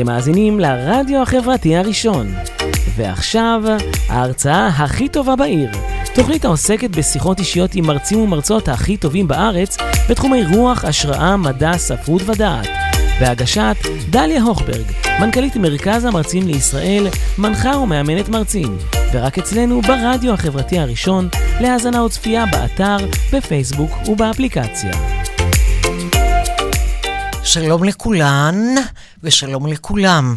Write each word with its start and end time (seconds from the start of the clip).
אתם 0.00 0.08
מאזינים 0.08 0.60
לרדיו 0.60 1.22
החברתי 1.22 1.76
הראשון. 1.76 2.34
ועכשיו, 2.96 3.62
ההרצאה 4.08 4.66
הכי 4.66 5.08
טובה 5.08 5.36
בעיר. 5.36 5.70
תוכנית 6.14 6.44
העוסקת 6.44 6.90
בשיחות 6.90 7.38
אישיות 7.38 7.74
עם 7.74 7.86
מרצים 7.86 8.20
ומרצות 8.20 8.68
הכי 8.68 8.96
טובים 8.96 9.28
בארץ 9.28 9.76
בתחומי 10.10 10.44
רוח, 10.44 10.84
השראה, 10.84 11.36
מדע, 11.36 11.78
ספרות 11.78 12.22
ודעת. 12.26 12.66
בהגשת 13.20 13.76
דליה 14.10 14.42
הוכברג, 14.42 14.84
מנכ"לית 15.20 15.56
מרכז 15.56 16.04
המרצים 16.04 16.46
לישראל, 16.46 17.06
מנחה 17.38 17.76
ומאמנת 17.76 18.28
מרצים. 18.28 18.78
ורק 19.12 19.38
אצלנו 19.38 19.82
ברדיו 19.82 20.32
החברתי 20.32 20.78
הראשון, 20.78 21.28
להאזנה 21.60 22.04
וצפייה 22.04 22.44
באתר, 22.46 22.96
בפייסבוק 23.32 23.90
ובאפליקציה. 24.08 24.92
שלום 27.44 27.84
לכולן 27.84 28.54
ושלום 29.22 29.66
לכולם. 29.66 30.36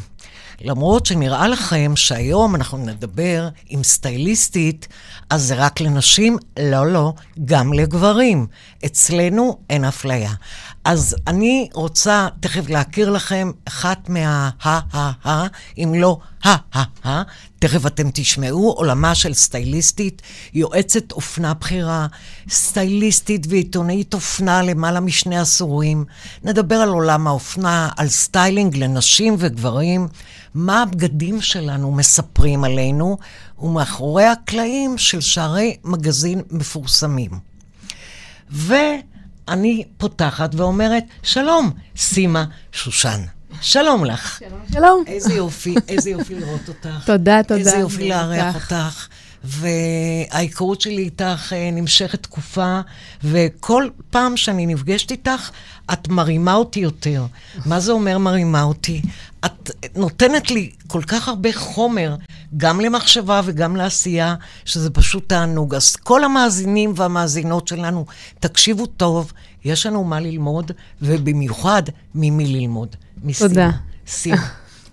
למרות 0.62 1.06
שנראה 1.06 1.48
לכם 1.48 1.92
שהיום 1.96 2.56
אנחנו 2.56 2.78
נדבר 2.78 3.50
עם 3.70 3.84
סטייליסטית, 3.84 4.88
אז 5.30 5.42
זה 5.44 5.56
רק 5.56 5.82
לנשים? 5.82 6.38
לא, 6.60 6.88
לא, 6.88 7.14
גם 7.46 7.74
לגברים. 7.74 8.48
אצלנו 8.86 9.58
אין 9.70 9.86
אפליה. 9.86 10.32
אז 10.86 11.16
אני 11.28 11.70
רוצה 11.74 12.28
תכף 12.40 12.70
להכיר 12.70 13.10
לכם 13.10 13.52
אחת 13.66 14.10
מה-ה-ה-ה, 14.10 15.48
אם 15.78 15.94
לא 15.98 16.18
ה-ה-ה, 16.44 17.24
תכף 17.60 17.86
אתם 17.86 18.10
תשמעו, 18.14 18.72
עולמה 18.72 19.16
של 19.16 19.34
סטייליסטית, 19.34 20.22
יועצת 20.54 21.12
אופנה 21.12 21.54
בכירה, 21.54 22.08
סטייליסטית 22.50 23.46
ועיתונאית 23.50 24.14
אופנה 24.14 24.62
למעלה 24.62 25.00
משני 25.00 25.40
עשורים. 25.40 26.06
נדבר 26.44 26.76
על 26.76 26.90
עולם 26.90 27.28
האופנה, 27.28 27.90
על 27.98 28.08
סטיילינג 28.08 28.78
לנשים 28.78 29.36
וגברים, 29.40 30.08
מה 30.54 30.82
הבגדים 30.82 31.42
שלנו 31.42 31.92
מספרים 31.92 32.64
עלינו, 32.64 33.18
ומאחורי 33.60 34.26
הקלעים 34.26 34.98
של 34.98 35.22
שערי 35.22 35.78
מגזין 35.84 36.42
מפורסמים. 36.52 37.32
ואני 39.48 39.84
פותחת 39.98 40.56
ואומרת, 40.56 41.04
שלום, 41.24 41.72
סימה 41.98 42.46
שושן. 42.72 43.22
שלום 43.62 44.06
לך. 44.06 44.40
שלום, 44.40 44.60
שלום. 44.74 45.04
איזה 45.08 45.34
יופי, 45.34 45.76
איזה 45.88 46.10
יופי 46.10 46.36
לראות 46.36 46.68
אותך. 46.68 47.06
תודה, 47.06 47.44
תודה. 47.44 47.60
איזה 47.60 47.78
יופי 47.78 48.10
לארח 48.10 48.56
אותך. 48.56 49.08
וההיכרות 49.44 50.82
שלי 50.82 51.04
איתך 51.04 51.54
אה, 51.54 51.70
נמשכת 51.72 52.24
תקופה, 52.24 52.80
וכל 53.24 53.88
פעם 54.10 54.38
שאני 54.38 54.66
נפגשת 54.66 55.12
איתך, 55.12 55.50
את 55.94 56.08
מרימה 56.08 56.54
אותי 56.54 56.80
יותר. 56.80 57.26
מה 57.66 57.80
זה 57.80 57.92
אומר 57.92 58.18
מרימה 58.18 58.64
אותי? 58.64 59.02
את 59.46 59.72
נותנת 59.96 60.52
לי 60.52 60.72
כל 60.88 61.02
כך 61.08 61.28
הרבה 61.28 61.54
חומר, 61.54 62.16
גם 62.58 62.80
למחשבה 62.80 63.42
וגם 63.46 63.76
לעשייה, 63.76 64.36
שזה 64.66 64.90
פשוט 64.90 65.30
תענוג. 65.30 65.76
אז 65.76 65.96
כל 65.96 66.24
המאזינים 66.24 66.94
והמאזינות 66.96 67.68
שלנו, 67.68 68.06
תקשיבו 68.40 68.86
טוב, 68.86 69.32
יש 69.66 69.86
לנו 69.86 70.04
מה 70.04 70.20
ללמוד, 70.20 70.72
ובמיוחד 71.02 71.84
ממי 72.16 72.48
ללמוד. 72.48 72.96
מסימה. 73.24 73.50
תודה. 73.50 73.72
סימה. 74.08 74.48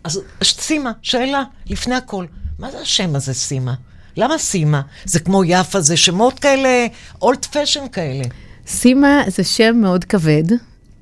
אז 0.05 0.21
סימה, 0.43 0.93
שאלה, 1.03 1.43
לפני 1.67 1.95
הכל, 1.95 2.27
מה 2.59 2.71
זה 2.71 2.81
השם 2.81 3.17
הזה, 3.17 3.35
סימה? 3.35 3.75
למה 4.17 4.39
סימה? 4.39 4.81
זה 5.05 5.21
כמו 5.21 5.45
יפה, 5.45 5.81
זה 5.81 5.97
שמות 5.97 6.39
כאלה, 6.39 6.87
אולד 7.23 7.45
פשן 7.45 7.89
כאלה. 7.93 8.25
סימה 8.67 9.23
זה 9.27 9.45
שם 9.45 9.77
מאוד 9.77 10.05
כבד, 10.05 10.45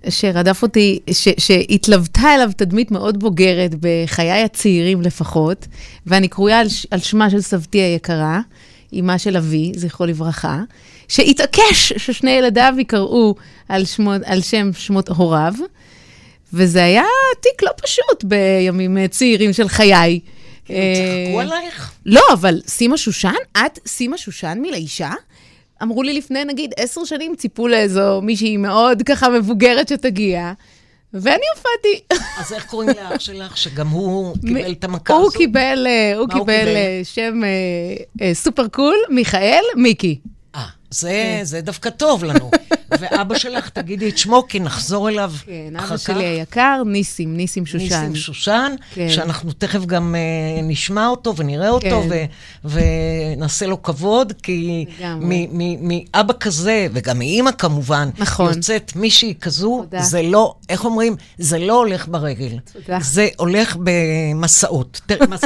שרדף 0.09 0.62
אותי, 0.62 0.98
ש, 1.12 1.28
שהתלוותה 1.39 2.34
אליו 2.34 2.50
תדמית 2.56 2.91
מאוד 2.91 3.20
בוגרת 3.20 3.75
בחיי 3.81 4.42
הצעירים 4.42 5.03
לפחות, 5.03 5.67
ואני 6.06 6.28
קרויה 6.28 6.61
על, 6.61 6.67
על 6.91 6.98
שמה 6.98 7.31
של 7.31 7.41
סבתי 7.41 7.78
היקרה, 7.78 8.41
אמה 9.00 9.19
של 9.19 9.37
אבי, 9.37 9.72
זכרו 9.77 10.06
לברכה, 10.06 10.62
שהתעקש 11.09 11.93
ששני 11.97 12.31
ילדיו 12.31 12.75
יקראו 12.78 13.34
על, 13.69 13.84
שמות, 13.84 14.22
על 14.25 14.41
שם 14.41 14.71
שמות 14.72 15.09
הוריו, 15.09 15.55
וזה 16.53 16.84
היה 16.84 17.05
תיק 17.41 17.62
לא 17.62 17.71
פשוט 17.82 18.25
בימים 18.25 19.06
צעירים 19.06 19.53
של 19.53 19.69
חיי. 19.69 20.21
כאילו, 20.69 21.27
צחקו 21.27 21.41
עלייך? 21.41 21.93
לא, 22.06 22.23
אבל 22.33 22.61
סימה 22.67 22.97
שושן? 22.97 23.34
את 23.59 23.79
סימה 23.87 24.19
שושן 24.19 24.59
מלאישה? 24.62 25.11
אמרו 25.83 26.03
לי 26.03 26.12
לפני, 26.12 26.45
נגיד, 26.45 26.75
עשר 26.77 27.05
שנים, 27.05 27.34
ציפו 27.37 27.69
לאיזו 27.69 28.21
מישהי 28.23 28.56
מאוד 28.56 29.03
ככה 29.03 29.29
מבוגרת 29.29 29.89
שתגיע, 29.89 30.53
ואני 31.15 31.45
הופעתי. 31.56 32.17
אז 32.39 32.53
איך 32.53 32.67
קוראים 32.67 32.91
לאח 32.91 33.21
שלך, 33.21 33.56
שגם 33.56 33.89
הוא 33.89 34.37
קיבל 34.47 34.73
את 34.73 34.84
המכה 34.84 35.15
הזו? 35.15 35.23
הוא 35.23 35.33
קיבל, 35.33 35.87
אה, 35.87 36.17
הוא 36.17 36.29
קיבל 36.29 36.67
אה, 36.67 37.00
שם 37.05 37.41
אה, 38.23 38.35
סופר 38.35 38.69
קול, 38.69 38.97
מיכאל 39.11 39.62
מיקי. 39.77 40.19
אה, 40.55 40.67
זה, 40.91 41.41
זה 41.43 41.60
דווקא 41.60 41.91
טוב 41.91 42.25
לנו. 42.25 42.50
ואבא 43.00 43.38
שלך, 43.38 43.69
תגידי 43.69 44.09
את 44.09 44.19
שמו, 44.19 44.44
כי 44.49 44.60
נחזור 44.60 45.09
אליו 45.09 45.32
כן, 45.47 45.76
אבא 45.76 45.97
שלי 45.97 46.25
היקר, 46.25 46.82
ניסים, 46.87 47.37
ניסים 47.37 47.66
שושן. 47.66 47.84
ניסים 47.84 48.16
שושן, 48.16 48.75
כן. 48.94 49.09
שאנחנו 49.09 49.53
תכף 49.53 49.84
גם 49.84 50.15
uh, 50.15 50.62
נשמע 50.62 51.06
אותו 51.06 51.37
ונראה 51.37 51.69
אותו, 51.69 52.03
כן. 52.09 52.26
ונעשה 52.65 53.66
לו 53.66 53.82
כבוד, 53.82 54.32
כי 54.43 54.87
מאבא 55.81 56.32
כזה, 56.41 56.87
וגם 56.93 57.19
מאימא 57.19 57.50
כמובן, 57.50 58.09
נכון. 58.19 58.55
יוצאת 58.55 58.93
מישהי 58.97 59.34
כזו, 59.41 59.81
תודה. 59.82 60.03
זה 60.03 60.22
לא, 60.22 60.55
איך 60.69 60.84
אומרים? 60.84 61.16
זה 61.38 61.59
לא 61.59 61.78
הולך 61.78 62.09
ברגל. 62.09 62.59
תודה. 62.72 62.99
זה 63.00 63.28
הולך 63.37 63.76
במסעות, 63.82 65.00
מס, 65.28 65.41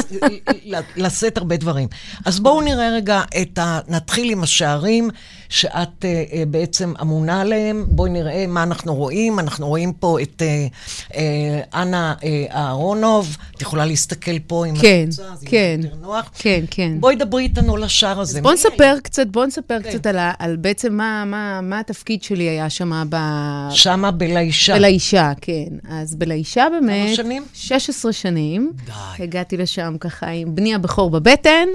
לשאת 0.95 1.37
הרבה 1.37 1.57
דברים. 1.57 1.87
אז 2.25 2.39
בואו 2.39 2.61
נראה 2.61 2.89
רגע 2.89 3.21
את 3.41 3.57
ה... 3.57 3.79
נתחיל 3.87 4.29
עם 4.29 4.43
השערים. 4.43 5.09
שאת 5.53 6.01
uh, 6.01 6.05
בעצם 6.47 6.93
אמונה 7.01 7.41
עליהם. 7.41 7.85
בואי 7.89 8.09
נראה 8.09 8.47
מה 8.47 8.63
אנחנו 8.63 8.95
רואים. 8.95 9.39
אנחנו 9.39 9.67
רואים 9.67 9.93
פה 9.93 10.17
את 10.21 10.41
uh, 10.41 11.11
uh, 11.11 11.15
אנה 11.73 12.13
uh, 12.19 12.23
אהרונוב. 12.51 13.37
את 13.55 13.61
יכולה 13.61 13.85
להסתכל 13.85 14.39
פה 14.47 14.65
עם 14.65 14.75
כן, 14.75 15.05
הקבוצה, 15.09 15.33
אז 15.33 15.43
כן, 15.45 15.57
יהיה 15.57 15.91
יותר 15.91 15.95
נוח. 16.01 16.31
כן, 16.37 16.63
כן. 16.71 16.91
בואי 16.99 17.15
דברי 17.15 17.43
איתנו 17.43 17.75
על 17.75 17.83
השער 17.83 18.19
הזה. 18.19 18.41
בואי 18.41 18.53
נספר 18.53 18.95
קצת, 19.03 19.27
בואי 19.27 19.47
נספר 19.47 19.81
כן. 19.83 19.89
קצת 19.89 20.05
על, 20.05 20.17
על 20.39 20.55
בעצם 20.55 20.93
מה, 20.93 21.25
מה, 21.25 21.61
מה 21.61 21.79
התפקיד 21.79 22.23
שלי 22.23 22.43
היה 22.43 22.69
שם 22.69 23.03
ב... 23.09 23.17
שמה 23.71 24.11
בלאישה. 24.11 24.75
בלאישה, 24.75 25.31
כן. 25.41 25.77
אז 25.89 26.15
בלאישה 26.15 26.67
באמת... 26.71 27.07
כמה 27.07 27.15
שנים? 27.15 27.43
16 27.53 28.13
שנים. 28.13 28.71
די. 28.85 29.23
הגעתי 29.23 29.57
לשם 29.57 29.95
ככה 29.99 30.27
עם 30.27 30.55
בני 30.55 30.75
הבכור 30.75 31.09
בבטן. 31.09 31.67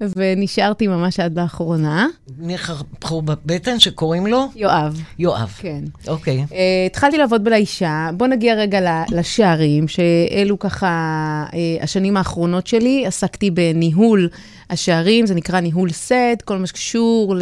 ונשארתי 0.00 0.86
ממש 0.86 1.20
עד 1.20 1.38
לאחרונה. 1.38 2.06
בני 2.28 2.56
הבכור 2.68 3.22
בבטן 3.22 3.78
שקוראים 3.78 4.26
לו? 4.26 4.46
יואב. 4.56 5.02
יואב. 5.18 5.54
כן. 5.58 5.84
אוקיי. 6.08 6.44
Uh, 6.48 6.54
התחלתי 6.86 7.18
לעבוד 7.18 7.44
בלאישה. 7.44 8.10
בוא 8.16 8.26
נגיע 8.26 8.54
רגע 8.54 9.02
לשערים, 9.10 9.88
שאלו 9.88 10.58
ככה 10.58 11.44
uh, 11.50 11.54
השנים 11.82 12.16
האחרונות 12.16 12.66
שלי. 12.66 13.06
עסקתי 13.06 13.50
בניהול 13.50 14.28
השערים, 14.70 15.26
זה 15.26 15.34
נקרא 15.34 15.60
ניהול 15.60 15.90
סט, 15.90 16.42
כל 16.44 16.56
מה 16.56 16.66
שקשור 16.66 17.34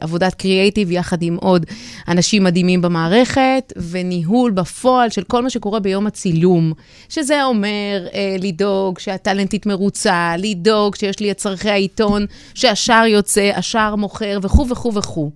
לעבודת 0.00 0.34
קריאייטיב 0.34 0.90
יחד 0.90 1.22
עם 1.22 1.36
עוד 1.36 1.66
אנשים 2.08 2.44
מדהימים 2.44 2.82
במערכת, 2.82 3.72
וניהול 3.90 4.50
בפועל 4.50 5.10
של 5.10 5.22
כל 5.22 5.42
מה 5.42 5.50
שקורה 5.50 5.80
ביום 5.80 6.06
הצילום, 6.06 6.72
שזה 7.08 7.44
אומר 7.44 8.06
אה, 8.14 8.36
לדאוג 8.40 8.98
שהטאלנטית 8.98 9.66
מרוצה, 9.66 10.34
לדאוג 10.38 10.94
שיש 10.94 11.20
לי 11.20 11.30
את 11.30 11.36
צורכי 11.36 11.70
העיתון, 11.70 12.26
שהשער 12.54 13.06
יוצא, 13.06 13.50
השער 13.54 13.96
מוכר 13.96 14.38
וכו' 14.42 14.68
וכו' 14.68 14.94
וכו'. 14.94 15.30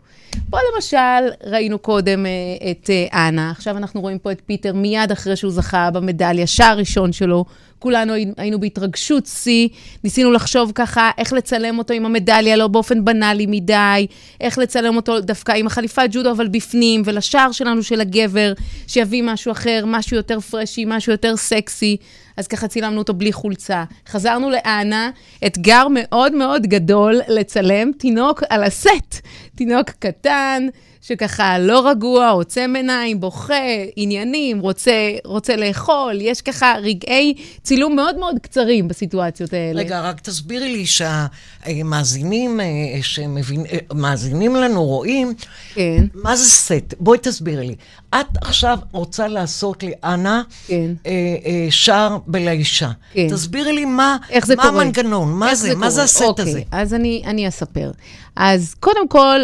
פה 0.51 0.59
למשל 0.75 1.31
ראינו 1.45 1.79
קודם 1.79 2.27
אה, 2.27 2.31
את 2.71 2.91
אה, 2.91 3.29
אנה, 3.29 3.51
עכשיו 3.51 3.77
אנחנו 3.77 4.01
רואים 4.01 4.19
פה 4.19 4.33
את 4.33 4.43
פיטר 4.47 4.73
מיד 4.73 5.13
אחרי 5.13 5.37
שהוא 5.37 5.53
זכה 5.53 5.91
במדליה, 5.91 6.47
שער 6.47 6.79
ראשון 6.79 7.13
שלו. 7.13 7.45
כולנו 7.79 8.13
היינו 8.37 8.61
בהתרגשות 8.61 9.27
שיא, 9.27 9.69
ניסינו 10.05 10.33
לחשוב 10.33 10.73
ככה 10.75 11.11
איך 11.19 11.33
לצלם 11.33 11.79
אותו 11.79 11.95
עם 11.95 12.07
המדליה, 12.07 12.57
לא 12.57 12.69
באופן 12.69 13.05
בנאלי 13.05 13.47
מדי, 13.49 14.07
איך 14.41 14.59
לצלם 14.59 14.97
אותו 14.97 15.21
דווקא 15.21 15.53
עם 15.53 15.67
החליפת 15.67 16.09
ג'ודו, 16.11 16.31
אבל 16.31 16.49
בפנים, 16.49 17.03
ולשער 17.05 17.53
שלנו 17.53 17.83
של 17.83 18.01
הגבר, 18.01 18.53
שיביא 18.87 19.23
משהו 19.23 19.53
אחר, 19.53 19.85
משהו 19.87 20.17
יותר 20.17 20.41
פרשי, 20.41 20.85
משהו 20.87 21.13
יותר 21.13 21.37
סקסי. 21.37 21.97
אז 22.37 22.47
ככה 22.47 22.69
צילמנו 22.69 22.99
אותו 22.99 23.15
בלי 23.15 23.33
חולצה. 23.33 23.85
חזרנו 24.09 24.51
לאנה, 24.51 25.11
אתגר 25.47 25.87
מאוד 25.91 26.35
מאוד 26.35 26.67
גדול 26.67 27.21
לצלם 27.29 27.91
תינוק 27.99 28.43
על 28.51 28.65
הסט. 28.65 29.21
תינוק 29.59 29.91
קטן, 29.91 30.67
שככה 31.03 31.59
לא 31.59 31.89
רגוע, 31.91 32.29
עוצם 32.29 32.73
עיניים, 32.77 33.21
בוכה, 33.21 33.55
עניינים, 33.97 34.61
רוצה, 34.61 34.93
רוצה 35.25 35.57
לאכול, 35.57 36.19
יש 36.21 36.43
ככה 36.43 36.75
רגעי 36.83 37.35
צילום 37.63 37.97
מאוד 37.97 38.19
מאוד 38.19 38.37
קצרים 38.43 38.89
בסיטואציות 38.89 39.53
האלה. 39.53 39.81
רגע, 39.81 40.01
רק 40.01 40.21
תסבירי 40.21 40.69
לי 40.69 40.87
שהמאזינים 40.87 42.61
שמאזינים 43.03 44.57
לנו 44.57 44.85
רואים, 44.85 45.35
כן. 45.75 46.05
מה 46.15 46.37
זה 46.37 46.45
סט? 46.45 46.95
בואי 47.01 47.19
תסבירי 47.19 47.67
לי. 47.67 47.75
את 48.11 48.27
עכשיו 48.43 48.79
רוצה 48.93 49.29
לעשות 49.29 49.83
לי, 49.83 49.93
אנה, 50.05 50.43
כן. 50.67 50.91
אה, 51.07 51.13
אה, 51.47 51.67
שער 51.71 52.19
בלישה. 52.27 52.91
כן. 53.13 53.29
תסבירי 53.31 53.73
לי 53.73 53.85
מה, 53.85 54.17
איך 54.31 54.47
זה 54.47 54.57
מה 54.57 54.63
קורה? 54.63 54.83
המנגנון, 54.83 55.33
מה 55.33 55.51
איך 55.51 55.55
זה, 55.55 55.75
מה? 55.75 55.91
זה 55.91 56.03
הסט 56.03 56.23
אוקיי, 56.23 56.45
הזה? 56.45 56.63
אז 56.71 56.95
אני, 56.95 57.23
אני 57.27 57.49
אספר. 57.49 57.91
אז 58.37 58.75
קודם 58.81 59.09
כל, 59.09 59.41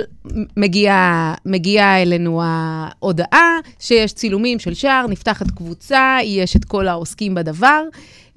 מגיעה 0.57 1.35
מגיעה 1.47 2.03
אלינו 2.03 2.41
ההודעה 2.45 3.59
שיש 3.79 4.13
צילומים 4.13 4.59
של 4.59 4.75
שער, 4.75 5.07
נפתחת 5.07 5.51
קבוצה, 5.51 6.19
יש 6.25 6.57
את 6.57 6.65
כל 6.65 6.89
העוסקים 6.89 7.35
בדבר, 7.35 7.83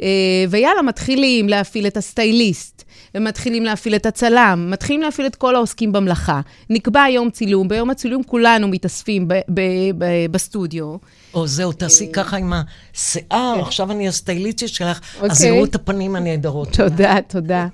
אה, 0.01 0.07
ויאללה, 0.49 0.81
מתחילים 0.81 1.49
להפעיל 1.49 1.87
את 1.87 1.97
הסטייליסט. 1.97 2.83
ומתחילים 3.15 3.63
להפעיל 3.63 3.95
את 3.95 4.05
הצלם, 4.05 4.67
מתחילים 4.71 5.01
להפעיל 5.01 5.27
את 5.27 5.35
כל 5.35 5.55
העוסקים 5.55 5.91
במלאכה. 5.91 6.41
נקבע 6.69 7.05
יום 7.09 7.29
צילום, 7.29 7.67
ביום 7.67 7.89
הצילום 7.89 8.23
כולנו 8.23 8.67
מתאספים 8.67 9.27
ב- 9.27 9.33
ב- 9.49 9.61
ב- 9.97 10.31
בסטודיו. 10.31 10.95
או 11.37 11.47
זהו, 11.47 11.71
תעשי 11.71 12.11
ככה 12.11 12.37
עם 12.37 12.53
השיער, 12.53 13.61
עכשיו 13.61 13.91
אני 13.91 14.07
הסטייליסטית 14.07 14.69
שלך, 14.69 14.99
אז 14.99 15.21
כן. 15.21 15.29
אוקיי. 15.29 15.47
יראו 15.47 15.65
את 15.65 15.75
הפנים 15.75 16.15
הנהדרות. 16.15 16.73
תודה, 16.73 17.15
תודה. 17.27 17.67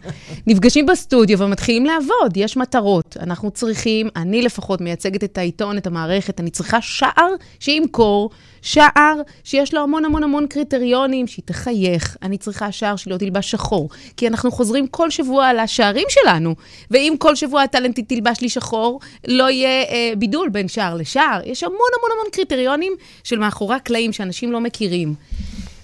נפגשים 0.47 0.85
בסטודיו 0.85 1.39
ומתחילים 1.39 1.85
לעבוד, 1.85 2.37
יש 2.37 2.57
מטרות. 2.57 3.17
אנחנו 3.19 3.51
צריכים, 3.51 4.09
אני 4.15 4.41
לפחות 4.41 4.81
מייצגת 4.81 5.23
את 5.23 5.37
העיתון, 5.37 5.77
את 5.77 5.87
המערכת, 5.87 6.39
אני 6.39 6.49
צריכה 6.49 6.81
שער 6.81 7.29
שימכור, 7.59 8.29
שער 8.63 9.21
שיש 9.43 9.73
לו 9.73 9.81
המון 9.81 10.05
המון 10.05 10.23
המון 10.23 10.47
קריטריונים, 10.47 11.27
שהיא 11.27 11.43
תחייך. 11.45 12.17
אני 12.21 12.37
צריכה 12.37 12.71
שער 12.71 12.95
שלא 12.95 13.17
תלבש 13.17 13.51
שחור, 13.51 13.89
כי 14.17 14.27
אנחנו 14.27 14.51
חוזרים 14.51 14.87
כל 14.87 15.09
שבוע 15.09 15.47
על 15.47 15.59
השערים 15.59 16.07
שלנו, 16.09 16.55
ואם 16.91 17.13
כל 17.19 17.35
שבוע 17.35 17.61
הטלנטית 17.61 18.09
תלבש 18.09 18.41
לי 18.41 18.49
שחור, 18.49 18.99
לא 19.27 19.49
יהיה 19.49 19.83
אה, 19.83 20.13
בידול 20.17 20.49
בין 20.49 20.67
שער 20.67 20.95
לשער. 20.95 21.41
יש 21.45 21.63
המון 21.63 21.77
המון 21.97 22.11
המון 22.13 22.31
קריטריונים 22.31 22.93
של 23.23 23.39
מאחורי 23.39 23.75
הקלעים 23.75 24.13
שאנשים 24.13 24.51
לא 24.51 24.59
מכירים. 24.59 25.15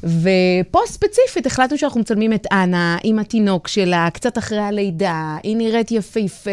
ופה 0.04 0.80
ספציפית 0.88 1.46
החלטנו 1.46 1.78
שאנחנו 1.78 2.00
מצלמים 2.00 2.34
את 2.34 2.48
אנה 2.52 2.98
עם 3.04 3.20
התינוק 3.20 3.68
שלה, 3.68 4.08
קצת 4.14 4.38
אחרי 4.38 4.60
הלידה, 4.60 5.38
היא 5.44 5.58
נראית 5.58 5.92
יפהפה, 5.92 6.50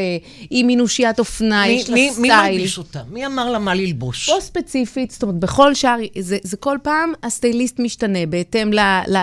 היא 0.51 0.65
מינושיית 0.65 1.19
אופנה, 1.19 1.63
מי- 1.67 1.73
יש 1.73 1.89
לה 1.91 1.95
מי- 1.95 2.11
מי 2.19 2.29
סטייל. 2.29 2.57
מלביש 2.57 2.79
אותה? 2.79 3.01
מי 3.11 3.27
אמר 3.27 3.51
לה 3.51 3.59
מה 3.59 3.75
ללבוש? 3.75 4.31
פה 4.31 4.41
ספציפית, 4.41 5.11
זאת 5.11 5.23
אומרת, 5.23 5.37
בכל 5.39 5.75
שער, 5.75 5.97
זה, 6.19 6.39
זה 6.43 6.57
כל 6.57 6.77
פעם 6.83 7.13
הסטייליסט 7.23 7.79
משתנה 7.79 8.27
בהתאם 8.29 8.71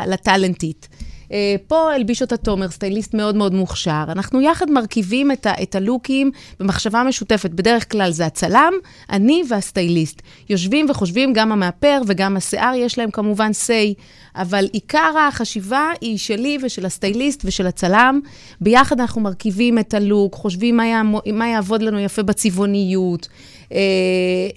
לטאלנטית. 0.07 0.87
אה, 1.33 1.55
פה 1.67 1.93
הלביש 1.93 2.21
אותה 2.21 2.37
תומר, 2.37 2.69
סטייליסט 2.69 3.13
מאוד 3.13 3.35
מאוד 3.35 3.53
מוכשר. 3.53 4.03
אנחנו 4.07 4.41
יחד 4.41 4.69
מרכיבים 4.69 5.31
את, 5.31 5.45
ה, 5.45 5.53
את 5.63 5.75
הלוקים 5.75 6.31
במחשבה 6.59 7.03
משותפת. 7.03 7.49
בדרך 7.49 7.91
כלל 7.91 8.11
זה 8.11 8.25
הצלם, 8.25 8.73
אני 9.09 9.43
והסטייליסט. 9.49 10.21
יושבים 10.49 10.85
וחושבים, 10.89 11.33
גם 11.33 11.51
המאפר 11.51 12.01
וגם 12.07 12.37
השיער, 12.37 12.73
יש 12.75 12.97
להם 12.97 13.11
כמובן 13.11 13.51
say, 13.51 14.01
אבל 14.35 14.67
עיקר 14.71 15.13
החשיבה 15.27 15.89
היא 16.01 16.17
שלי 16.17 16.57
ושל 16.63 16.85
הסטייליסט 16.85 17.41
ושל 17.45 17.67
הצלם. 17.67 18.19
ביחד 18.61 18.99
אנחנו 18.99 19.21
מרכיבים 19.21 19.79
את 19.79 19.93
הלוק, 19.93 20.33
חושבים 20.35 20.77
מה, 20.77 20.87
יעמו, 20.87 21.21
מה 21.33 21.47
יעבוד 21.47 21.81
לנו 21.81 21.99
יפה 21.99 22.23
בצבעוניות, 22.23 23.27
אה, 23.71 23.77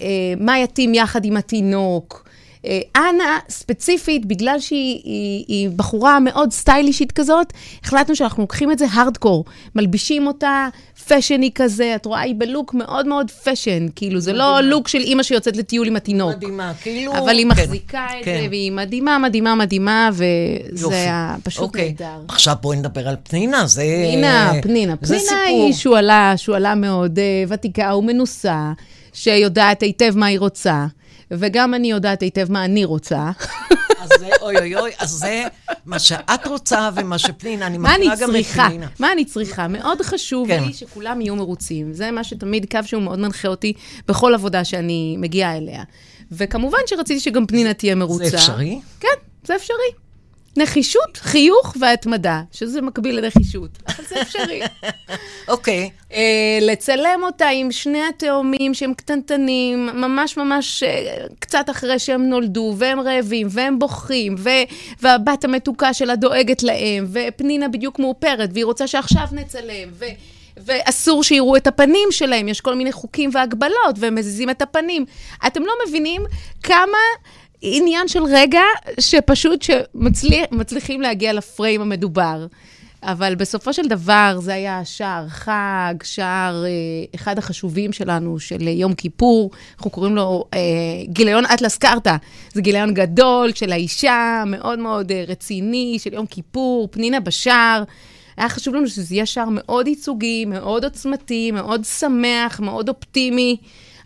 אה, 0.00 0.34
מה 0.40 0.58
יתאים 0.58 0.94
יחד 0.94 1.24
עם 1.24 1.36
התינוק. 1.36 2.25
אה, 2.66 2.80
אנה, 2.96 3.38
ספציפית, 3.48 4.26
בגלל 4.26 4.60
שהיא 4.60 5.00
היא, 5.04 5.44
היא 5.48 5.68
בחורה 5.76 6.20
מאוד 6.20 6.52
סטיילישית 6.52 7.12
כזאת, 7.12 7.52
החלטנו 7.84 8.16
שאנחנו 8.16 8.42
לוקחים 8.42 8.72
את 8.72 8.78
זה 8.78 8.86
הארדקור. 8.92 9.44
מלבישים 9.74 10.26
אותה 10.26 10.68
fashiony 11.08 11.50
כזה, 11.54 11.92
את 11.96 12.06
רואה, 12.06 12.20
היא 12.20 12.34
בלוק 12.38 12.74
מאוד 12.74 13.06
מאוד 13.06 13.30
fashion. 13.30 13.86
כאילו, 13.96 14.20
זה 14.20 14.32
לא 14.32 14.60
לוק 14.60 14.88
של 14.88 14.98
אימא 14.98 15.22
שיוצאת 15.22 15.56
לטיול 15.56 15.86
עם 15.86 15.96
התינוק. 15.96 16.36
מדהימה, 16.36 16.72
כאילו... 16.80 17.12
אבל 17.18 17.28
היא 17.28 17.42
כן, 17.44 17.48
מחזיקה 17.48 18.06
את 18.20 18.24
כן. 18.24 18.38
זה, 18.42 18.48
והיא 18.48 18.72
מדהימה, 18.72 19.18
מדהימה, 19.18 19.54
מדהימה. 19.54 20.10
וזה 20.12 20.94
היה 20.94 21.36
פשוט 21.42 21.62
אוקיי. 21.62 21.88
נהדר. 21.88 22.20
עכשיו 22.28 22.56
בואי 22.60 22.76
נדבר 22.76 23.08
על 23.08 23.16
פנינה, 23.22 23.66
זה... 23.66 23.82
פנינה, 23.82 24.52
פנינה. 24.62 24.94
זה 25.00 25.14
פנינה 25.14 25.22
סיפור. 25.24 25.64
היא 25.66 25.72
שועלה, 25.72 26.34
שועלה 26.36 26.74
מאוד 26.74 27.18
uh, 27.18 27.52
ותיקה 27.52 27.96
ומנוסה, 27.96 28.72
שיודעת 29.12 29.82
היטב 29.82 30.12
מה 30.16 30.26
היא 30.26 30.38
רוצה, 30.38 30.86
וגם 31.30 31.74
אני 31.74 31.90
יודעת 31.90 32.22
היטב 32.22 32.52
מה 32.52 32.64
אני 32.64 32.84
רוצה. 32.84 33.30
אז 34.00 34.08
זה, 34.18 34.28
אוי 34.42 34.58
אוי 34.58 34.76
אוי, 34.76 34.90
אז 34.98 35.10
זה 35.10 35.44
מה 35.86 35.98
שאת 35.98 36.46
רוצה 36.46 36.90
ומה 36.94 37.18
שפנינה, 37.18 37.66
אני 37.66 37.78
מכירה 37.78 38.16
גם 38.20 38.30
את 38.30 38.34
צריכה? 38.34 38.66
פנינה. 38.68 38.86
מה 38.98 39.12
אני 39.12 39.24
צריכה? 39.24 39.68
מאוד 39.68 40.02
חשוב 40.02 40.48
כן. 40.48 40.64
לי 40.64 40.72
שכולם 40.72 41.20
יהיו 41.20 41.36
מרוצים. 41.36 41.92
זה 41.92 42.10
מה 42.10 42.24
שתמיד, 42.24 42.66
קו 42.70 42.78
שהוא 42.84 43.02
מאוד 43.02 43.18
מנחה 43.18 43.48
אותי 43.48 43.72
בכל 44.08 44.34
עבודה 44.34 44.64
שאני 44.64 45.16
מגיעה 45.18 45.56
אליה. 45.56 45.82
וכמובן 46.32 46.78
שרציתי 46.86 47.20
שגם 47.20 47.46
פנינה 47.46 47.74
תהיה 47.74 47.94
מרוצה. 47.94 48.28
זה 48.28 48.36
אפשרי? 48.36 48.80
כן, 49.00 49.08
זה 49.44 49.56
אפשרי. 49.56 50.05
נחישות, 50.56 51.16
חיוך 51.16 51.76
והתמדה, 51.80 52.42
שזה 52.52 52.82
מקביל 52.82 53.18
לנחישות, 53.18 53.70
אבל 53.88 54.04
זה 54.08 54.22
אפשרי. 54.22 54.60
אוקיי. 55.48 55.90
אה, 56.12 56.58
לצלם 56.60 57.20
אותה 57.22 57.48
עם 57.48 57.72
שני 57.72 58.02
התאומים 58.08 58.74
שהם 58.74 58.94
קטנטנים, 58.94 59.86
ממש 59.86 60.36
ממש 60.36 60.82
אה, 60.82 61.26
קצת 61.38 61.70
אחרי 61.70 61.98
שהם 61.98 62.28
נולדו, 62.28 62.74
והם 62.76 63.00
רעבים, 63.00 63.46
והם 63.50 63.78
בוכים, 63.78 64.34
ו- 64.38 64.50
והבת 65.02 65.44
המתוקה 65.44 65.94
שלה 65.94 66.16
דואגת 66.16 66.62
להם, 66.62 67.06
ופנינה 67.12 67.68
בדיוק 67.68 67.98
מאופרת, 67.98 68.50
והיא 68.52 68.64
רוצה 68.64 68.86
שעכשיו 68.86 69.26
נצלם, 69.32 69.88
ו... 69.92 70.04
ואסור 70.56 71.24
שיראו 71.24 71.56
את 71.56 71.66
הפנים 71.66 72.08
שלהם, 72.10 72.48
יש 72.48 72.60
כל 72.60 72.74
מיני 72.74 72.92
חוקים 72.92 73.30
והגבלות, 73.32 73.96
והם 73.98 74.14
מזיזים 74.14 74.50
את 74.50 74.62
הפנים. 74.62 75.04
אתם 75.46 75.62
לא 75.62 75.72
מבינים 75.86 76.22
כמה 76.62 76.98
עניין 77.62 78.08
של 78.08 78.22
רגע 78.24 78.62
שפשוט 79.00 79.62
שמצליחים 79.62 81.00
להגיע 81.00 81.32
לפריים 81.32 81.80
המדובר. 81.80 82.46
אבל 83.02 83.34
בסופו 83.34 83.72
של 83.72 83.88
דבר 83.88 84.38
זה 84.40 84.54
היה 84.54 84.84
שער 84.84 85.28
חג, 85.28 85.94
שער 86.02 86.64
אה, 86.64 86.70
אחד 87.14 87.38
החשובים 87.38 87.92
שלנו, 87.92 88.38
של 88.38 88.68
יום 88.68 88.94
כיפור, 88.94 89.50
אנחנו 89.76 89.90
קוראים 89.90 90.16
לו 90.16 90.44
אה, 90.54 90.58
גיליון 91.04 91.46
אטלס 91.46 91.76
קרתא. 91.76 92.16
זה 92.52 92.62
גיליון 92.62 92.94
גדול 92.94 93.52
של 93.54 93.72
האישה, 93.72 94.42
מאוד 94.46 94.78
מאוד 94.78 95.12
אה, 95.12 95.24
רציני, 95.28 95.96
של 96.00 96.14
יום 96.14 96.26
כיפור, 96.26 96.88
פנינה 96.90 97.20
בשער. 97.20 97.82
היה 98.36 98.48
חשוב 98.48 98.74
לנו 98.74 98.88
שזה 98.88 99.14
יהיה 99.14 99.26
שער 99.26 99.48
מאוד 99.50 99.88
ייצוגי, 99.88 100.44
מאוד 100.44 100.84
עוצמתי, 100.84 101.50
מאוד 101.50 101.84
שמח, 101.84 102.60
מאוד 102.60 102.88
אופטימי. 102.88 103.56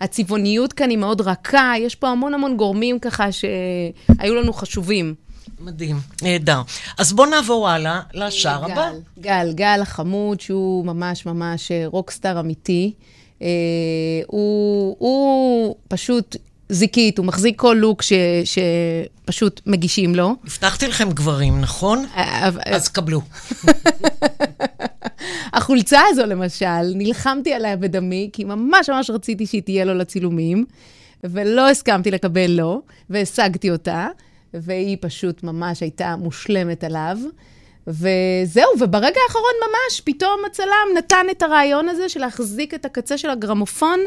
הצבעוניות 0.01 0.73
כאן 0.73 0.91
היא 0.91 0.99
מאוד 0.99 1.21
רכה, 1.21 1.73
יש 1.79 1.95
פה 1.95 2.09
המון 2.09 2.35
המון 2.35 2.57
גורמים 2.57 2.99
ככה 2.99 3.27
שהיו 3.33 4.35
לנו 4.35 4.53
חשובים. 4.53 5.15
מדהים, 5.61 5.97
נהדר. 6.23 6.63
אז 6.99 7.13
בואו 7.13 7.31
נעבור 7.31 7.69
הלאה 7.69 8.01
לשער 8.15 8.67
גל, 8.67 8.73
הבא. 8.73 8.91
גל, 9.19 9.53
גל 9.55 9.79
החמוד, 9.83 10.41
שהוא 10.41 10.87
ממש 10.87 11.27
ממש 11.27 11.71
אה, 11.71 11.83
רוקסטאר 11.87 12.41
אמיתי. 12.41 12.93
אה, 13.43 13.47
הוא, 14.27 14.97
הוא 14.99 15.77
פשוט 15.89 16.37
זיקית, 16.69 17.19
הוא 17.19 17.27
מחזיק 17.27 17.59
כל 17.61 17.77
לוק 17.81 18.03
ש, 18.03 18.13
שפשוט 19.25 19.61
מגישים 19.67 20.15
לו. 20.15 20.35
הבטחתי 20.45 20.87
לכם 20.89 21.11
גברים, 21.11 21.61
נכון? 21.61 22.05
אה, 22.17 22.49
אבל- 22.49 22.61
אז 22.67 22.89
קבלו. 22.89 23.21
החולצה 25.53 26.01
הזו, 26.09 26.27
למשל, 26.27 26.95
נלחמתי 26.95 27.55
עליה 27.55 27.77
בדמי, 27.77 28.31
כי 28.33 28.45
ממש 28.45 28.91
ממש 28.91 29.11
רציתי 29.11 29.47
שהיא 29.47 29.63
תהיה 29.63 29.85
לו 29.85 29.95
לצילומים, 29.95 30.65
ולא 31.25 31.69
הסכמתי 31.69 32.11
לקבל 32.11 32.51
לו, 32.51 32.83
והשגתי 33.11 33.71
אותה, 33.71 34.09
והיא 34.55 34.97
פשוט 35.01 35.43
ממש 35.43 35.81
הייתה 35.81 36.17
מושלמת 36.17 36.85
עליו. 36.85 37.19
וזהו, 37.87 38.71
וברגע 38.81 39.21
האחרון 39.29 39.53
ממש, 39.63 40.01
פתאום 40.01 40.41
הצלם 40.47 40.67
נתן 40.99 41.27
את 41.31 41.43
הרעיון 41.43 41.89
הזה 41.89 42.09
של 42.09 42.21
להחזיק 42.21 42.75
את 42.75 42.85
הקצה 42.85 43.19
של 43.19 43.31
הגרמופון 43.31 44.01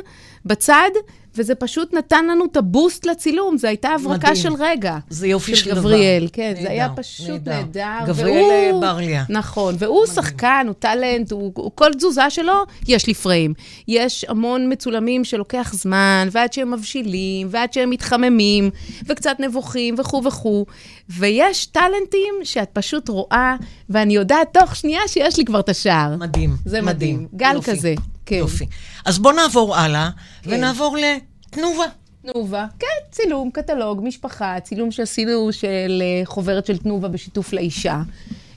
בצד, 0.46 0.90
וזה 1.36 1.56
פשוט 1.56 1.94
נתן 1.94 2.26
לנו 2.28 2.46
את 2.46 2.58
הבוסט 2.58 3.06
לצילום, 3.06 3.58
זו 3.58 3.68
הייתה 3.68 3.90
הברקה 3.90 4.18
מדהים. 4.30 4.36
של 4.36 4.54
רגע. 4.60 4.98
זה 5.10 5.28
יופי 5.28 5.56
של 5.56 5.70
דבר. 5.72 5.80
גבריאל, 5.80 6.28
כן, 6.34 6.48
נהדר, 6.50 6.62
זה 6.62 6.70
היה 6.70 6.90
פשוט 6.96 7.48
נהדר. 7.48 8.06
גבריאל 8.08 8.70
והוא- 8.72 8.82
ברליה. 8.82 9.24
נכון, 9.30 9.76
והוא 9.80 10.06
שחקן, 10.06 10.66
הוא 10.68 10.76
טאלנט, 10.80 11.32
הוא, 11.32 11.52
הוא, 11.56 11.72
כל 11.76 11.94
תזוזה 11.94 12.30
שלו, 12.30 12.54
יש 12.88 13.08
לי 13.08 13.14
פריים. 13.14 13.54
יש 13.88 14.26
המון 14.30 14.72
מצולמים 14.72 15.24
שלוקח 15.24 15.74
זמן, 15.74 16.28
ועד 16.32 16.54
שהם 16.54 16.72
מבשילים, 16.74 17.48
ועד 17.52 17.74
שהם 17.74 17.90
מתחממים, 17.90 18.70
וקצת 19.08 19.36
נבוכים, 19.40 19.96
וכו' 19.98 20.24
וכו'. 20.24 20.66
ויש 21.10 21.66
טאלנטים 21.66 22.34
שאת 22.44 22.70
פשוט 22.74 23.10
רואה, 23.10 23.56
ואני 23.90 24.16
יודעת 24.16 24.58
תוך 24.60 24.76
שנייה 24.76 25.02
שיש 25.08 25.38
לי 25.38 25.46
כבר 25.46 25.60
את 25.60 25.70
השער. 25.70 26.16
מדהים, 26.16 26.56
זה 26.66 26.82
מדהים. 26.82 27.16
מדהים. 27.16 27.28
גל 27.36 27.54
יופי. 27.54 27.72
כזה. 27.72 27.94
כן. 28.26 28.36
יופי. 28.36 28.66
אז 29.06 29.20
בואו 29.20 29.36
נעבור 29.36 29.76
הלאה, 29.76 30.10
ונעבור 30.46 30.98
לתנובה. 30.98 31.86
תנובה, 32.32 32.66
כן, 32.80 32.88
צילום, 33.12 33.52
קטלוג, 33.52 34.02
משפחה, 34.04 34.60
צילום 34.60 34.92
שעשינו 34.92 35.54
של 35.54 36.02
אה, 36.02 36.26
חוברת 36.26 36.66
של 36.66 36.78
תנובה 36.78 37.08
בשיתוף 37.08 37.54
לאישה. 37.54 38.02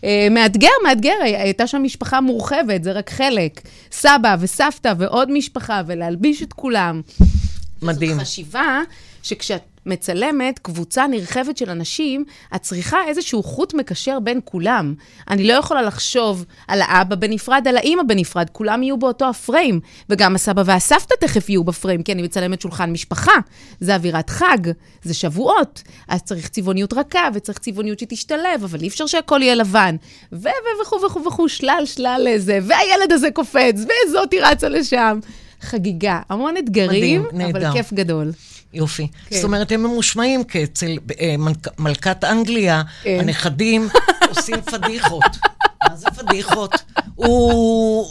אה, 0.05 0.29
מאתגר, 0.31 0.69
מאתגר, 0.89 1.15
הייתה 1.23 1.67
שם 1.67 1.83
משפחה 1.83 2.21
מורחבת, 2.21 2.85
זה 2.85 2.93
רק 2.93 3.11
חלק. 3.11 3.61
סבא 3.93 4.37
וסבתא 4.41 4.95
ועוד 4.99 5.31
משפחה, 5.31 5.83
ולהלביש 5.87 6.43
את 6.43 6.53
כולם. 6.53 7.01
מדהים. 7.83 8.13
זאת 8.13 8.21
חשיבה 8.21 8.81
שכשאת 9.23 9.76
מצלמת 9.87 10.59
קבוצה 10.59 11.07
נרחבת 11.07 11.57
של 11.57 11.71
אנשים, 11.71 12.25
את 12.55 12.63
צריכה 12.63 12.99
איזשהו 13.09 13.43
חוט 13.43 13.75
מקשר 13.75 14.21
בין 14.21 14.41
כולם. 14.45 14.95
אני 15.31 15.47
לא 15.47 15.53
יכולה 15.53 15.83
לחשוב 15.83 16.45
על 16.69 16.83
האבא 16.83 17.17
בנפרד, 17.17 17.69
על 17.69 17.77
האימא 17.77 18.03
בנפרד, 18.03 18.51
כולם 18.51 18.83
יהיו 18.83 18.97
באותו 18.97 19.29
הפריים. 19.29 19.81
וגם 20.11 20.35
הסבא 20.35 20.63
והסבתא 20.67 21.15
תכף 21.21 21.49
יהיו 21.49 21.65
בפריים, 21.65 22.03
כי 22.03 22.13
אני 22.13 22.23
מצלמת 22.23 22.61
שולחן 22.61 22.93
משפחה. 22.93 23.33
זה 23.81 23.95
אווירת 23.95 24.31
חג, 24.31 24.59
זה 25.03 25.15
שבועות. 25.15 25.83
אז 26.09 26.23
צריך 26.23 26.49
צבעוניות 26.49 26.93
רכה, 26.93 27.29
וצריך 27.35 27.59
צבעוניות 27.59 27.99
שתשתלב, 27.99 28.65
אבל 28.65 28.81
אי 28.81 28.89
אפשר 28.89 29.07
שהכל 29.07 29.43
יהיה 29.43 29.55
לבן. 29.55 29.97
ו... 30.33 30.49
וכו' 30.83 31.01
וכו' 31.07 31.25
וכו', 31.25 31.49
שלל 31.49 31.83
שלל 31.85 32.25
איזה, 32.29 32.59
והילד 32.63 33.13
הזה 33.13 33.31
קופץ, 33.31 33.75
וזאתי 34.09 34.41
רצה 34.41 34.69
לשם. 34.69 35.19
חגיגה, 35.61 36.21
המון 36.29 36.57
אתגרים, 36.57 37.23
מדהים, 37.23 37.47
אבל 37.51 37.61
נהדר. 37.61 37.73
כיף 37.73 37.93
גדול. 37.93 38.31
יופי. 38.75 39.07
כן. 39.29 39.37
זאת 39.37 39.45
אומרת, 39.45 39.73
הם 39.73 39.83
ממושמעים 39.83 40.45
כי 40.45 40.65
אצל 40.65 40.99
אה, 41.21 41.35
מלכ- 41.39 41.73
מלכת 41.79 42.25
אנגליה, 42.25 42.83
כן. 43.03 43.17
הנכדים 43.21 43.89
עושים 44.29 44.61
פדיחות. 44.63 45.23
מה 45.89 45.97
זה 45.97 46.07
פדיחות? 46.11 46.75
הוא, 47.15 48.07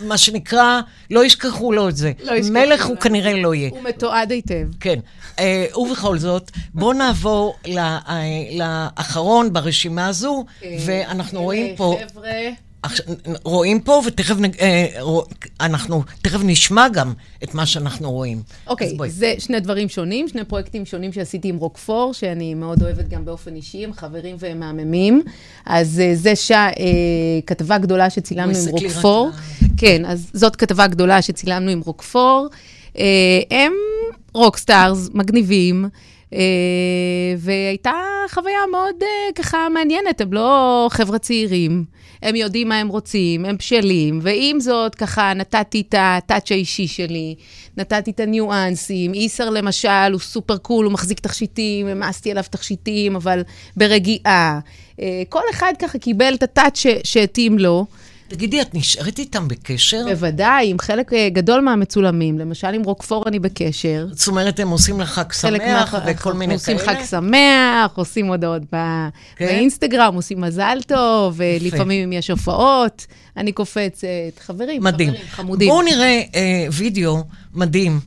מה 0.00 0.18
שנקרא, 0.18 0.80
לא 1.10 1.24
ישכחו 1.24 1.72
לו 1.72 1.88
את 1.88 1.96
זה. 1.96 2.12
לא 2.22 2.32
ישכחו 2.32 2.52
מלך. 2.52 2.86
הוא 2.86 2.96
כנראה 2.96 3.32
לא 3.34 3.54
יהיה. 3.54 3.70
הוא 3.70 3.82
מתועד 3.82 4.30
היטב. 4.30 4.66
כן. 4.80 4.98
אה, 5.38 5.66
ובכל 5.76 6.18
זאת, 6.18 6.50
בואו 6.74 6.92
נעבור 6.92 7.54
אה, 7.66 7.98
לאחרון 8.52 9.52
ברשימה 9.52 10.06
הזו, 10.06 10.44
ואנחנו 10.86 11.42
רואים 11.42 11.76
פה... 11.76 11.98
חבר'ה, 12.10 12.30
רואים 13.44 13.80
פה, 13.80 14.02
ותכף 14.06 14.34
אה, 14.60 14.86
אנחנו 15.60 16.02
תכף 16.22 16.40
נשמע 16.44 16.88
גם 16.88 17.12
את 17.44 17.54
מה 17.54 17.66
שאנחנו 17.66 18.10
רואים. 18.10 18.42
אוקיי, 18.66 18.94
בואי. 18.96 19.10
זה 19.10 19.34
שני 19.38 19.60
דברים 19.60 19.88
שונים, 19.88 20.28
שני 20.28 20.44
פרויקטים 20.44 20.86
שונים 20.86 21.12
שעשיתי 21.12 21.48
עם 21.48 21.56
רוקפור, 21.56 22.14
שאני 22.14 22.54
מאוד 22.54 22.82
אוהבת 22.82 23.08
גם 23.08 23.24
באופן 23.24 23.54
אישי, 23.54 23.84
הם 23.84 23.92
חברים 23.92 24.36
והם 24.38 24.60
מהממים. 24.60 25.22
אז 25.66 26.00
אה, 26.00 26.14
זה 26.14 26.36
שעה, 26.36 26.68
אה, 26.68 26.74
כתבה 27.46 27.78
גדולה 27.78 28.10
שצילמנו 28.10 28.58
עם 28.58 28.68
רוקפור. 28.70 29.30
כן, 29.76 30.04
אז 30.04 30.30
זאת 30.32 30.56
כתבה 30.56 30.86
גדולה 30.86 31.22
שצילמנו 31.22 31.70
עם 31.70 31.80
רוקפור. 31.80 32.48
הם 33.50 33.72
rockstars, 34.34 35.08
מגניבים. 35.14 35.88
אה, 36.32 37.34
והייתה 37.38 37.92
חוויה 38.30 38.58
מאוד 38.70 38.94
אה, 39.02 39.32
ככה 39.34 39.68
מעניינת, 39.74 40.20
הם 40.20 40.32
לא 40.32 40.86
חבר'ה 40.90 41.18
צעירים, 41.18 41.84
הם 42.22 42.36
יודעים 42.36 42.68
מה 42.68 42.78
הם 42.78 42.88
רוצים, 42.88 43.44
הם 43.44 43.56
בשלים, 43.56 44.18
ועם 44.22 44.60
זאת, 44.60 44.94
ככה 44.94 45.32
נתתי 45.34 45.80
את 45.88 45.94
ה 45.98 46.07
touch 46.07 46.52
האישי 46.52 46.86
שלי, 46.86 47.34
נתתי 47.76 48.10
את 48.10 48.20
הניואנסים, 48.20 49.14
איסר 49.14 49.50
למשל, 49.50 50.12
הוא 50.12 50.20
סופר 50.20 50.56
cool, 50.56 50.84
הוא 50.84 50.92
מחזיק 50.92 51.20
תכשיטים, 51.20 51.86
העמסתי 51.86 52.30
עליו 52.30 52.44
תכשיטים, 52.50 53.16
אבל 53.16 53.42
ברגיעה. 53.76 54.60
אה, 55.00 55.22
כל 55.28 55.42
אחד 55.50 55.72
ככה 55.78 55.98
קיבל 55.98 56.34
את 56.34 56.42
ה 56.42 56.49
touch 56.49 56.82
שהתאים 57.04 57.58
לו. 57.58 57.86
תגידי, 58.28 58.62
את 58.62 58.74
נשארת 58.74 59.18
איתם 59.18 59.48
בקשר? 59.48 60.04
בוודאי, 60.08 60.70
עם 60.70 60.78
חלק 60.78 61.12
אה, 61.12 61.28
גדול 61.28 61.60
מהמצולמים, 61.60 62.38
למשל 62.38 62.66
עם 62.66 62.82
רוקפור 62.82 63.24
אני 63.26 63.38
בקשר. 63.38 64.06
זאת 64.12 64.28
אומרת, 64.28 64.60
הם 64.60 64.68
עושים 64.68 65.00
לך 65.00 65.08
חג 65.08 65.32
שמח 65.32 65.94
מה- 65.94 66.00
וכל 66.06 66.32
מיני 66.32 66.58
כאלה? 66.58 66.76
עושים 66.78 66.94
חג 66.94 67.04
שמח, 67.10 67.92
עושים 67.94 68.26
הודעות 68.26 68.62
ב... 68.62 68.76
כן? 69.36 69.46
באינסטגרם, 69.46 70.14
עושים 70.14 70.40
מזל 70.40 70.78
טוב, 70.86 71.34
ולפעמים 71.36 72.04
אם 72.04 72.12
יש 72.12 72.30
הופעות, 72.30 73.06
אני 73.36 73.52
קופצת. 73.52 74.06
חברים, 74.40 74.82
מדהים. 74.84 75.10
חברים, 75.10 75.26
חמודים. 75.30 75.68
בואו 75.68 75.82
נראה 75.82 76.22
אה, 76.34 76.66
וידאו 76.72 77.24
מדהים, 77.54 78.00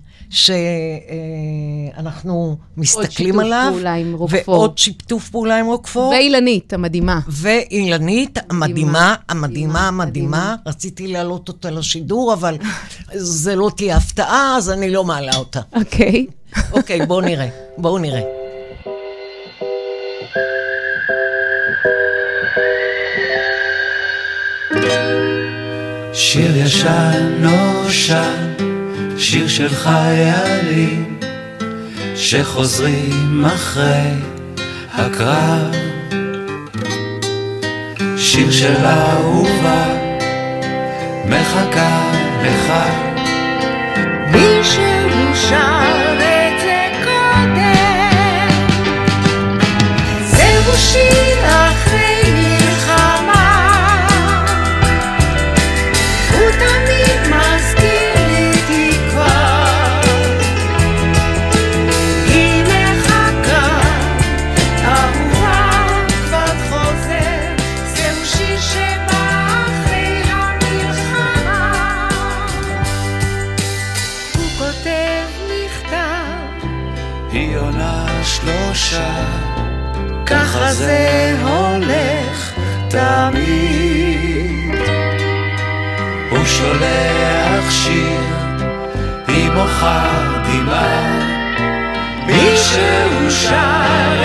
שאנחנו 1.92 2.58
מסתכלים 2.78 3.28
שיתוף 3.28 3.42
עליו. 3.46 3.70
פעולה 3.74 3.94
עם 3.94 4.14
רוקפור. 4.14 4.56
ועוד 4.56 4.78
שיתוף 4.78 5.30
פעולה 5.30 5.60
עם 5.60 5.66
רוקפור. 5.66 6.10
ואילנית, 6.10 6.74
המדהימה. 6.74 7.20
ואילנית 7.28 8.38
המדהימה, 8.50 8.68
מדהימה, 8.68 9.16
המדהימה, 9.30 9.88
המדהימה. 9.88 10.56
רציתי 10.66 11.08
להעלות 11.08 11.48
אותה 11.48 11.72
לשידור, 11.72 12.34
אבל 12.34 12.58
זה 13.14 13.56
לא 13.56 13.72
תהיה 13.78 13.98
הפתעה, 13.98 14.56
אז 14.58 14.70
אני 14.70 14.92
לא 14.92 15.04
מעלה 15.04 15.36
אותה. 15.36 15.62
אוקיי. 15.76 16.26
אוקיי, 16.78 17.06
בואו 17.06 17.22
נראה. 17.22 17.48
בואו 17.78 17.98
נראה. 17.98 18.22
שיר 26.14 26.58
ישן 26.58 27.38
נושן, 27.40 28.54
שיר 29.18 29.48
של 29.48 29.70
חיילים 29.70 31.20
שחוזרים 32.16 33.46
אחרי 33.46 34.12
הקרב. 34.94 35.76
שיר 38.18 38.52
של 38.52 38.76
אהובה 38.86 39.86
מחכה 41.26 42.12
לך. 42.44 42.74
מישהו 44.32 45.36
שר 45.50 45.91
שולח 86.62 87.72
שיר, 87.72 88.20
היא 89.28 89.50
מוחה 89.50 90.04
דמעה. 90.44 91.22
מי 92.26 92.58
שהוא 92.58 93.30
שר 93.30 94.21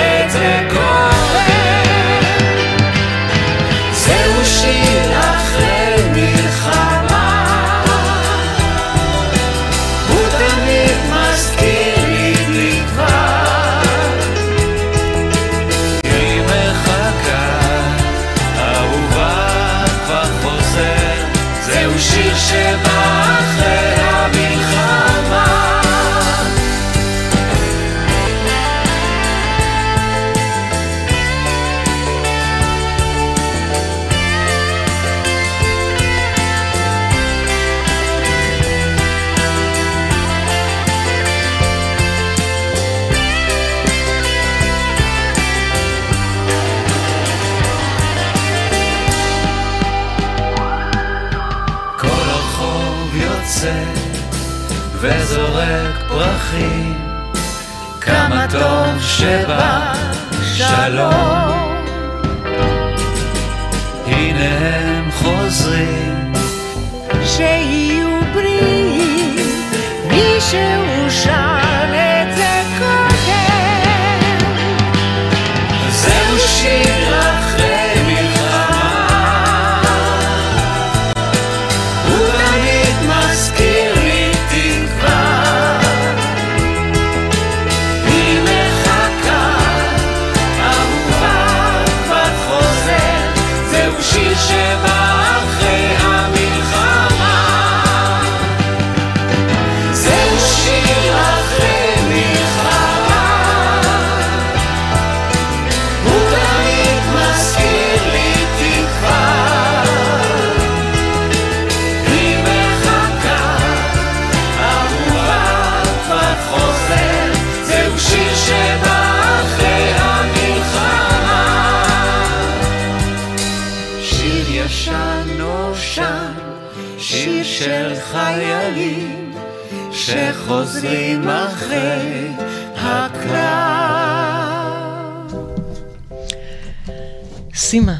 סימה, 137.76 137.97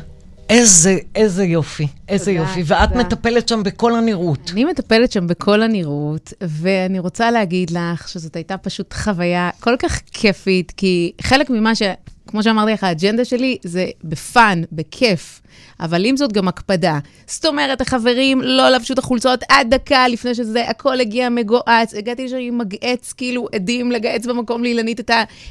איזה, 0.51 0.99
איזה 1.15 1.45
יופי, 1.45 1.87
איזה 2.09 2.25
תודה, 2.25 2.37
יופי. 2.37 2.63
ואת 2.67 2.89
תודה. 2.89 3.01
מטפלת 3.01 3.49
שם 3.49 3.63
בכל 3.63 3.95
הנראות. 3.95 4.51
אני 4.53 4.65
מטפלת 4.65 5.13
שם 5.13 5.27
בכל 5.27 5.63
הנראות, 5.63 6.33
ואני 6.41 6.99
רוצה 6.99 7.31
להגיד 7.31 7.71
לך 7.71 8.09
שזאת 8.09 8.37
הייתה 8.37 8.57
פשוט 8.57 8.93
חוויה 8.95 9.51
כל 9.61 9.77
כך 9.79 10.01
כיפית, 10.13 10.73
כי 10.77 11.13
חלק 11.21 11.51
ממה 11.51 11.75
ש... 11.75 11.83
כמו 12.27 12.43
שאמרתי 12.43 12.73
לך, 12.73 12.85
האג'נדה 12.85 13.25
שלי 13.25 13.57
זה 13.65 13.87
בפאן, 14.05 14.63
בכיף. 14.73 15.41
אבל 15.81 16.05
עם 16.05 16.17
זאת 16.17 16.33
גם 16.33 16.49
הקפדה. 16.49 16.99
זאת 17.27 17.47
אומרת, 17.47 17.81
החברים 17.81 18.43
לא 18.43 18.71
לבשו 18.71 18.95
את 18.95 18.99
החולצות 18.99 19.41
עד 19.49 19.75
דקה 19.75 20.09
לפני 20.09 20.35
שזה, 20.35 20.69
הכל 20.69 21.01
הגיע 21.01 21.29
מגועץ. 21.29 21.95
הגעתי 21.95 22.25
לשם 22.25 22.37
עם 22.41 22.59
מגעץ, 22.59 23.13
כאילו 23.13 23.49
עדים 23.55 23.93
לגעץ 23.93 24.27
במקום 24.27 24.63
לאילנית 24.63 25.01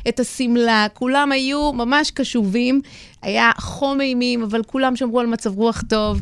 את, 0.07 0.19
השמלה. 0.19 0.87
כולם 0.93 1.31
היו 1.31 1.73
ממש 1.73 2.11
קשובים. 2.11 2.81
היה 3.21 3.51
חום 3.57 4.01
אימים, 4.01 4.43
אבל 4.43 4.63
כולם 4.63 4.95
שמרו 4.95 5.19
על 5.19 5.27
מצב 5.27 5.57
רוח 5.57 5.83
טוב. 5.89 6.21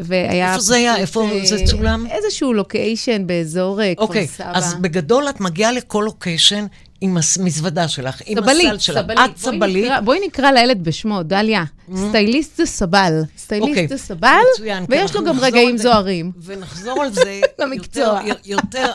והיה... 0.00 0.50
איפה 0.52 0.60
זה 0.60 0.76
היה? 0.76 0.96
איפה 0.96 1.28
אה, 1.30 1.46
זה 1.46 1.64
צולם? 1.66 2.06
איזשהו 2.10 2.52
לוקיישן 2.52 3.26
באזור 3.26 3.82
אה, 3.82 3.94
כפר 3.94 4.02
אוקיי, 4.02 4.26
סבא. 4.26 4.52
אז 4.54 4.74
בגדול 4.74 5.28
את 5.28 5.40
מגיעה 5.40 5.72
לכל 5.72 6.02
לוקיישן 6.04 6.66
עם 7.04 7.16
המזוודה 7.40 7.88
שלך, 7.88 8.20
עם 8.26 8.38
סבלית, 8.40 8.66
הסל 8.68 8.78
שלך. 8.78 8.98
סבלית. 8.98 9.18
את 9.30 9.38
בואי 9.38 9.56
סבלית. 9.56 9.84
נקרא- 9.84 10.00
בואי 10.00 10.18
נקרא 10.26 10.50
לילד 10.50 10.84
בשמו, 10.84 11.22
דליה. 11.22 11.64
סטייליסט 12.08 12.56
זה 12.56 12.66
סבל. 12.66 13.12
אוקיי, 13.20 13.32
סטייליסט 13.38 13.88
זה 13.88 13.98
סבל, 13.98 14.36
מצוין, 14.54 14.86
כי 14.86 14.92
ויש 14.92 15.14
לו 15.16 15.24
גם 15.24 15.38
רגעים. 15.40 15.78
זוהרים. 15.78 16.32
ונחזור 16.42 17.02
על 17.02 17.12
זה 17.24 17.40
למקצוע. 17.58 18.20
יותר, 18.44 18.90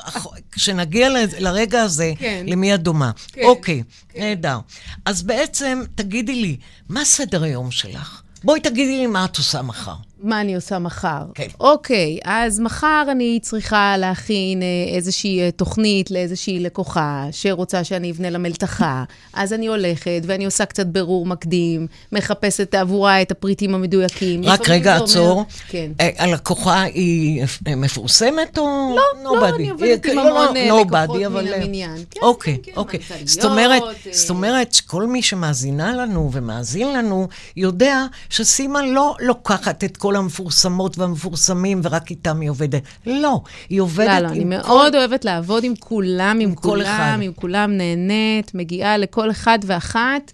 כשנגיע 0.52 1.10
לרגע 1.40 1.82
הזה, 1.82 2.12
כן. 2.20 2.44
למי 2.48 2.74
את 2.76 2.82
דומה. 2.84 3.12
כן, 3.34 3.42
אוקיי, 3.44 3.84
נהדר. 4.18 4.58
אז 5.06 5.22
בעצם, 5.24 5.82
תגידי 5.96 6.36
לי, 6.36 6.58
מה 6.90 7.06
סדר 7.06 7.44
היום 7.44 7.72
שלך? 7.72 8.22
בואי 8.44 8.60
תגידי 8.60 8.98
לי 8.98 9.08
מה 9.08 9.26
את 9.26 9.38
עושה 9.38 9.62
מחר. 9.62 9.96
מה 10.24 10.42
אני 10.42 10.56
עושה 10.56 10.80
מחר? 10.80 11.22
כן. 11.36 11.48
אוקיי, 11.60 12.18
אז 12.24 12.60
מחר 12.60 13.04
אני 13.12 13.40
צריכה 13.42 13.96
להכין 13.98 14.62
אה, 14.62 14.68
איזושהי 14.96 15.42
אה, 15.42 15.52
תוכנית 15.52 16.12
לאיזושהי 16.12 16.60
לקוחה 16.60 17.26
שרוצה 17.32 17.84
שאני 17.84 18.12
אבנה 18.12 18.30
לה 18.30 18.38
מלתחה. 18.38 19.04
אז 19.34 19.54
אני 19.54 19.68
הולכת 19.68 20.22
ואני 20.26 20.46
עושה 20.46 20.66
קצת 20.66 20.86
בירור 20.86 21.26
מקדים, 21.26 21.88
מחפשת 22.12 22.76
עבורה 22.76 23.22
את 23.22 23.32
הפריטים 23.32 23.76
המדויקים. 23.76 24.42
רק 24.46 24.70
רגע, 24.70 24.92
זה 24.94 25.20
אומר- 25.20 25.32
עצור. 25.32 25.46
כן. 25.70 25.92
אה, 26.00 26.10
הלקוחה 26.18 26.82
היא 26.82 27.44
מפורסמת 27.78 28.58
או 28.58 28.96
לא, 28.96 29.30
nobody? 29.30 29.42
לא, 29.50 29.56
אני 29.56 29.70
עובדת 29.70 30.06
היא- 30.06 30.14
עם 30.14 30.20
המון, 30.20 30.56
לקוחות 31.02 31.22
אבל, 31.26 31.46
מן 31.46 31.54
המניין. 31.54 31.96
כן, 32.12 32.20
אוקיי, 32.24 32.58
אוקיי. 32.76 33.00
מנכ"ליות, 33.00 33.28
זאת 33.28 33.44
אומרת, 33.46 33.82
זאת 34.12 34.30
אומרת 34.30 34.74
שכל 34.74 35.08
מי 35.08 35.22
שמאזינה 35.22 35.94
לנו 35.96 36.30
ומאזין 36.34 36.94
לנו, 36.94 37.28
יודע 37.58 38.06
שסימה 38.30 38.86
לא 38.86 39.16
לוקחת 39.20 39.84
את 39.84 39.98
כל 39.98 40.09
המפורסמות 40.16 40.98
והמפורסמים 40.98 41.82
ורק 41.84 42.10
איתם 42.10 42.40
היא 42.42 42.50
עובדת. 42.50 42.84
לא, 43.06 43.42
היא 43.70 43.82
עובדת 43.82 44.08
לא, 44.08 44.14
עם 44.14 44.24
לא, 44.24 44.30
אני 44.30 44.64
כל... 44.64 44.68
מאוד 44.68 44.96
אוהבת 44.96 45.26
לעבוד 45.26 45.64
עם 45.64 45.76
כולם, 45.80 46.40
עם 46.42 46.56
כל 46.56 46.82
אחד. 46.82 46.98
כולם, 46.98 47.22
עם 47.22 47.34
כולם 47.34 47.78
נהנית, 47.78 48.56
מגיעה 48.56 48.98
לכל 48.98 49.32
אחד 49.32 49.60
ואחת, 49.66 50.32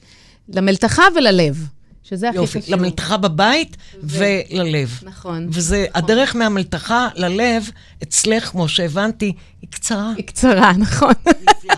למלתחה 0.49 1.03
וללב, 1.15 1.67
שזה 2.03 2.29
הכי 2.29 2.37
יופי, 2.37 2.61
חשוב. 2.61 2.73
למלתחה 2.73 3.17
בבית 3.17 3.77
וללב. 4.03 4.99
נכון. 5.03 5.47
וזה, 5.49 5.85
הדרך 5.93 6.35
מהמלתחה 6.35 7.07
ללב, 7.15 7.69
אצלך, 8.03 8.49
כמו 8.49 8.67
שהבנתי, 8.67 9.33
היא 9.61 9.69
קצרה. 9.69 10.11
היא 10.17 10.25
קצרה, 10.25 10.71
נכון. 10.85 11.13
נפלא, 11.25 11.75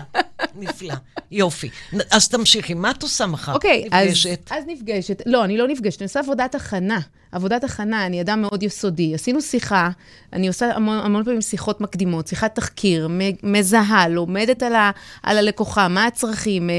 נפלא. 0.56 0.94
יופי. 1.30 1.68
אז 2.10 2.28
תמשיכי, 2.28 2.74
מה 2.74 2.90
את 2.90 3.02
עושה 3.02 3.26
מחר? 3.26 3.54
אוקיי, 3.54 3.88
אז, 3.90 4.06
נפגשת. 4.06 4.50
אז 4.50 4.64
נפגשת. 4.66 5.22
לא, 5.26 5.44
אני 5.44 5.56
לא 5.56 5.68
נפגשת, 5.68 6.02
אני 6.02 6.06
עושה 6.06 6.20
עבודת 6.20 6.54
הכנה. 6.54 7.00
עבודת 7.32 7.64
הכנה, 7.64 8.06
אני 8.06 8.20
אדם 8.20 8.42
מאוד 8.42 8.62
יסודי. 8.62 9.14
עשינו 9.14 9.42
שיחה, 9.42 9.90
אני 10.32 10.48
עושה 10.48 10.74
המון, 10.74 10.98
המון 10.98 11.24
פעמים 11.24 11.40
שיחות 11.40 11.80
מקדימות, 11.80 12.26
שיחת 12.26 12.54
תחקיר, 12.54 13.08
מזהה, 13.42 14.08
לומדת 14.08 14.62
על, 14.62 14.74
ה, 14.74 14.90
על 15.22 15.38
הלקוחה, 15.38 15.88
מה 15.88 16.06
הצרכים, 16.06 16.70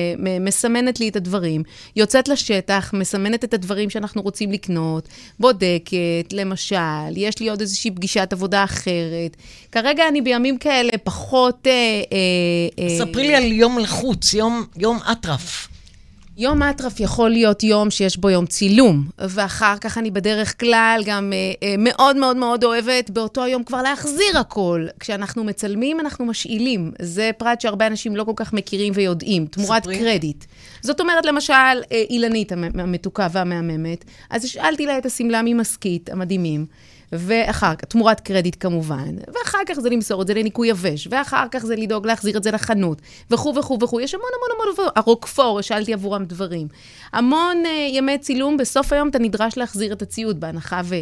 מסמנת 0.41 0.99
לי 0.99 1.09
את 1.09 1.15
הדברים, 1.15 1.63
יוצאת 1.95 2.27
לשטח, 2.27 2.91
מסמנת 2.93 3.43
את 3.43 3.53
הדברים 3.53 3.89
שאנחנו 3.89 4.21
רוצים 4.21 4.51
לקנות, 4.51 5.09
בודקת, 5.39 6.33
למשל, 6.33 6.75
יש 7.15 7.39
לי 7.39 7.49
עוד 7.49 7.61
איזושהי 7.61 7.91
פגישת 7.91 8.33
עבודה 8.33 8.63
אחרת. 8.63 9.37
כרגע 9.71 10.07
אני 10.07 10.21
בימים 10.21 10.57
כאלה 10.57 10.91
פחות... 11.03 11.67
אה, 11.67 11.71
אה, 11.71 12.83
אה, 12.83 12.97
ספרי 12.97 13.27
לי 13.27 13.35
על 13.35 13.43
יום 13.43 13.79
לחוץ, 13.79 14.33
יום, 14.33 14.65
יום 14.77 14.99
אטרף. 15.11 15.67
יום 16.41 16.63
אטרף 16.63 16.99
יכול 16.99 17.29
להיות 17.29 17.63
יום 17.63 17.89
שיש 17.91 18.17
בו 18.17 18.29
יום 18.29 18.45
צילום, 18.45 19.03
ואחר 19.19 19.75
כך 19.81 19.97
אני 19.97 20.11
בדרך 20.11 20.59
כלל 20.59 21.01
גם 21.05 21.33
אה, 21.33 21.37
אה, 21.67 21.75
מאוד 21.77 22.17
מאוד 22.17 22.37
מאוד 22.37 22.63
אוהבת 22.63 23.09
באותו 23.09 23.43
היום 23.43 23.63
כבר 23.63 23.81
להחזיר 23.81 24.37
הכל. 24.39 24.85
כשאנחנו 24.99 25.43
מצלמים, 25.43 25.99
אנחנו 25.99 26.25
משאילים. 26.25 26.91
זה 27.01 27.31
פרט 27.37 27.61
שהרבה 27.61 27.87
אנשים 27.87 28.15
לא 28.15 28.23
כל 28.23 28.31
כך 28.35 28.53
מכירים 28.53 28.93
ויודעים, 28.95 29.45
תמורת 29.47 29.83
ספרי. 29.83 29.97
קרדיט. 29.99 30.45
זאת 30.81 30.99
אומרת, 30.99 31.25
למשל, 31.25 31.53
אה, 31.53 31.77
אילנית 32.09 32.51
המ- 32.51 32.79
המתוקה 32.79 33.27
והמהממת, 33.31 34.05
אז 34.29 34.45
השאלתי 34.45 34.85
לה 34.85 34.97
את 34.97 35.05
השמלה 35.05 35.41
ממסכית, 35.45 36.09
המדהימים. 36.09 36.65
ואחר 37.11 37.75
כך, 37.75 37.85
תמורת 37.85 38.19
קרדיט 38.19 38.55
כמובן, 38.59 39.15
ואחר 39.27 39.59
כך 39.67 39.79
זה 39.79 39.89
למסור 39.89 40.21
את 40.21 40.27
זה 40.27 40.33
לניקוי 40.33 40.67
יבש, 40.67 41.07
ואחר 41.11 41.45
כך 41.51 41.65
זה 41.65 41.75
לדאוג 41.75 42.07
להחזיר 42.07 42.37
את 42.37 42.43
זה 42.43 42.51
לחנות, 42.51 43.01
וכו' 43.31 43.55
וכו' 43.55 43.77
וכו'. 43.81 44.01
יש 44.01 44.13
המון 44.13 44.29
המון 44.37 44.49
המון 44.55 44.73
דברים. 44.73 44.89
הרוקפור, 44.95 45.59
השאלתי 45.59 45.93
עבורם 45.93 46.25
דברים. 46.25 46.67
המון 47.13 47.63
uh, 47.65 47.67
ימי 47.95 48.17
צילום, 48.17 48.57
בסוף 48.57 48.93
היום 48.93 49.09
אתה 49.09 49.19
נדרש 49.19 49.57
להחזיר 49.57 49.93
את 49.93 50.01
הציוד, 50.01 50.39
בהנחה 50.39 50.81
ו... 50.85 50.95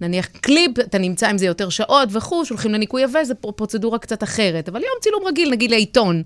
נניח 0.00 0.26
קליפ, 0.26 0.78
אתה 0.78 0.98
נמצא 0.98 1.28
עם 1.28 1.38
זה 1.38 1.46
יותר 1.46 1.68
שעות 1.68 2.08
וכו', 2.12 2.44
שולחים 2.44 2.72
לניקוי 2.72 3.02
יבש, 3.02 3.26
זו 3.26 3.34
פר- 3.40 3.50
פרוצדורה 3.50 3.98
קצת 3.98 4.22
אחרת. 4.22 4.68
אבל 4.68 4.80
יום 4.80 4.94
צילום 5.00 5.22
רגיל, 5.26 5.50
נגיד 5.50 5.70
לעיתון. 5.70 6.22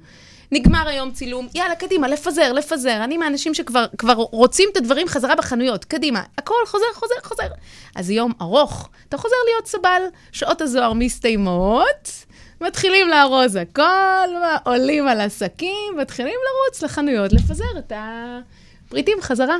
נגמר 0.53 0.88
היום 0.88 1.11
צילום, 1.11 1.49
יאללה, 1.55 1.75
קדימה, 1.75 2.09
לפזר, 2.09 2.53
לפזר. 2.53 3.05
אני 3.05 3.17
מהאנשים 3.17 3.55
שכבר 3.55 3.87
כבר 3.99 4.12
רוצים 4.12 4.69
את 4.73 4.77
הדברים 4.77 5.09
חזרה 5.09 5.35
בחנויות, 5.35 5.85
קדימה. 5.85 6.23
הכל 6.38 6.55
חוזר, 6.67 6.85
חוזר, 6.95 7.15
חוזר. 7.23 7.49
אז 7.95 8.07
זה 8.07 8.15
יום 8.15 8.33
ארוך. 8.41 8.88
אתה 9.09 9.17
חוזר 9.17 9.37
להיות 9.51 9.67
סבל, 9.67 10.03
שעות 10.33 10.61
הזוהר 10.61 10.93
מסתיימות, 10.93 12.27
מתחילים 12.61 13.09
לארוז 13.09 13.57
הכל, 13.57 14.29
עולים 14.65 15.09
על 15.09 15.21
עסקים, 15.21 15.97
מתחילים 15.99 16.35
לרוץ 16.35 16.83
לחנויות, 16.83 17.33
לפזר 17.33 17.79
את 17.79 17.93
הפריטים 17.97 19.19
חזרה. 19.21 19.57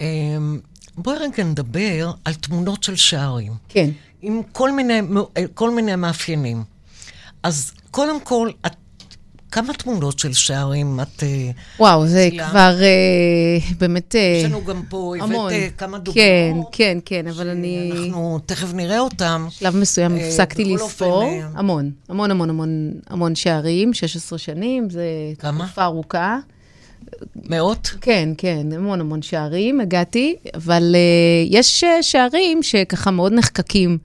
אמ, 0.00 0.60
בואי 0.94 1.16
רגע 1.16 1.44
נדבר 1.44 2.10
על 2.24 2.34
תמונות 2.34 2.82
של 2.82 2.96
שערים. 2.96 3.52
כן. 3.68 3.90
עם 4.22 4.42
כל 4.52 4.72
מיני, 4.72 5.00
כל 5.54 5.70
מיני 5.70 5.96
מאפיינים. 5.96 6.64
אז 7.42 7.72
קודם 7.90 8.20
כל, 8.20 8.50
את 8.66 8.72
כמה 9.50 9.72
תמונות 9.72 10.18
של 10.18 10.32
שערים 10.32 11.00
את... 11.00 11.22
אה, 11.22 11.50
וואו, 11.78 12.06
זה 12.06 12.28
צילמת? 12.30 12.50
כבר 12.50 12.82
אה, 12.82 13.58
באמת... 13.78 14.14
אה, 14.14 14.20
יש 14.20 14.44
לנו 14.44 14.64
גם 14.64 14.82
פה, 14.88 15.14
המון. 15.20 15.46
הבאת 15.46 15.52
אה, 15.52 15.68
כמה 15.78 15.98
דוגמאות. 15.98 16.14
כן, 16.14 16.56
כן, 16.72 16.98
כן, 17.04 17.26
אבל 17.28 17.48
אני... 17.48 17.92
אנחנו 17.92 18.38
תכף 18.46 18.74
נראה 18.74 18.98
אותם. 19.00 19.46
בשלב 19.48 19.76
מסוים 19.76 20.16
אה, 20.16 20.26
הפסקתי 20.26 20.64
בכל 20.64 20.84
לספור. 20.84 21.22
אופן, 21.22 21.26
אה, 21.26 21.48
המון, 21.54 21.90
המון, 22.08 22.30
המון, 22.30 22.50
המון, 22.50 22.92
המון 23.06 23.34
שערים, 23.34 23.94
16 23.94 24.38
שנים, 24.38 24.90
זה 24.90 25.04
כמה? 25.38 25.64
תקופה 25.66 25.84
ארוכה. 25.84 26.38
מאות? 27.36 27.90
כן, 28.00 28.28
כן, 28.38 28.66
המון 28.74 29.00
המון 29.00 29.22
שערים 29.22 29.80
הגעתי, 29.80 30.36
אבל 30.54 30.94
uh, 30.94 31.48
יש 31.50 31.84
שערים 32.02 32.62
שככה 32.62 33.10
מאוד 33.10 33.32
נחקקים, 33.32 33.98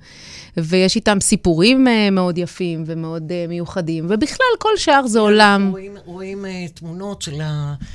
ויש 0.57 0.95
איתם 0.95 1.17
סיפורים 1.21 1.87
uh, 1.87 2.11
מאוד 2.11 2.37
יפים 2.37 2.83
ומאוד 2.87 3.31
uh, 3.31 3.49
מיוחדים, 3.49 4.05
ובכלל, 4.09 4.45
כל 4.59 4.77
שער 4.77 5.07
זה 5.07 5.19
עולם. 5.19 5.69
רואים, 5.71 5.97
רואים 6.05 6.45
uh, 6.45 6.71
תמונות 6.73 7.21
של 7.21 7.41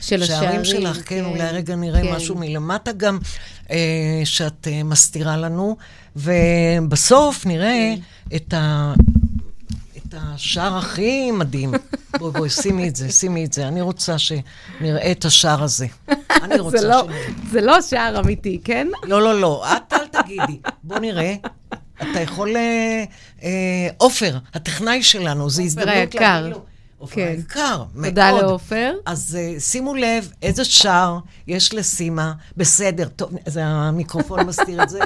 של 0.01 0.23
השערים 0.23 0.61
השערים, 0.61 0.65
שלך, 0.65 0.97
כן, 0.97 1.03
כן, 1.03 1.25
אולי 1.25 1.51
רגע 1.53 1.77
נראה 1.77 2.03
כן. 2.03 2.13
משהו 2.15 2.35
מלמטה 2.39 2.93
גם, 2.93 3.19
שאת 4.25 4.69
מסתירה 4.85 5.37
לנו, 5.37 5.77
ובסוף 6.17 7.47
נראה 7.47 7.95
כן. 8.31 8.37
את 8.37 8.55
ה... 8.55 8.95
את 10.11 10.15
השער 10.19 10.77
הכי 10.79 11.31
מדהים. 11.31 11.75
בואי, 12.19 12.33
בואי, 12.33 12.51
שימי 12.51 12.89
את 12.89 12.97
זה, 12.97 13.13
שימי 13.13 13.45
את 13.45 13.53
זה. 13.53 13.69
אני 13.69 13.81
רוצה 13.81 14.17
שנראה 14.19 15.11
את 15.11 15.25
השער 15.25 15.63
הזה. 15.63 15.87
אני 16.45 16.59
רוצה 16.59 16.79
זה 16.79 16.89
לא, 16.89 17.03
שנראה. 17.03 17.27
זה 17.51 17.61
לא 17.61 17.83
שער 17.83 18.21
אמיתי, 18.21 18.61
כן? 18.65 18.89
לא, 19.03 19.23
לא, 19.23 19.41
לא, 19.41 19.65
את 19.73 19.93
אל 19.93 20.23
תגידי. 20.23 20.61
בוא 20.85 20.99
נראה. 20.99 21.35
אתה 22.03 22.21
יכול... 22.21 22.57
אה, 22.57 23.05
אה, 23.43 23.49
עופר, 23.97 24.39
הטכנאי 24.55 25.03
שלנו, 25.03 25.51
זו 25.51 25.63
הזדמנות 25.63 25.89
היקר. 25.95 26.19
להגיד 26.41 26.53
לו. 26.53 26.63
עופר 26.99 27.15
כן. 27.15 27.35
היקר, 27.37 27.83
מאוד. 27.95 28.09
תודה 28.09 28.31
לעופר. 28.33 28.93
אז 29.07 29.39
uh, 29.57 29.61
שימו 29.61 29.95
לב 29.95 30.33
איזה 30.43 30.65
שער 30.65 31.19
יש 31.47 31.75
לסימה. 31.75 32.33
בסדר, 32.57 33.09
טוב, 33.09 33.31
זה 33.47 33.61
המיקרופון 33.65 34.41
מסתיר 34.41 34.83
את 34.83 34.89
זה. 34.89 34.99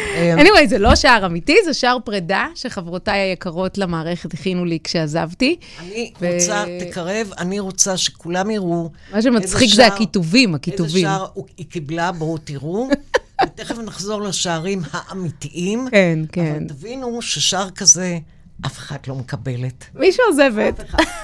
anyway, 0.38 0.68
זה 0.68 0.78
לא 0.78 0.94
שער 0.96 1.26
אמיתי, 1.26 1.56
זה 1.64 1.74
שער 1.74 1.96
פרידה 2.04 2.46
שחברותיי 2.54 3.18
היקרות 3.18 3.78
למערכת 3.78 4.34
הכינו 4.34 4.64
לי 4.64 4.78
כשעזבתי. 4.84 5.56
אני 5.80 6.12
ו- 6.20 6.34
רוצה, 6.34 6.64
תקרב, 6.80 7.30
אני 7.38 7.60
רוצה 7.60 7.96
שכולם 7.96 8.50
יראו. 8.50 8.90
מה 9.12 9.22
שמצחיק 9.22 9.70
זה 9.70 9.76
שער- 9.76 9.92
הכיתובים, 9.92 10.48
איזה 10.48 10.56
הכיתובים. 10.56 11.02
שער 11.06 11.26
הוא- 11.34 11.46
היא 11.56 11.66
קיבלה, 11.66 12.12
בואו 12.12 12.38
תראו. 12.38 12.88
ותכף 13.54 13.78
נחזור 13.78 14.22
לשערים 14.22 14.82
האמיתיים. 14.92 15.88
כן, 15.90 16.18
כן. 16.32 16.56
אבל 16.56 16.68
תבינו 16.68 17.22
ששער 17.22 17.70
כזה, 17.70 18.18
אף 18.66 18.78
אחת 18.78 19.08
לא 19.08 19.14
מקבלת. 19.14 19.84
מי 19.94 20.12
שעוזבת. 20.12 20.80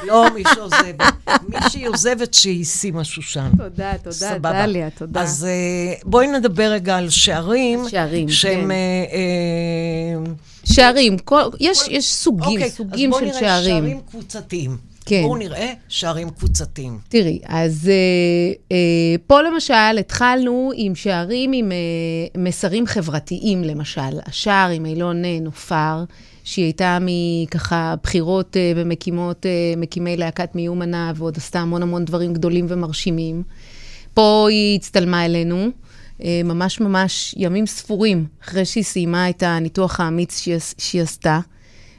לא 0.07 0.35
מי 0.35 0.43
שעוזבת. 0.55 1.01
מי 1.49 1.57
שהיא 1.71 1.88
עוזבת, 1.88 2.35
שהיא 2.35 2.64
סימה 2.64 3.05
שושן. 3.05 3.51
תודה, 3.57 3.93
תודה, 3.99 4.12
סבבה. 4.12 4.53
דליה, 4.53 4.91
תודה. 4.91 5.21
אז 5.21 5.45
אה, 5.45 5.95
בואי 6.05 6.27
נדבר 6.27 6.73
רגע 6.73 6.97
על 6.97 7.11
שערים. 7.11 7.88
שערים, 7.88 8.29
שהם... 8.29 8.61
כן. 8.61 8.71
אה, 8.71 8.77
אה, 9.12 10.33
שערים, 10.64 11.19
כל, 11.19 11.43
יש, 11.61 11.88
יש 11.88 12.12
סוגים, 12.14 12.51
אוקיי, 12.51 12.71
סוגים 12.71 13.14
אז 13.14 13.19
של 13.21 13.25
בואו 13.25 13.33
נראה 13.33 13.41
שערים. 13.41 13.85
שערים 13.85 14.01
קבוצתיים. 14.11 14.77
כן. 15.09 15.23
בואו 15.23 15.37
נראה 15.37 15.73
שערים 15.88 16.31
קבוצתיים. 16.31 16.99
תראי, 17.09 17.38
אז 17.44 17.88
אה, 17.88 18.53
אה, 18.73 19.16
פה 19.27 19.42
למשל 19.42 19.99
התחלנו 20.01 20.71
עם 20.75 20.94
שערים 20.94 21.53
עם 21.53 21.73
אה, 21.73 22.40
מסרים 22.42 22.87
חברתיים, 22.87 23.64
למשל. 23.64 24.21
השער 24.27 24.71
עם 24.71 24.87
אילון 24.87 25.25
אה, 25.25 25.38
נופר, 25.40 26.05
שהיא 26.44 26.64
הייתה 26.64 26.99
מככה 27.01 27.94
בחירות 28.03 28.57
אה, 28.57 28.73
ומקימות, 28.77 29.47
אה, 29.47 29.75
מקימי 29.77 30.16
להקת 30.16 30.55
מיומנה, 30.55 31.12
ועוד 31.16 31.37
עשתה 31.37 31.61
המון 31.61 31.83
המון 31.83 32.05
דברים 32.05 32.35
גדולים 32.35 32.66
ומרשימים. 32.68 33.42
פה 34.14 34.47
היא 34.51 34.77
הצטלמה 34.79 35.25
אלינו, 35.25 35.68
אה, 36.25 36.40
ממש 36.44 36.81
ממש 36.81 37.35
ימים 37.38 37.66
ספורים 37.66 38.27
אחרי 38.44 38.64
שהיא 38.64 38.85
סיימה 38.85 39.31
את 39.31 39.42
הניתוח 39.42 40.01
האמיץ 40.01 40.40
שהיא, 40.40 40.57
שהיא 40.79 41.03
עשתה. 41.03 41.40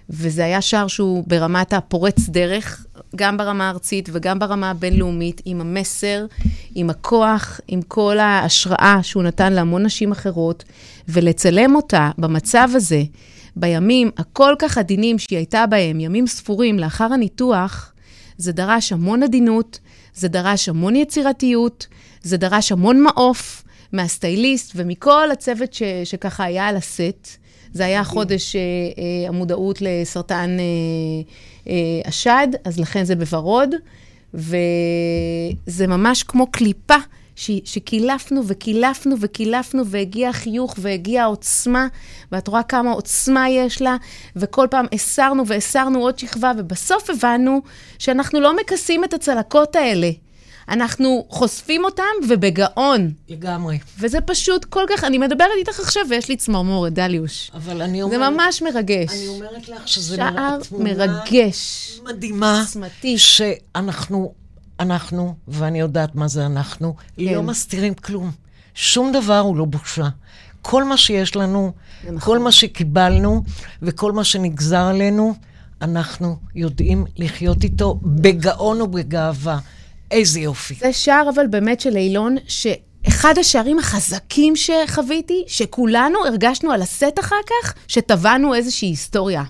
וזה 0.10 0.46
היה 0.46 0.62
שער 0.62 0.88
שהוא 0.88 1.24
ברמת 1.28 1.74
הפורץ 1.74 2.30
דרך, 2.30 2.86
גם 3.16 3.38
ברמה 3.38 3.68
הארצית 3.68 4.10
וגם 4.12 4.40
ברמה 4.40 4.70
הבינלאומית, 4.70 5.42
עם 5.46 5.62
המסר, 5.62 6.26
עם 6.76 6.90
הכוח, 6.90 7.60
עם 7.68 7.82
כל 7.82 8.20
ההשראה 8.20 9.00
שהוא 9.02 9.24
נתן 9.24 9.54
להמון 9.54 9.86
נשים 9.86 10.12
אחרות, 10.12 10.64
ולצלם 11.08 11.76
אותה 11.76 12.12
במצב 12.18 12.70
הזה, 12.74 13.04
בימים 13.56 14.12
הכל 14.18 14.54
כך 14.60 14.78
עדינים 14.78 15.20
שהיא 15.20 15.38
הייתה 15.38 15.66
בהם, 15.66 16.00
ימים 16.00 16.28
ספורים 16.28 16.80
לאחר 16.80 17.14
הניתוח, 17.14 17.94
זה 18.38 18.52
דרש 18.52 18.92
המון 18.94 19.24
עדינות, 19.24 19.80
זה 20.16 20.28
דרש 20.28 20.70
המון 20.70 20.96
יצירתיות, 20.96 21.88
זה 22.22 22.38
דרש 22.38 22.72
המון 22.72 23.02
מעוף 23.02 23.64
מהסטייליסט 23.94 24.72
ומכל 24.76 25.32
הצוות 25.32 25.74
ש, 25.74 25.84
שככה 26.04 26.44
היה 26.44 26.68
על 26.68 26.76
הסט. 26.76 27.28
זה 27.74 27.86
היה 27.86 28.04
חודש 28.04 28.56
אה, 28.56 28.62
אה, 28.62 29.28
המודעות 29.28 29.82
לסרטן 29.82 30.58
אה, 30.60 30.64
אה, 31.72 32.02
השד, 32.06 32.48
אז 32.66 32.80
לכן 32.80 33.04
זה 33.04 33.16
בוורוד, 33.16 33.76
וזה 34.34 35.88
ממש 35.88 36.24
כמו 36.24 36.52
קליפה 36.52 36.98
ש, 37.36 37.52
שקילפנו 37.66 38.42
וקילפנו 38.48 39.16
וקילפנו, 39.20 39.86
והגיע 39.86 40.30
החיוך 40.30 40.76
והגיעה 40.78 41.24
העוצמה, 41.24 41.88
ואת 42.32 42.48
רואה 42.48 42.64
כמה 42.64 42.92
עוצמה 42.92 43.50
יש 43.50 43.82
לה, 43.82 43.98
וכל 44.36 44.68
פעם 44.72 44.86
הסרנו 44.94 45.48
והסרנו 45.48 46.00
עוד 46.00 46.20
שכבה, 46.20 46.52
ובסוף 46.58 47.10
הבנו 47.10 47.62
שאנחנו 48.00 48.40
לא 48.40 48.56
מכסים 48.56 49.04
את 49.04 49.14
הצלקות 49.14 49.76
האלה. 49.76 50.10
אנחנו 50.70 51.26
חושפים 51.30 51.86
אותם 51.86 52.04
ובגאון. 52.30 53.12
לגמרי. 53.30 53.80
וזה 54.00 54.22
פשוט 54.22 54.66
כל 54.66 54.84
כך, 54.90 55.04
אני 55.04 55.18
מדברת 55.18 55.50
איתך 55.58 55.80
עכשיו 55.80 56.02
ויש 56.10 56.30
לי 56.30 56.36
צמרמורת, 56.36 56.94
דליוש. 56.94 57.52
אבל 57.54 57.82
אני 57.82 57.98
זה 57.98 58.04
אומרת... 58.04 58.34
ממש 58.34 58.62
מרגש. 58.62 59.10
אני 59.10 59.28
אומרת 59.28 59.70
לך 59.70 59.88
שזה 59.88 60.16
שער 60.16 60.32
מראה 60.32 60.58
תמונה 60.70 60.94
מרגש. 60.94 61.92
מדהימה, 62.04 62.60
עוצמתי. 62.60 63.18
שאנחנו, 63.18 64.34
אנחנו, 64.80 65.36
ואני 65.48 65.80
יודעת 65.80 66.16
מה 66.16 66.28
זה 66.28 66.46
אנחנו, 66.46 66.96
כן. 67.18 67.24
לא 67.24 67.44
מסתירים 67.44 67.94
כלום. 67.94 68.32
שום 68.74 69.12
דבר 69.12 69.40
הוא 69.40 69.58
לא 69.58 69.66
בושה. 69.66 70.08
כל 70.62 70.84
מה 70.84 70.98
שיש 70.98 71.36
לנו, 71.36 71.72
זה 72.04 72.12
נכון. 72.12 72.20
כל 72.20 72.40
מה 72.40 72.52
שקיבלנו 72.52 73.44
וכל 73.82 74.12
מה 74.12 74.24
שנגזר 74.24 74.84
עלינו, 74.84 75.34
אנחנו 75.82 76.38
יודעים 76.56 77.06
לחיות 77.18 77.64
איתו 77.64 78.00
בגאון 78.04 78.82
ובגאווה. 78.82 79.60
איזה 80.12 80.40
יופי. 80.40 80.74
זה 80.74 80.94
שער 80.94 81.30
אבל 81.36 81.48
באמת 81.48 81.80
של 81.80 81.98
אילון, 81.98 82.36
שאחד 82.48 83.38
השערים 83.38 83.80
החזקים 83.80 84.54
שחוויתי, 84.56 85.44
שכולנו 85.48 86.26
הרגשנו 86.26 86.72
על 86.72 86.82
הסט 86.82 87.20
אחר 87.20 87.42
כך, 87.48 87.74
שטבענו 87.88 88.56
איזושהי 88.56 88.88
היסטוריה. 88.88 89.44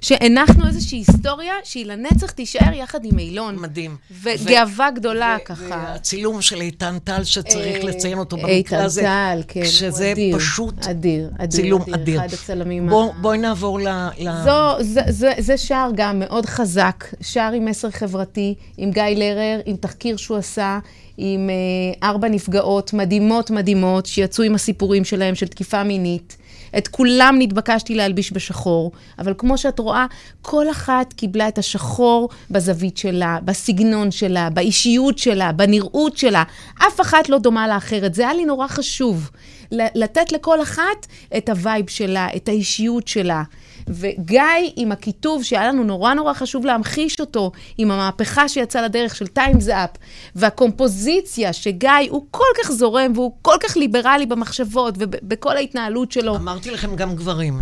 שהנחנו 0.00 0.66
איזושהי 0.66 0.98
היסטוריה 0.98 1.54
שהיא 1.64 1.86
לנצח 1.86 2.30
תישאר 2.30 2.72
יחד 2.72 3.04
עם 3.04 3.18
אילון. 3.18 3.56
מדהים. 3.56 3.96
וגאווה 4.22 4.90
גדולה 4.90 5.36
ו- 5.40 5.44
ככה. 5.44 5.64
והצילום 5.70 6.42
של 6.42 6.60
איתן 6.60 6.98
טל 7.04 7.24
שצריך 7.24 7.76
אה, 7.76 7.88
לציין 7.88 8.18
אותו 8.18 8.36
איתן 8.36 8.48
במקרה 8.48 8.84
הזה. 8.84 9.02
טל, 9.02 9.42
כן, 9.48 9.64
שזה 9.64 10.12
אדיר, 10.12 10.38
פשוט 10.38 10.86
אדיר, 10.86 11.30
אדיר, 11.38 11.46
צילום 11.46 11.82
אדיר, 11.82 11.94
אדיר. 11.94 12.20
אחד 12.20 12.34
הצלמים 12.34 12.86
ה- 12.86 12.90
בוא, 12.90 13.12
בואי 13.20 13.38
נעבור 13.38 13.80
ל... 13.80 13.88
ל... 14.18 14.30
זו, 14.44 14.76
זה, 14.80 15.00
זה, 15.08 15.32
זה 15.38 15.56
שער 15.56 15.90
גם 15.94 16.18
מאוד 16.18 16.46
חזק, 16.46 17.04
שער 17.20 17.52
עם 17.52 17.64
מסר 17.64 17.90
חברתי, 17.90 18.54
עם 18.76 18.90
גיא 18.90 19.02
לרר, 19.02 19.60
עם 19.66 19.76
תחקיר 19.76 20.16
שהוא 20.16 20.36
עשה, 20.36 20.78
עם 21.16 21.50
אה, 21.50 22.08
ארבע 22.08 22.28
נפגעות 22.28 22.92
מדהימות 22.92 23.50
מדהימות, 23.50 24.06
שיצאו 24.06 24.44
עם 24.44 24.54
הסיפורים 24.54 25.04
שלהם 25.04 25.34
של 25.34 25.46
תקיפה 25.48 25.82
מינית. 25.84 26.36
את 26.78 26.88
כולם 26.88 27.36
נתבקשתי 27.38 27.94
להלביש 27.94 28.32
בשחור, 28.32 28.92
אבל 29.18 29.34
כמו 29.38 29.58
שאת 29.58 29.78
רואה, 29.78 30.06
כל 30.42 30.70
אחת 30.70 31.12
קיבלה 31.12 31.48
את 31.48 31.58
השחור 31.58 32.28
בזווית 32.50 32.96
שלה, 32.96 33.38
בסגנון 33.44 34.10
שלה, 34.10 34.50
באישיות 34.50 35.18
שלה, 35.18 35.52
בנראות 35.52 36.16
שלה. 36.16 36.42
אף 36.78 37.00
אחת 37.00 37.28
לא 37.28 37.38
דומה 37.38 37.68
לאחרת. 37.68 38.14
זה 38.14 38.22
היה 38.22 38.34
לי 38.34 38.44
נורא 38.44 38.66
חשוב. 38.66 39.30
לתת 39.72 40.32
לכל 40.32 40.62
אחת 40.62 41.06
את 41.36 41.48
ה 41.48 41.56
vibe 41.56 41.90
שלה, 41.90 42.28
את 42.36 42.48
האישיות 42.48 43.08
שלה. 43.08 43.42
וגיא 43.90 44.42
עם 44.76 44.92
הכיתוב 44.92 45.42
שהיה 45.42 45.68
לנו 45.68 45.84
נורא 45.84 46.14
נורא 46.14 46.32
חשוב 46.32 46.66
להמחיש 46.66 47.20
אותו, 47.20 47.52
עם 47.78 47.90
המהפכה 47.90 48.48
שיצאה 48.48 48.82
לדרך 48.82 49.16
של 49.16 49.26
Time's 49.26 49.68
Up, 49.68 49.90
והקומפוזיציה 50.36 51.52
שגיא 51.52 51.90
הוא 52.10 52.26
כל 52.30 52.44
כך 52.62 52.72
זורם 52.72 53.12
והוא 53.14 53.32
כל 53.42 53.56
כך 53.60 53.76
ליברלי 53.76 54.26
במחשבות 54.26 54.94
ובכל 54.98 55.56
ההתנהלות 55.56 56.12
שלו. 56.12 56.36
אמרתי 56.36 56.70
לכם 56.70 56.96
גם 56.96 57.14
גברים. 57.14 57.60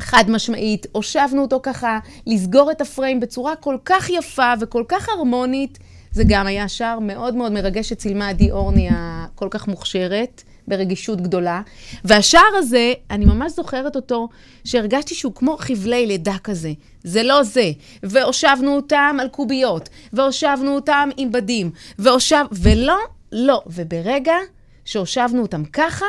חד 0.00 0.24
משמעית, 0.28 0.86
הושבנו 0.92 1.42
אותו 1.42 1.60
ככה 1.62 1.98
לסגור 2.26 2.70
את 2.70 2.80
הפריים 2.80 3.20
בצורה 3.20 3.56
כל 3.56 3.76
כך 3.84 4.10
יפה 4.10 4.52
וכל 4.60 4.84
כך 4.88 5.08
הרמונית. 5.08 5.78
זה 6.12 6.24
גם 6.28 6.46
היה 6.46 6.68
שער 6.68 6.98
מאוד 6.98 7.34
מאוד 7.34 7.52
מרגש 7.52 7.88
שצילמה 7.88 8.28
עדי 8.28 8.50
אורני 8.50 8.88
הכל 8.92 9.48
כך 9.50 9.68
מוכשרת, 9.68 10.42
ברגישות 10.68 11.20
גדולה. 11.20 11.62
והשער 12.04 12.54
הזה, 12.54 12.92
אני 13.10 13.24
ממש 13.24 13.52
זוכרת 13.52 13.96
אותו, 13.96 14.28
שהרגשתי 14.64 15.14
שהוא 15.14 15.32
כמו 15.34 15.56
חבלי 15.58 16.06
לידה 16.06 16.36
כזה. 16.44 16.72
זה 17.04 17.22
לא 17.22 17.42
זה. 17.42 17.70
והושבנו 18.02 18.76
אותם 18.76 19.16
על 19.20 19.28
קוביות, 19.28 19.88
והושבנו 20.12 20.74
אותם 20.74 21.08
עם 21.16 21.32
בדים, 21.32 21.70
והושב... 21.98 22.44
ולא, 22.52 22.98
לא. 23.32 23.62
וברגע 23.66 24.36
שהושבנו 24.84 25.42
אותם 25.42 25.64
ככה, 25.64 26.06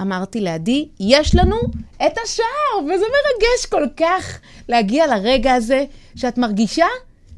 אמרתי 0.00 0.40
לעדי, 0.40 0.88
יש 1.00 1.34
לנו 1.34 1.56
את 2.06 2.18
השער, 2.24 2.84
וזה 2.84 3.04
מרגש 3.04 3.66
כל 3.70 3.86
כך 3.96 4.40
להגיע 4.68 5.06
לרגע 5.06 5.54
הזה 5.54 5.84
שאת 6.16 6.38
מרגישה 6.38 6.86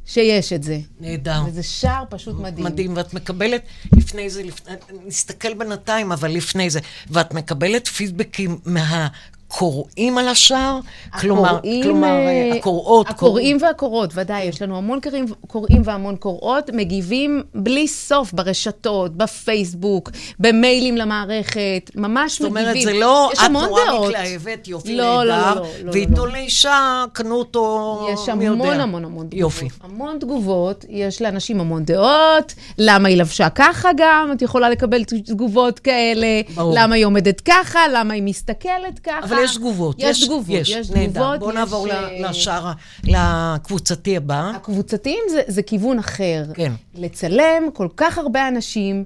שיש 0.09 0.53
את 0.53 0.63
זה. 0.63 0.81
נהדר. 1.01 1.43
וזה 1.47 1.63
שער 1.63 2.05
פשוט 2.11 2.41
מדהים. 2.41 2.67
מדהים, 2.67 2.97
ואת 2.97 3.15
מקבלת 3.15 3.63
לפני 3.97 4.31
זה, 4.31 4.43
לפ... 4.43 4.61
נסתכל 5.07 5.55
בינתיים, 5.55 6.13
אבל 6.13 6.31
לפני 6.31 6.71
זה, 6.71 6.81
ואת 7.11 7.35
מקבלת 7.35 7.89
פידבקים 7.89 8.59
מה... 8.65 9.09
קוראים 9.49 10.19
על 10.19 10.29
השער? 10.29 10.81
כלומר, 11.21 11.59
כלומר, 11.83 12.09
אה, 12.09 12.53
הקוראות. 12.59 13.11
הקוראים 13.11 13.57
והקוראות, 13.61 14.11
ודאי, 14.15 14.45
יש 14.45 14.63
לנו 14.63 14.77
המון 14.77 15.01
קוראים, 15.01 15.27
קוראים 15.47 15.83
והמון 15.85 16.17
קוראות, 16.17 16.71
מגיבים 16.73 17.43
בלי 17.55 17.89
סוף 17.89 18.33
ברשתות, 18.33 19.17
בפייסבוק, 19.17 20.11
במיילים 20.39 20.97
למערכת, 20.97 21.91
ממש 21.95 22.43
זאת 22.43 22.53
מגיבים. 22.53 22.69
אומרת, 22.71 22.83
זה 22.83 22.93
לא, 22.93 23.31
יש 23.33 23.39
את 23.45 23.51
נורא. 23.51 23.81
מתלהבת, 24.09 24.69
יופי 24.69 24.97
לא, 24.97 25.25
לא, 25.25 25.37
נהדר, 25.37 25.55
לא, 25.55 25.61
לא, 25.61 25.85
לא, 25.85 25.91
ועיתון 25.93 26.29
לא. 26.29 26.33
לאישה, 26.33 27.05
קנו 27.13 27.35
אותו, 27.35 28.09
יש 28.13 28.29
מי 28.29 28.45
יודע. 28.45 28.65
המון 28.65 28.81
המון 28.81 29.05
המון 29.05 29.27
תגובות. 29.27 29.41
יופי. 29.41 29.69
המון 29.83 30.19
תגובות, 30.21 30.85
יש 30.89 31.23
לאנשים 31.23 31.61
המון 31.61 31.85
דעות, 31.85 32.55
למה 32.79 33.09
היא 33.09 33.17
לבשה 33.17 33.49
ככה 33.51 33.89
גם, 33.97 34.31
את 34.37 34.43
יכולה 34.43 34.71
לקבל 34.71 35.05
תגובות 35.05 35.79
כאלה, 35.79 36.41
ברור. 36.55 36.73
למה 36.77 36.95
היא 36.95 37.05
עומדת 37.07 37.41
ככה, 37.41 37.79
למה 37.93 38.15
היא 38.15 38.23
מסתכלת 38.23 38.99
ככה. 39.03 39.38
אבל 39.39 39.45
יש 39.45 39.57
תגובות. 39.57 39.97
יש 39.99 40.25
תגובות, 40.25 40.57
יש 40.61 40.91
נהדר. 40.91 41.37
תגובות. 41.37 41.39
בואו 41.39 41.51
יש, 41.51 41.57
נעבור 41.57 41.91
אה, 41.91 42.31
לשער, 42.31 42.73
לקבוצתי 43.05 44.17
הבא. 44.17 44.53
הקבוצתיים 44.55 45.21
זה, 45.31 45.41
זה 45.47 45.63
כיוון 45.63 45.99
אחר. 45.99 46.45
כן. 46.55 46.73
לצלם 46.95 47.63
כל 47.73 47.89
כך 47.97 48.19
הרבה 48.19 48.49
אנשים 48.49 49.05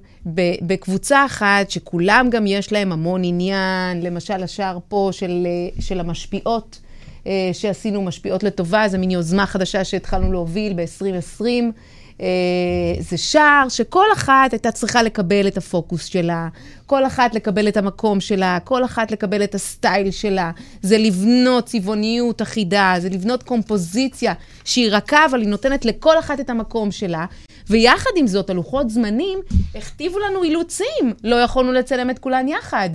בקבוצה 0.61 1.25
אחת, 1.25 1.69
שכולם 1.69 2.27
גם 2.31 2.47
יש 2.47 2.71
להם 2.71 2.91
המון 2.91 3.21
עניין, 3.23 4.01
למשל 4.01 4.43
השער 4.43 4.79
פה 4.87 5.09
של, 5.11 5.47
אה, 5.47 5.81
של 5.81 5.99
המשפיעות, 5.99 6.79
אה, 7.27 7.49
שעשינו 7.53 8.01
משפיעות 8.01 8.43
לטובה, 8.43 8.87
זו 8.87 8.97
מין 8.97 9.11
יוזמה 9.11 9.45
חדשה 9.45 9.83
שהתחלנו 9.83 10.31
להוביל 10.31 10.73
ב-2020. 10.73 11.43
אה, 12.21 12.27
זה 12.99 13.17
שער 13.17 13.69
שכל 13.69 14.05
אחת 14.13 14.51
הייתה 14.51 14.71
צריכה 14.71 15.03
לקבל 15.03 15.47
את 15.47 15.57
הפוקוס 15.57 16.05
שלה, 16.05 16.47
כל 16.85 17.05
אחת 17.05 17.35
לקבל 17.35 17.67
את 17.67 17.77
המקום 17.77 18.19
שלה, 18.19 18.57
כל 18.63 18.85
אחת 18.85 19.11
לקבל 19.11 19.43
את 19.43 19.55
הסטייל 19.55 20.11
שלה. 20.11 20.51
זה 20.81 20.97
לבנות 20.97 21.65
צבעוניות 21.65 22.41
אחידה, 22.41 22.95
זה 22.99 23.09
לבנות 23.09 23.43
קומפוזיציה 23.43 24.33
שהיא 24.63 24.89
רכה, 24.91 25.25
אבל 25.25 25.41
היא 25.41 25.49
נותנת 25.49 25.85
לכל 25.85 26.19
אחת 26.19 26.39
את 26.39 26.49
המקום 26.49 26.91
שלה. 26.91 27.25
ויחד 27.69 28.09
עם 28.15 28.27
זאת, 28.27 28.49
הלוחות 28.49 28.89
זמנים 28.89 29.39
הכתיבו 29.75 30.19
לנו 30.19 30.43
אילוצים. 30.43 31.13
לא 31.23 31.35
יכולנו 31.35 31.71
לצלם 31.71 32.09
את 32.09 32.19
כולן 32.19 32.47
יחד. 32.47 32.89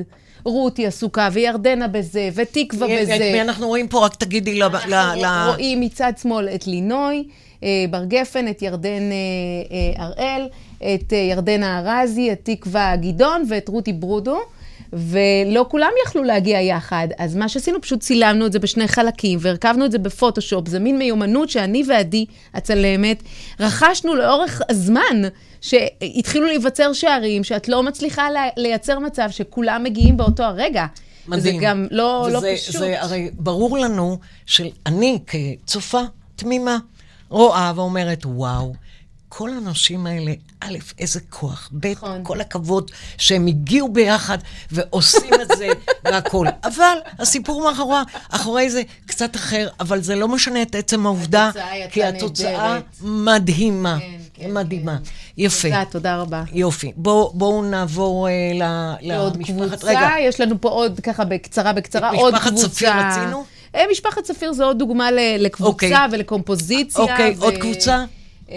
רותי 0.45 0.87
עסוקה, 0.87 1.29
וירדנה 1.33 1.89
בזה, 1.89 2.29
ותקווה 2.35 2.87
בזה. 3.01 3.17
את 3.17 3.21
מי 3.21 3.41
אנחנו 3.41 3.67
רואים 3.67 3.89
פה? 3.89 4.05
רק 4.05 4.15
תגידי 4.15 4.59
ל... 4.59 4.63
אנחנו 4.63 5.51
רואים 5.51 5.81
מצד 5.81 6.13
שמאל 6.23 6.49
את 6.49 6.67
לינוי, 6.67 7.25
בר 7.91 8.05
גפן, 8.05 8.49
את 8.49 8.63
ירדן 8.63 8.89
אה, 9.13 9.17
אה, 9.99 10.05
הראל, 10.05 10.49
את 10.77 11.13
אה, 11.13 11.19
ירדנה 11.19 11.79
ארזי, 11.79 12.33
את 12.33 12.41
תקווה 12.43 12.97
גדעון 12.97 13.45
ואת 13.49 13.69
רותי 13.69 13.93
ברודו. 13.93 14.39
ולא 14.93 15.67
כולם 15.71 15.91
יכלו 16.07 16.23
להגיע 16.23 16.61
יחד, 16.61 17.09
אז 17.19 17.37
מה 17.37 17.49
שעשינו, 17.49 17.81
פשוט 17.83 18.01
צילמנו 18.01 18.47
את 18.47 18.53
זה 18.53 18.59
בשני 18.59 18.89
חלקים 18.89 19.39
והרכבנו 19.43 19.85
את 19.85 19.93
זה 19.93 19.99
בפוטושופ. 19.99 20.69
זה 20.69 20.79
מין 20.79 20.99
מיומנות 20.99 21.51
שאני 21.51 21.83
ועדי, 21.89 22.25
הצלמת, 22.55 23.23
רכשנו 23.61 24.15
לאורך 24.15 24.63
הזמן, 24.69 25.23
שהתחילו 25.61 26.47
להיווצר 26.47 26.93
שערים, 26.93 27.45
שאת 27.45 27.69
לא 27.69 27.83
מצליחה 27.83 28.29
לייצר 28.57 28.99
מצב 28.99 29.29
שכולם 29.31 29.85
מגיעים 29.85 30.17
באותו 30.17 30.43
הרגע. 30.43 30.87
מדהים. 31.29 31.61
זה 31.61 31.67
גם 31.67 31.87
לא, 31.91 32.29
לא 32.33 32.39
וזה- 32.39 32.55
פשוט. 32.57 32.77
זה 32.77 33.03
הרי 33.03 33.31
ברור 33.35 33.79
לנו 33.79 34.19
שאני 34.47 35.19
כצופה 35.27 36.03
תמימה 36.37 36.79
רואה 37.29 37.73
ואומרת, 37.77 38.23
וואו, 38.27 38.73
כל 39.29 39.51
האנשים 39.55 40.07
האלה, 40.07 40.33
א', 40.61 40.67
איזה 40.99 41.21
כוח, 41.31 41.71
ב', 41.81 41.87
נכון. 41.87 42.21
כל 42.25 42.41
הכבוד 42.41 42.91
שהם 43.19 43.47
הגיעו 43.47 43.89
ביחד 43.93 44.39
ועושים 44.73 45.31
את 45.43 45.59
זה 45.59 45.69
והכול. 46.05 46.47
אבל 46.65 46.97
הסיפור 47.19 47.71
מאחורי, 47.71 47.97
אחורי 48.31 48.71
זה 48.71 48.83
קצת 49.07 49.37
אחר, 49.37 49.69
אבל 49.81 50.01
זה 50.03 50.15
לא 50.17 50.29
משנה 50.29 50.63
את 50.63 50.75
עצם 50.75 51.07
העובדה, 51.07 51.51
כי 51.91 52.05
התוצאה 52.05 52.53
נהדרת. 52.73 52.85
מדהימה, 53.01 53.99
כן, 54.01 54.19
כן, 54.35 54.55
מדהימה. 54.55 54.97
כן. 54.97 55.11
יפה. 55.37 55.69
תודה, 55.69 55.85
תודה 55.91 56.17
רבה. 56.17 56.43
יופי. 56.53 56.93
בואו 56.97 57.31
בואו 57.35 57.63
נעבור 57.63 58.29
אה, 58.29 58.33
ל- 58.55 58.95
לעוד 59.09 59.37
למשפחת... 59.37 59.57
קבוצה, 59.69 59.87
רגע, 59.87 60.09
יש 60.21 60.41
לנו 60.41 60.61
פה 60.61 60.69
עוד, 60.69 61.01
ככה 61.03 61.25
בקצרה, 61.25 61.73
בקצרה, 61.73 62.11
עוד 62.11 62.35
משפחת 62.35 62.49
קבוצה. 62.51 62.69
צפיר 62.69 62.91
רצינו? 62.93 63.45
אה, 63.75 63.85
משפחת 63.91 64.23
צפיר 64.25 64.53
זה 64.53 64.65
עוד 64.65 64.79
דוגמה 64.79 65.09
לקבוצה 65.39 65.67
אוקיי. 65.69 65.93
ולקומפוזיציה. 66.11 67.03
אוקיי, 67.03 67.35
עוד 67.41 67.55
קבוצה? 67.55 68.05
אה, 68.51 68.57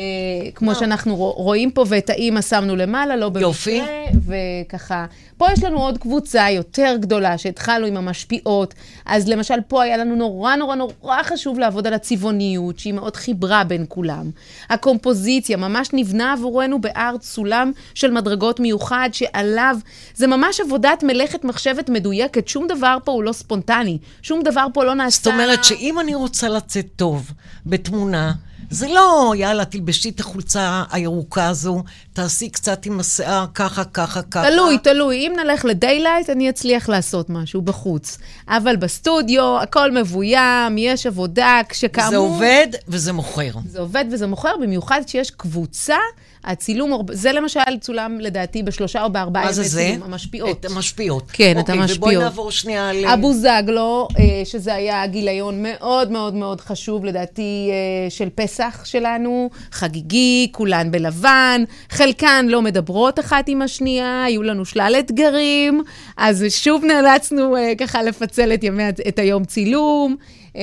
כמו 0.56 0.76
שאנחנו 0.76 1.16
רוא- 1.16 1.34
רואים 1.36 1.72
פה, 1.72 1.86
ואת 1.88 2.10
האימא 2.10 2.42
שמנו 2.42 2.76
למעלה, 2.76 3.16
לא 3.16 3.30
במקרה. 3.30 3.42
יופי. 3.42 3.82
וככה, 4.28 5.06
פה 5.38 5.46
יש 5.54 5.64
לנו 5.64 5.78
עוד 5.80 5.98
קבוצה 5.98 6.50
יותר 6.50 6.96
גדולה, 7.00 7.38
שהתחלנו 7.38 7.86
עם 7.88 7.98
המשפיעות. 7.98 8.74
אז 9.06 9.28
למשל, 9.30 9.54
פה 9.68 9.84
היה 9.84 9.98
לנו 9.98 10.16
נורא 10.16 10.56
נורא 10.56 10.76
נורא 10.76 11.24
חשוב 11.24 11.60
לעבוד 11.60 11.88
על 11.88 11.94
הצבעוניות, 11.94 12.80
שהיא 12.80 12.94
מאוד 12.94 13.16
חיברה 13.16 13.64
בין 13.64 13.86
כולם. 13.88 14.30
הקומפוזיציה 14.70 15.58
ממש 15.58 15.90
נבנה 15.94 16.34
עבורנו 16.34 16.82
בארט 16.82 17.22
סולם 17.22 17.72
של 17.94 18.12
מדרגות 18.12 18.60
מיוחד, 18.60 19.10
שעליו, 19.12 19.76
זה 20.16 20.28
ממש 20.28 20.60
עבודת 20.60 21.04
מלאכת 21.04 21.44
מחשבת 21.44 21.90
מדויקת, 21.90 22.48
שום 22.48 22.68
דבר 22.68 22.98
פה 23.04 23.12
הוא 23.12 23.24
לא 23.24 23.32
ספונטני, 23.32 23.98
שום 24.22 24.44
דבר 24.44 24.66
פה 24.74 24.84
לא 24.84 24.94
נעשה... 24.96 25.18
זאת 25.24 25.34
אומרת 25.34 25.64
שאם 25.64 26.00
אני 26.00 26.16
רוצה 26.16 26.50
לצאת 26.50 26.86
טוב 26.96 27.32
בתמונה, 27.66 28.34
זה 28.72 28.88
לא, 28.88 29.34
יאללה, 29.38 29.66
תלבשי 29.66 30.10
את 30.10 30.20
החולצה 30.20 30.84
הירוקה 30.92 31.48
הזו, 31.48 31.84
תעשי 32.14 32.50
קצת 32.50 32.86
עם 32.86 33.00
השיער 33.00 33.46
ככה, 33.56 33.84
ככה, 33.84 34.22
ככה. 34.22 34.50
תלוי, 34.52 34.78
תלוי. 34.78 35.16
אם 35.16 35.34
נלך 35.44 35.66
לדיילייט, 35.66 36.30
אני 36.30 36.50
אצליח 36.50 36.90
לעשות 36.90 37.30
משהו 37.30 37.62
בחוץ. 37.62 38.18
אבל 38.48 38.76
בסטודיו, 38.76 39.60
הכל 39.62 39.92
מבוים, 39.92 40.78
יש 40.78 41.06
עבודה, 41.06 41.62
כשכאמור... 41.70 42.10
זה 42.10 42.18
עובד 42.18 42.68
וזה 42.88 43.14
מוכר. 43.14 43.52
זה 43.66 43.80
עובד 43.80 44.06
וזה 44.12 44.28
מוכר, 44.28 44.58
במיוחד 44.62 45.02
כשיש 45.06 45.32
קבוצה. 45.32 45.98
הצילום, 46.44 47.06
זה 47.12 47.32
למשל 47.32 47.60
צולם 47.82 48.20
לדעתי 48.20 48.64
בשלושה 48.64 49.04
או 49.04 49.10
בארבעה 49.10 49.44
מה 49.44 49.50
ימי 49.50 49.56
זה 49.56 49.64
זה? 49.64 49.96
המשפיעות. 50.04 50.60
את 50.60 50.72
המשפיעות. 50.72 51.24
כן, 51.34 51.52
את 51.52 51.58
אוקיי, 51.58 51.80
המשפיעות. 51.80 51.98
ובואי 51.98 52.18
נעבור 52.18 52.52
שנייה 52.52 52.94
ל... 52.94 53.06
אבו 53.06 53.34
זגלו, 53.34 54.08
אה, 54.20 54.42
שזה 54.46 54.74
היה 54.74 55.08
גיליון 55.08 55.64
מאוד 55.64 56.12
מאוד 56.12 56.34
מאוד 56.34 56.62
חשוב, 56.62 57.06
לדעתי, 57.06 57.70
אה, 57.72 58.10
של 58.10 58.30
פסח 58.36 58.82
שלנו, 58.86 59.50
חגיגי, 59.72 60.50
כולן 60.52 60.92
בלבן, 60.92 61.64
חלקן 61.90 62.46
לא 62.50 62.62
מדברות 62.62 63.20
אחת 63.20 63.48
עם 63.48 63.62
השנייה, 63.62 64.24
היו 64.24 64.44
לנו 64.44 64.66
שלל 64.66 64.96
אתגרים, 65.00 65.84
אז 66.18 66.46
שוב 66.50 66.86
נאלצנו 66.86 67.56
אה, 67.56 67.74
ככה 67.78 68.04
לפצל 68.04 68.54
את, 68.54 68.64
ימי, 68.64 68.84
את 69.08 69.20
היום 69.20 69.46
צילום. 69.46 70.16
Uh, 70.54 70.58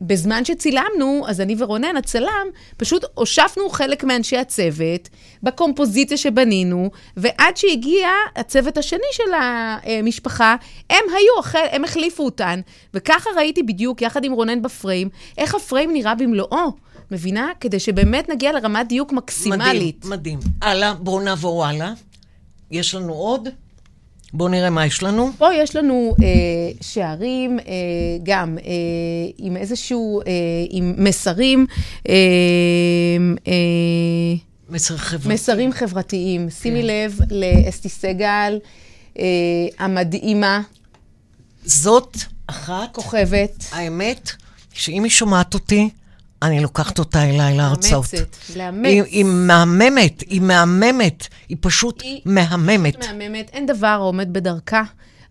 בזמן 0.00 0.44
שצילמנו, 0.44 1.24
אז 1.26 1.40
אני 1.40 1.54
ורונן, 1.58 1.96
הצלם, 1.96 2.46
פשוט 2.76 3.04
הושפנו 3.14 3.68
חלק 3.70 4.04
מאנשי 4.04 4.36
הצוות 4.36 5.08
בקומפוזיציה 5.42 6.16
שבנינו, 6.16 6.90
ועד 7.16 7.56
שהגיע 7.56 8.08
הצוות 8.36 8.78
השני 8.78 8.98
של 9.12 9.32
המשפחה, 9.34 10.56
הם 10.90 11.04
היו, 11.08 11.38
החל, 11.38 11.66
הם 11.70 11.84
החליפו 11.84 12.24
אותן, 12.24 12.60
וככה 12.94 13.30
ראיתי 13.36 13.62
בדיוק, 13.62 14.02
יחד 14.02 14.24
עם 14.24 14.32
רונן 14.32 14.62
בפריים, 14.62 15.08
איך 15.38 15.54
הפריים 15.54 15.92
נראה 15.92 16.14
במלואו. 16.14 16.72
מבינה? 17.10 17.48
כדי 17.60 17.80
שבאמת 17.80 18.28
נגיע 18.28 18.52
לרמת 18.52 18.88
דיוק 18.88 19.12
מקסימלית. 19.12 20.04
מדהים, 20.04 20.12
מדהים. 20.12 20.38
הלאה, 20.62 20.94
בואו 20.94 21.20
נעבור 21.20 21.66
הלאה. 21.66 21.92
יש 22.70 22.94
לנו 22.94 23.12
עוד? 23.12 23.48
בואו 24.32 24.48
נראה 24.48 24.70
מה 24.70 24.86
יש 24.86 25.02
לנו. 25.02 25.30
פה 25.38 25.54
יש 25.54 25.76
לנו 25.76 26.14
אה, 26.22 26.26
שערים, 26.80 27.58
אה, 27.58 27.64
גם 28.22 28.58
אה, 28.58 28.72
עם 29.38 29.56
איזשהו, 29.56 30.20
אה, 30.20 30.26
עם 30.70 30.94
מסרים, 30.98 31.66
אה, 32.08 32.14
אה, 33.46 33.52
מסר 34.68 34.96
חברתי. 34.96 35.34
מסרים 35.34 35.72
חברתיים. 35.72 36.50
שימי 36.50 36.82
לב 36.82 37.18
לאסתי 37.30 37.88
סגל, 37.88 38.58
אה, 39.18 39.24
המדהימה, 39.78 40.60
זאת 41.64 42.16
אחת, 42.46 42.88
כוכבת. 42.92 43.64
האמת, 43.72 44.30
שאם 44.72 45.04
היא 45.04 45.10
שומעת 45.10 45.54
אותי, 45.54 45.88
אני 46.42 46.60
לוקחת 46.60 46.98
אותה 46.98 47.24
אליי 47.24 47.56
להרצאות. 47.56 48.06
מאמצת, 48.14 48.56
לאמץ. 48.56 48.86
היא, 48.86 49.02
היא 49.02 49.24
מהממת, 49.24 50.20
היא 50.20 50.40
מהממת, 50.40 51.26
היא 51.48 51.56
פשוט 51.60 52.02
היא 52.02 52.20
מהממת. 52.24 53.06
מהממת, 53.06 53.50
אין 53.52 53.66
דבר 53.66 53.86
העומד 53.86 54.32
בדרכה. 54.32 54.82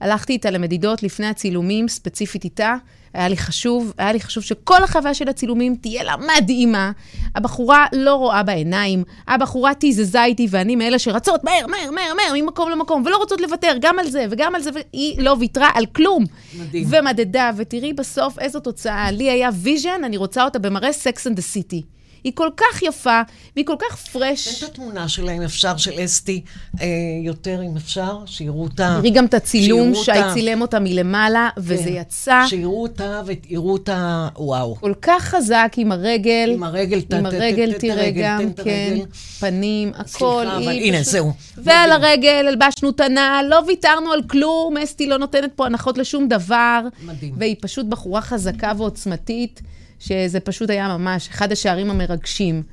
הלכתי 0.02 0.34
איתה 0.34 0.50
למדידות 0.50 1.04
לפני 1.04 1.28
הצילומים, 1.28 1.88
ספציפית 1.88 2.44
איתה. 2.44 2.76
היה 3.14 3.28
לי 3.28 3.38
חשוב, 3.38 3.94
היה 3.98 4.12
לי 4.12 4.20
חשוב 4.20 4.44
שכל 4.44 4.84
החוויה 4.84 5.14
של 5.14 5.30
הצילומים 5.30 5.76
תהיה 5.76 6.04
לה 6.04 6.14
מדהימה. 6.18 6.92
הבחורה 7.36 7.86
לא 7.94 8.16
רואה 8.16 8.44
בעיניים, 8.44 9.04
הבחורה 9.28 9.74
תיזזה 9.74 10.24
איתי, 10.24 10.48
ואני 10.50 10.76
מאלה 10.76 11.00
שרצות 11.00 11.44
מהר, 11.44 11.68
מהר, 11.68 11.92
מהר, 11.92 12.14
מהר, 12.14 12.34
ממקום 12.42 12.70
למקום, 12.70 13.04
ולא 13.06 13.18
רוצות 13.18 13.42
לוותר, 13.42 13.74
גם 13.82 14.00
על 14.00 14.10
זה 14.10 14.26
וגם 14.30 14.56
על 14.56 14.62
זה, 14.62 14.70
והיא 14.74 15.22
לא 15.22 15.36
ויתרה 15.40 15.70
על 15.74 15.86
כלום. 15.86 16.24
מדהים. 16.60 16.88
ומדדה, 16.90 17.52
ותראי 17.56 17.94
בסוף 17.94 18.40
איזו 18.40 18.60
תוצאה. 18.60 19.12
לי 19.12 19.30
היה 19.30 19.50
vision, 19.54 20.02
אני 20.04 20.18
רוצה 20.18 20.44
אותה 20.44 20.60
במראה 20.60 20.94
Sex 20.94 21.28
and 21.28 21.36
the 21.36 21.42
City. 21.42 21.84
היא 22.24 22.32
כל 22.36 22.50
כך 22.58 22.84
יפה, 22.84 23.22
והיא 23.56 23.66
כל 23.66 23.76
כך 23.90 23.96
fresh. 23.96 24.48
תן 24.48 24.66
את 24.66 24.72
התמונה 24.72 25.08
שלה, 25.10 25.32
אם 25.32 25.42
אפשר, 25.42 25.78
של 25.78 25.92
אסתי, 26.06 26.42
אה, 26.82 26.86
יותר, 27.24 27.62
אם 27.64 27.78
אפשר, 27.78 28.18
שיראו 28.26 28.64
אותה. 28.64 28.96
תראי 29.00 29.10
גם 29.12 29.26
את 29.26 29.34
הצילום, 29.34 29.96
שי. 29.96 30.12
צילם 30.34 30.62
אותה 30.62 30.80
מלמעלה, 30.80 31.50
וזה 31.58 31.84
כן. 31.84 31.90
יצא 31.94 32.42
שיראו 32.48 32.82
אותה 32.84 33.22
ויראו 33.26 33.72
אותה, 33.74 34.28
וואו. 34.38 34.76
כל 34.76 34.94
כך 35.02 35.24
חזק 35.24 35.74
עם 35.78 35.92
הרגל. 35.92 36.50
עם 36.54 36.64
הרגל, 36.64 37.02
ת- 37.02 37.14
עם 37.14 37.30
ת- 37.30 37.34
הרגל 37.34 37.72
ת- 37.74 37.76
ת- 37.76 37.80
תראה 37.80 37.94
הרגל, 38.04 38.22
גם, 38.24 38.40
תן 38.40 38.50
את 38.50 38.60
כן. 38.64 38.98
פנים, 39.40 39.92
הכל. 39.96 40.08
סליחה, 40.44 40.58
אבל 40.58 40.72
הנה, 40.72 41.04
זהו. 41.04 41.32
ועל 41.58 41.92
הרגל 41.92 42.46
הלבשנו 42.48 42.90
את 42.90 43.00
הנעל, 43.00 43.46
לא 43.48 43.62
ויתרנו 43.68 44.12
על 44.12 44.22
כלום, 44.24 44.78
אסתי 44.78 45.08
לא 45.08 45.18
נותנת 45.18 45.52
פה 45.56 45.66
הנחות 45.66 45.98
לשום 45.98 46.28
דבר. 46.28 46.82
מדהים. 47.06 47.34
והיא 47.38 47.56
פשוט 47.62 47.86
בחורה 47.86 48.22
חזקה 48.22 48.72
ועוצמתית, 48.78 49.62
שזה 50.00 50.40
פשוט 50.40 50.70
היה 50.70 50.98
ממש 50.98 51.28
אחד 51.30 51.52
השערים 51.52 51.90
המרגשים. 51.90 52.64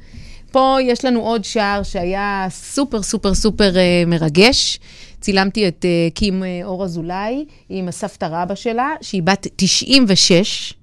פה 0.53 0.77
יש 0.83 1.05
לנו 1.05 1.21
עוד 1.21 1.45
שער 1.45 1.83
שהיה 1.83 2.47
סופר 2.51 3.03
סופר 3.03 3.35
סופר 3.35 3.77
אה, 3.77 4.03
מרגש. 4.07 4.79
צילמתי 5.21 5.69
את 5.69 5.85
אה, 5.85 6.09
קים 6.15 6.45
אה, 6.45 6.61
אור 6.65 6.85
אזולאי 6.85 7.45
עם 7.69 7.89
הסבתא 7.89 8.29
רבא 8.31 8.55
שלה, 8.55 8.95
שהיא 9.01 9.23
בת 9.23 9.47
96, 9.57 10.75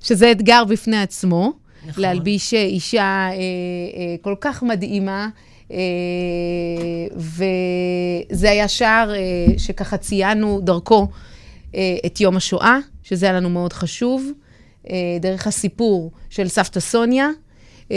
שזה 0.00 0.30
אתגר 0.30 0.64
בפני 0.64 1.02
עצמו. 1.02 1.52
נכון. 1.86 2.02
להלביש 2.02 2.54
אה, 2.54 2.62
אישה 2.62 3.02
אה, 3.02 3.32
אה, 3.32 3.34
כל 4.22 4.34
כך 4.40 4.62
מדהימה. 4.62 5.28
אה, 5.72 5.78
וזה 8.32 8.50
היה 8.50 8.68
שער 8.68 9.14
אה, 9.14 9.18
שככה 9.58 9.96
ציינו 9.96 10.60
דרכו 10.60 11.08
אה, 11.74 11.96
את 12.06 12.20
יום 12.20 12.36
השואה, 12.36 12.78
שזה 13.02 13.26
היה 13.26 13.32
לנו 13.32 13.50
מאוד 13.50 13.72
חשוב, 13.72 14.30
דרך 15.20 15.46
הסיפור 15.46 16.10
של 16.30 16.48
סבתא 16.48 16.80
סוניה. 16.80 17.28
אה, 17.90 17.96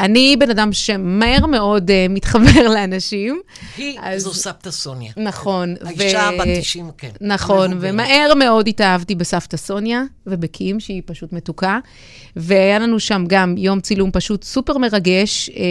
אני 0.00 0.36
בן 0.38 0.50
אדם 0.50 0.72
שמהר 0.72 1.46
מאוד 1.46 1.90
אה, 1.90 2.06
מתחבר 2.10 2.68
לאנשים. 2.74 3.40
היא, 3.76 3.98
אז- 4.02 4.22
זו 4.22 4.34
סבתא 4.34 4.70
סוניה. 4.70 5.12
נכון. 5.16 5.74
האישה 5.84 6.30
בת 6.38 6.46
90, 6.60 6.90
כן. 6.98 7.10
נכון. 7.20 7.70
ומהר 7.80 8.34
מאוד 8.38 8.68
התאהבתי 8.68 9.14
בסבתא 9.14 9.56
סוניה 9.56 10.02
ובקים, 10.26 10.80
שהיא 10.80 11.02
פשוט 11.06 11.32
מתוקה. 11.32 11.78
והיה 12.36 12.78
לנו 12.78 13.00
שם 13.00 13.24
גם 13.28 13.54
יום 13.58 13.80
צילום 13.80 14.10
פשוט 14.12 14.44
סופר 14.44 14.78
מרגש. 14.78 15.50
אה, 15.50 15.64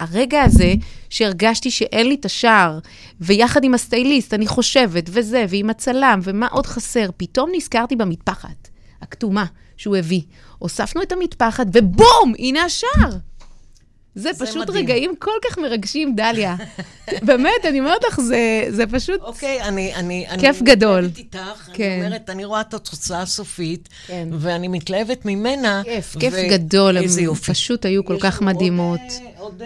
הרגע 0.00 0.42
הזה 0.42 0.74
שהרגשתי 1.10 1.70
שאין 1.70 2.06
לי 2.08 2.14
את 2.14 2.24
השער, 2.24 2.78
ויחד 3.20 3.64
עם 3.64 3.74
הסטייליסט, 3.74 4.34
אני 4.34 4.46
חושבת, 4.46 5.04
וזה, 5.12 5.44
ועם 5.48 5.70
הצלם, 5.70 6.20
ומה 6.22 6.46
עוד 6.46 6.66
חסר, 6.66 7.10
פתאום 7.16 7.50
נזכרתי 7.56 7.96
במטפחת 7.96 8.68
הכתומה 9.04 9.44
שהוא 9.76 9.96
הביא. 9.96 10.20
הוספנו 10.58 11.02
את 11.02 11.12
המטפחת, 11.12 11.66
ובום! 11.72 12.34
הנה 12.38 12.62
השער! 12.62 13.10
זה, 14.14 14.32
זה 14.32 14.46
פשוט 14.46 14.68
מדהים. 14.68 14.84
רגעים 14.84 15.14
כל 15.18 15.30
כך 15.48 15.58
מרגשים, 15.58 16.16
דליה. 16.16 16.56
באמת, 17.22 17.64
אני 17.68 17.80
אומרת 17.80 18.04
לך, 18.08 18.20
זה, 18.20 18.64
זה 18.68 18.86
פשוט... 18.86 19.20
אוקיי, 19.20 19.62
אני... 19.62 19.94
אני 19.94 20.26
כיף 20.40 20.62
אני 20.62 20.70
גדול. 20.70 21.04
מתלהבת 21.04 21.18
איתך, 21.18 21.68
כן. 21.72 21.90
אני 21.98 22.06
אומרת, 22.06 22.30
אני 22.30 22.44
רואה 22.44 22.60
את 22.60 22.74
התוצאה 22.74 23.22
הסופית, 23.22 23.88
כן. 24.06 24.28
ואני 24.32 24.68
מתלהבת 24.68 25.24
ממנה. 25.24 25.82
כיף, 25.84 26.16
כיף 26.20 26.34
ו- 26.34 26.50
גדול, 26.50 26.96
איזה 26.96 27.20
יופי. 27.22 27.52
פשוט 27.52 27.84
היו 27.84 28.04
כל 28.04 28.16
כך 28.20 28.38
לנו 28.40 28.50
עוד, 28.50 28.56
מדהימות. 28.56 29.00
אה, 29.00 29.30
עוד... 29.38 29.62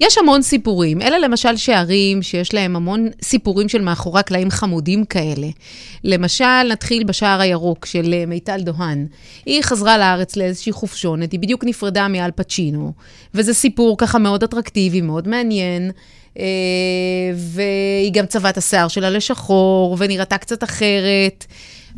יש 0.00 0.18
המון 0.18 0.42
סיפורים. 0.42 1.02
אלה 1.02 1.18
למשל 1.18 1.56
שערים 1.56 2.22
שיש 2.22 2.54
להם 2.54 2.76
המון 2.76 3.08
סיפורים 3.22 3.68
של 3.68 3.82
מאחורי 3.82 4.20
הקלעים 4.20 4.50
חמודים 4.50 5.04
כאלה. 5.04 5.46
למשל, 6.04 6.62
נתחיל 6.70 7.04
בשער 7.04 7.40
הירוק 7.40 7.86
של 7.86 8.14
אה, 8.14 8.26
מיטל 8.26 8.60
דוהן. 8.60 9.06
היא 9.46 9.62
חזרה 9.62 9.98
לארץ 9.98 10.36
לאיזושהי 10.36 10.72
חופשונת, 10.72 11.32
היא 11.32 11.40
בדיוק 11.40 11.64
נפרדה 11.64 12.08
מאל 12.08 12.30
פצ'ינו, 12.30 12.92
וזה 13.34 13.54
סיפור 13.54 13.98
ככה 13.98 14.18
מאוד 14.18 14.42
אטרקטיבי, 14.42 15.00
מאוד 15.00 15.28
מעניין. 15.28 15.90
אה, 16.38 16.44
והיא 17.34 18.12
גם 18.12 18.26
צבעה 18.26 18.50
את 18.50 18.58
השיער 18.58 18.88
שלה 18.88 19.10
לשחור, 19.10 19.96
ונראתה 19.98 20.38
קצת 20.38 20.64
אחרת. 20.64 21.46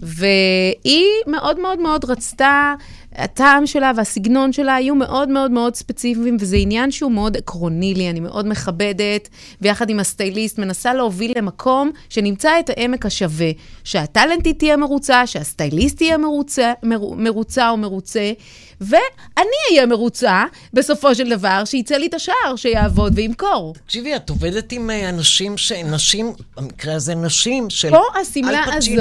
והיא 0.03 1.07
מאוד 1.27 1.61
מאוד 1.61 1.79
מאוד 1.79 2.05
רצתה, 2.05 2.75
הטעם 3.15 3.67
שלה 3.67 3.93
והסגנון 3.97 4.53
שלה 4.53 4.75
היו 4.75 4.95
מאוד 4.95 5.29
מאוד 5.29 5.51
מאוד 5.51 5.75
ספציפיים, 5.75 6.37
וזה 6.41 6.57
עניין 6.57 6.91
שהוא 6.91 7.13
מאוד 7.13 7.37
עקרוני 7.37 7.95
לי, 7.95 8.11
אני 8.11 8.21
מאוד 8.21 8.49
מכבדת, 8.49 9.29
ויחד 9.61 9.91
עם 9.91 10.01
הסטייליסט 10.01 10.59
מנסה 10.59 10.95
להוביל 10.95 11.33
למקום 11.37 11.91
שנמצא 12.09 12.51
את 12.61 12.71
העמק 12.71 13.07
השווה, 13.07 13.51
שהטאלנטית 13.85 14.59
תהיה 14.59 14.77
מרוצה, 14.77 15.27
שהסטייליסט 15.27 15.97
תהיה 15.97 16.19
מרוצה, 16.19 16.73
מר, 16.83 17.15
מרוצה 17.17 17.71
או 17.71 17.77
מרוצה, 17.77 18.33
ואני 18.81 19.57
אהיה 19.71 19.87
מרוצה, 19.87 20.45
בסופו 20.73 21.15
של 21.15 21.31
דבר, 21.31 21.63
שיצא 21.65 21.97
לי 21.97 22.07
את 22.07 22.15
השער, 22.15 22.57
שיעבוד 22.57 23.13
וימכור. 23.17 23.75
תקשיבי, 23.87 24.17
את 24.17 24.31
עובדת 24.31 24.73
עם 24.73 24.91
אה, 24.91 25.09
אנשים 25.09 25.59
ש... 25.59 25.73
נשים, 25.73 26.33
במקרה 26.57 26.95
הזה 26.95 27.15
נשים 27.15 27.71
של... 27.71 27.91
פה 27.91 28.03
השמלה 28.21 28.65
הזו, 28.65 29.01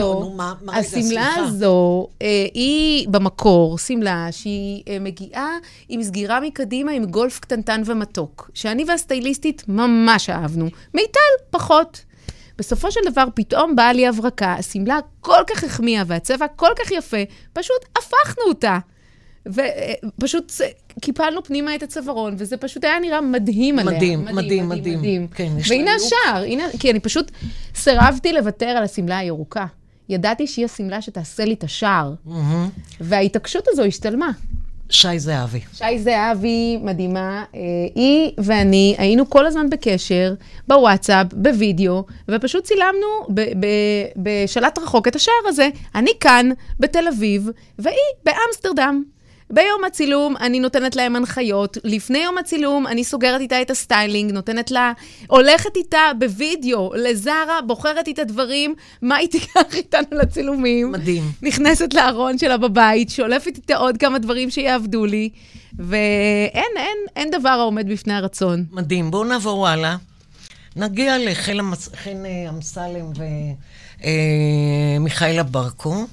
השמלה. 0.71 1.35
הזו, 1.37 2.07
אה, 2.21 2.27
היא 2.53 3.07
במקור 3.09 3.77
שמלה 3.77 4.00
שהיא 4.31 4.83
אה, 4.87 4.97
מגיעה 4.99 5.49
עם 5.89 6.03
סגירה 6.03 6.39
מקדימה 6.39 6.91
עם 6.91 7.05
גולף 7.05 7.39
קטנטן 7.39 7.81
ומתוק, 7.85 8.51
שאני 8.53 8.83
והסטייליסטית 8.87 9.63
ממש 9.67 10.29
אהבנו. 10.29 10.65
מיטל, 10.93 11.19
פחות. 11.49 12.05
בסופו 12.57 12.91
של 12.91 12.99
דבר, 13.11 13.25
פתאום 13.33 13.75
באה 13.75 13.93
לי 13.93 14.07
הברקה, 14.07 14.53
השמלה 14.53 14.99
כל 15.19 15.41
כך 15.47 15.63
החמיאה 15.63 16.03
והצבע 16.07 16.47
כל 16.47 16.71
כך 16.79 16.91
יפה, 16.91 17.17
פשוט 17.53 17.85
הפכנו 17.97 18.43
אותה. 18.47 18.77
ופשוט 19.45 20.51
קיפלנו 21.01 21.43
פנימה 21.43 21.75
את 21.75 21.83
הצווארון, 21.83 22.35
וזה 22.37 22.57
פשוט 22.57 22.83
היה 22.83 22.99
נראה 22.99 23.21
מדהים 23.21 23.79
עליה. 23.79 23.97
מדהים, 23.97 24.25
מדהים, 24.25 24.69
מדהים. 24.69 25.27
כן, 25.27 25.49
יש 25.57 25.71
לה 25.71 25.77
והנה. 25.77 25.91
השער, 25.95 26.43
הנה, 26.43 26.63
כי 26.79 26.91
אני 26.91 26.99
פשוט 26.99 27.31
סירבתי 27.75 28.33
לוותר 28.33 28.67
על 28.67 28.83
השמלה 28.83 29.17
הירוקה. 29.17 29.65
ידעתי 30.11 30.47
שהיא 30.47 30.65
השמלה 30.65 31.01
שתעשה 31.01 31.45
לי 31.45 31.53
את 31.53 31.63
השער. 31.63 32.13
וההתעקשות 32.99 33.65
הזו 33.71 33.83
השתלמה. 33.83 34.31
שי 34.89 35.19
זהבי. 35.19 35.59
שי 35.73 35.99
זהבי, 35.99 36.77
מדהימה, 36.81 37.43
אה, 37.55 37.59
היא 37.95 38.31
ואני 38.37 38.95
היינו 38.97 39.29
כל 39.29 39.45
הזמן 39.45 39.69
בקשר, 39.69 40.33
בוואטסאפ, 40.67 41.27
בווידאו, 41.33 42.03
ופשוט 42.27 42.63
צילמנו 42.63 43.07
ב- 43.29 43.41
ב- 43.41 44.05
בשלט 44.17 44.79
רחוק 44.79 45.07
את 45.07 45.15
השער 45.15 45.33
הזה. 45.47 45.69
אני 45.95 46.11
כאן, 46.19 46.49
בתל 46.79 47.07
אביב, 47.07 47.49
והיא 47.79 47.95
באמסטרדם. 48.25 49.03
ביום 49.51 49.83
הצילום 49.87 50.37
אני 50.37 50.59
נותנת 50.59 50.95
להם 50.95 51.15
הנחיות, 51.15 51.77
לפני 51.83 52.17
יום 52.17 52.37
הצילום 52.37 52.87
אני 52.87 53.03
סוגרת 53.03 53.41
איתה 53.41 53.61
את 53.61 53.69
הסטיילינג, 53.71 54.31
נותנת 54.31 54.71
לה, 54.71 54.91
הולכת 55.27 55.75
איתה 55.75 55.99
בווידאו 56.19 56.91
לזרה, 56.95 57.59
בוחרת 57.67 58.07
איתה 58.07 58.23
דברים, 58.23 58.75
מה 59.01 59.15
היא 59.15 59.29
תיקח 59.29 59.75
איתנו 59.75 60.07
לצילומים. 60.11 60.91
מדהים. 60.91 61.23
נכנסת 61.41 61.93
לארון 61.93 62.37
שלה 62.37 62.57
בבית, 62.57 63.09
שולפת 63.09 63.55
איתה 63.57 63.75
עוד 63.75 63.97
כמה 63.97 64.19
דברים 64.19 64.49
שיעבדו 64.49 65.05
לי, 65.05 65.29
ואין, 65.79 66.71
אין, 66.75 66.97
אין 67.15 67.31
דבר 67.31 67.49
העומד 67.49 67.89
בפני 67.89 68.13
הרצון. 68.13 68.65
מדהים. 68.71 69.11
בואו 69.11 69.23
נעבור 69.23 69.67
הלאה. 69.67 69.95
נגיע 70.75 71.17
לחן 71.17 71.59
אה, 72.25 72.49
אמסלם 72.49 73.05
ומיכאלה 74.99 75.43
ברקו. 75.43 76.05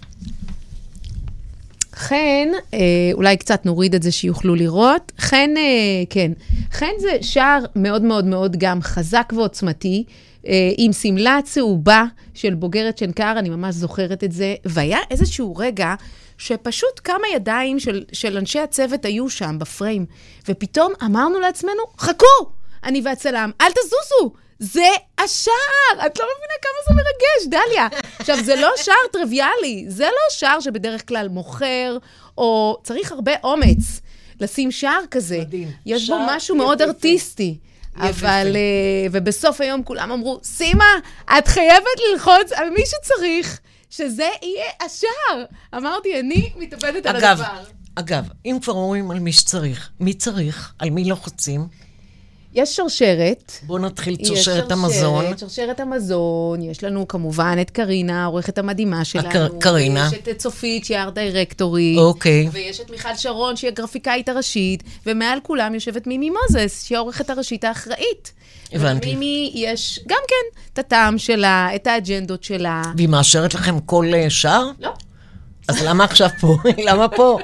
חן, 1.98 2.48
אה, 2.74 2.78
אולי 3.12 3.36
קצת 3.36 3.66
נוריד 3.66 3.94
את 3.94 4.02
זה 4.02 4.12
שיוכלו 4.12 4.54
לראות. 4.54 5.12
חן, 5.18 5.50
אה, 5.56 5.62
כן, 6.10 6.32
חן 6.72 6.92
זה 6.98 7.16
שער 7.20 7.64
מאוד 7.76 8.02
מאוד 8.02 8.24
מאוד 8.24 8.56
גם 8.56 8.82
חזק 8.82 9.32
ועוצמתי, 9.36 10.04
אה, 10.46 10.70
עם 10.78 10.92
שמלה 10.92 11.38
צהובה 11.44 12.04
של 12.34 12.54
בוגרת 12.54 12.98
שנקר, 12.98 13.34
אני 13.38 13.48
ממש 13.48 13.74
זוכרת 13.74 14.24
את 14.24 14.32
זה, 14.32 14.54
והיה 14.64 14.98
איזשהו 15.10 15.56
רגע 15.56 15.94
שפשוט 16.38 17.00
כמה 17.04 17.28
ידיים 17.34 17.78
של, 17.80 18.04
של 18.12 18.36
אנשי 18.36 18.58
הצוות 18.58 19.04
היו 19.04 19.30
שם 19.30 19.56
בפריים, 19.58 20.06
ופתאום 20.48 20.92
אמרנו 21.04 21.40
לעצמנו, 21.40 21.82
חכו, 21.98 22.50
אני 22.84 23.02
והצלם, 23.04 23.50
אל 23.60 23.70
תזוזו. 23.70 24.34
זה 24.58 24.88
השער! 25.18 26.06
את 26.06 26.18
לא 26.18 26.24
מבינה 26.36 26.54
כמה 26.62 26.78
זה 26.88 26.94
מרגש, 26.94 27.60
דליה. 27.68 27.88
עכשיו, 28.18 28.44
זה 28.44 28.56
לא 28.56 28.70
שער 28.76 28.94
טריוויאלי, 29.12 29.84
זה 29.88 30.04
לא 30.04 30.30
שער 30.30 30.60
שבדרך 30.60 31.08
כלל 31.08 31.28
מוכר, 31.28 31.98
או 32.38 32.76
צריך 32.82 33.12
הרבה 33.12 33.32
אומץ 33.44 34.00
לשים 34.40 34.70
שער 34.70 35.00
כזה. 35.10 35.38
מדהים. 35.38 35.70
יש 35.86 36.10
בו 36.10 36.18
משהו 36.26 36.56
מאוד 36.56 36.80
יפהפה. 36.80 36.92
ארטיסטי. 36.92 37.58
אבל, 37.96 38.56
אה, 38.56 39.06
ובסוף 39.12 39.60
היום 39.60 39.82
כולם 39.82 40.12
אמרו, 40.12 40.40
סימה, 40.42 40.94
את 41.38 41.48
חייבת 41.48 41.86
ללחוץ 42.12 42.52
על 42.54 42.70
מי 42.70 42.82
שצריך, 42.86 43.60
שזה 43.90 44.28
יהיה 44.42 44.70
השער. 44.80 45.44
אמרתי, 45.74 46.20
אני 46.20 46.52
מתאבדת 46.56 47.06
על 47.06 47.16
אגב, 47.16 47.40
הדבר. 47.40 47.62
אגב, 47.94 48.24
אם 48.46 48.58
כבר 48.62 48.72
אומרים 48.72 49.10
על 49.10 49.18
מי 49.18 49.32
שצריך, 49.32 49.90
מי 50.00 50.14
צריך? 50.14 50.72
על 50.78 50.90
מי 50.90 51.04
לוחצים? 51.04 51.60
יש 52.58 52.76
שרשרת. 52.76 53.52
בואו 53.62 53.78
נתחיל 53.78 54.14
את 54.14 54.20
יש 54.20 54.28
שרשרת 54.28 54.72
המזון. 54.72 55.38
שרשרת 55.38 55.80
המזון, 55.80 56.62
יש 56.62 56.84
לנו 56.84 57.08
כמובן 57.08 57.56
את 57.60 57.70
קרינה, 57.70 58.22
העורכת 58.22 58.58
המדהימה 58.58 59.04
שלנו. 59.04 59.60
קרינה. 59.60 60.08
ויש 60.12 60.20
את 60.30 60.38
צופית, 60.38 60.84
שהיא 60.84 60.98
ארט 60.98 61.14
דירקטורית. 61.14 61.98
אוקיי. 61.98 62.48
ויש 62.52 62.80
את 62.80 62.90
מיכל 62.90 63.16
שרון, 63.16 63.56
שהיא 63.56 63.70
הגרפיקאית 63.70 64.28
הראשית, 64.28 64.82
ומעל 65.06 65.38
כולם 65.42 65.74
יושבת 65.74 66.06
מימי 66.06 66.30
מוזס, 66.30 66.84
שהיא 66.86 66.96
העורכת 66.96 67.30
הראשית 67.30 67.64
האחראית. 67.64 68.32
הבנתי. 68.72 69.06
ולמימי 69.06 69.52
יש 69.54 70.00
גם 70.06 70.20
כן 70.28 70.60
את 70.72 70.78
הטעם 70.78 71.18
שלה, 71.18 71.68
את 71.74 71.86
האג'נדות 71.86 72.44
שלה. 72.44 72.82
והיא 72.96 73.08
מאשרת 73.08 73.54
לכם 73.54 73.80
כל 73.80 74.06
אה, 74.14 74.30
שער? 74.30 74.70
לא. 74.80 74.90
אז 75.68 75.82
למה 75.82 76.04
עכשיו 76.04 76.28
פה? 76.40 76.56
למה 76.88 77.08
פה? 77.08 77.38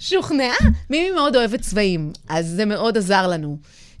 שוכנעה. 0.00 0.56
מימי 0.90 1.10
מאוד 1.10 1.36
אוהבת 1.36 1.60
צבעים, 1.60 2.12
אז 2.28 2.46
זה 2.46 2.64
מאוד 2.64 2.96
עזר 2.96 3.26
לנו. 3.26 3.56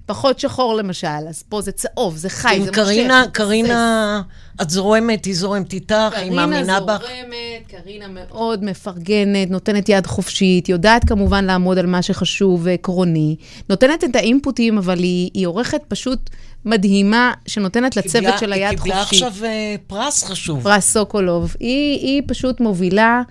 פחות 0.06 0.38
שחור 0.40 0.74
למשל, 0.74 1.06
אז 1.28 1.42
פה 1.48 1.60
זה 1.60 1.72
צהוב, 1.72 2.16
זה 2.16 2.28
חי, 2.28 2.48
זה 2.48 2.54
עם 2.54 2.60
מושך. 2.60 2.74
קרינה, 2.74 3.22
זה 3.24 3.30
קרינה, 3.30 4.22
את 4.62 4.70
זורמת, 4.70 5.24
היא 5.24 5.34
זורמת 5.34 5.72
איתך, 5.72 5.94
היא 6.16 6.30
מאמינה 6.32 6.80
בך. 6.80 6.98
קרינה 7.02 7.22
זורמת, 7.22 7.82
קרינה 7.82 8.06
מאוד 8.08 8.64
מפרגנת, 8.64 9.50
נותנת 9.50 9.88
יד 9.88 10.06
חופשית, 10.06 10.68
יודעת 10.68 11.04
כמובן 11.08 11.44
לעמוד 11.44 11.78
על 11.78 11.86
מה 11.86 12.02
שחשוב 12.02 12.60
ועקרוני, 12.64 13.36
נותנת 13.70 14.04
את 14.04 14.16
האינפוטים, 14.16 14.78
אבל 14.78 14.98
היא, 14.98 15.30
היא 15.34 15.46
עורכת 15.46 15.80
פשוט 15.88 16.30
מדהימה, 16.64 17.32
שנותנת 17.46 17.96
לצוות 17.96 18.24
קיבלה- 18.24 18.38
שלה 18.38 18.56
יד 18.56 18.70
היא 18.70 18.78
קיבלה 18.78 19.02
חופשית. 19.04 19.22
עכשיו 19.22 19.44
אה, 19.44 19.74
פרס 19.86 20.24
חשוב. 20.24 20.62
פרס 20.62 20.92
סוקולוב. 20.92 21.56
היא, 21.60 21.98
היא 21.98 22.22
פשוט 22.26 22.60
מובילה 22.60 23.22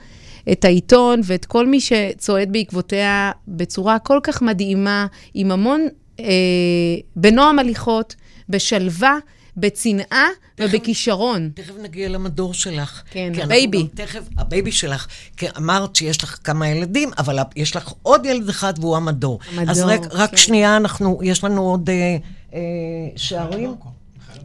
את 0.52 0.66
העיתון 0.66 1.22
ואת 1.24 1.46
כל 1.46 1.68
מי 1.68 1.80
שצועד 1.80 2.52
בעקבותיה 2.52 3.32
בצורה 3.48 4.00
כל 4.00 4.20
כך 4.24 4.42
מדהימה, 4.42 5.06
עם 5.34 5.52
המון, 5.52 5.88
אה, 6.20 6.26
בנועם 7.16 7.60
הליכות, 7.60 8.16
בשלווה, 8.50 9.18
בצנעה 9.58 10.26
ובכישרון. 10.60 11.50
תכף 11.54 11.74
נגיע 11.82 12.10
למדור 12.10 12.54
שלך. 12.54 13.02
כן, 13.12 13.32
ה 13.44 13.50
baby. 13.50 13.82
גם 13.82 13.88
תכף, 13.96 14.20
ה 14.38 14.45
baby 14.45 14.72
שלך. 14.72 15.08
כי 15.38 15.46
אמרת 15.58 15.96
שיש 15.96 16.24
לך 16.24 16.38
כמה 16.44 16.68
ילדים, 16.70 17.10
אבל 17.18 17.40
יש 17.56 17.76
לך 17.76 17.94
עוד 18.04 18.26
ילד 18.26 18.50
אחד 18.50 18.74
והוא 18.80 18.98
המדור. 18.98 19.40
המדור, 19.52 19.72
אז 19.72 19.82
רק, 19.82 20.02
רק 20.12 20.30
כן. 20.32 20.38
שנייה, 20.38 20.78
אנחנו, 20.78 21.20
יש 21.24 21.44
לנו 21.44 21.62
עוד 21.62 21.90
אה, 21.90 22.18
אה, 22.54 22.60
שערים. 23.16 23.76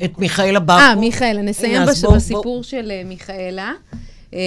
את 0.04 0.18
מיכאלה 0.18 0.60
ברקו. 0.60 0.80
אה, 0.82 0.94
מיכאלה, 0.94 1.42
נסיים 1.42 1.74
הנה, 1.82 1.90
בש... 1.92 2.00
בוא- 2.04 2.14
בסיפור 2.16 2.42
בוא- 2.42 2.62
של 2.62 2.90
אה, 2.90 3.02
מיכאלה. 3.04 3.72
אה, 4.34 4.38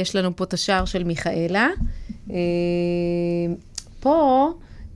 יש 0.00 0.16
לנו 0.16 0.36
פה 0.36 0.44
את 0.44 0.54
השער 0.54 0.84
של 0.84 1.04
מיכאלה. 1.04 1.68
אה, 2.30 2.36
פה, 4.00 4.48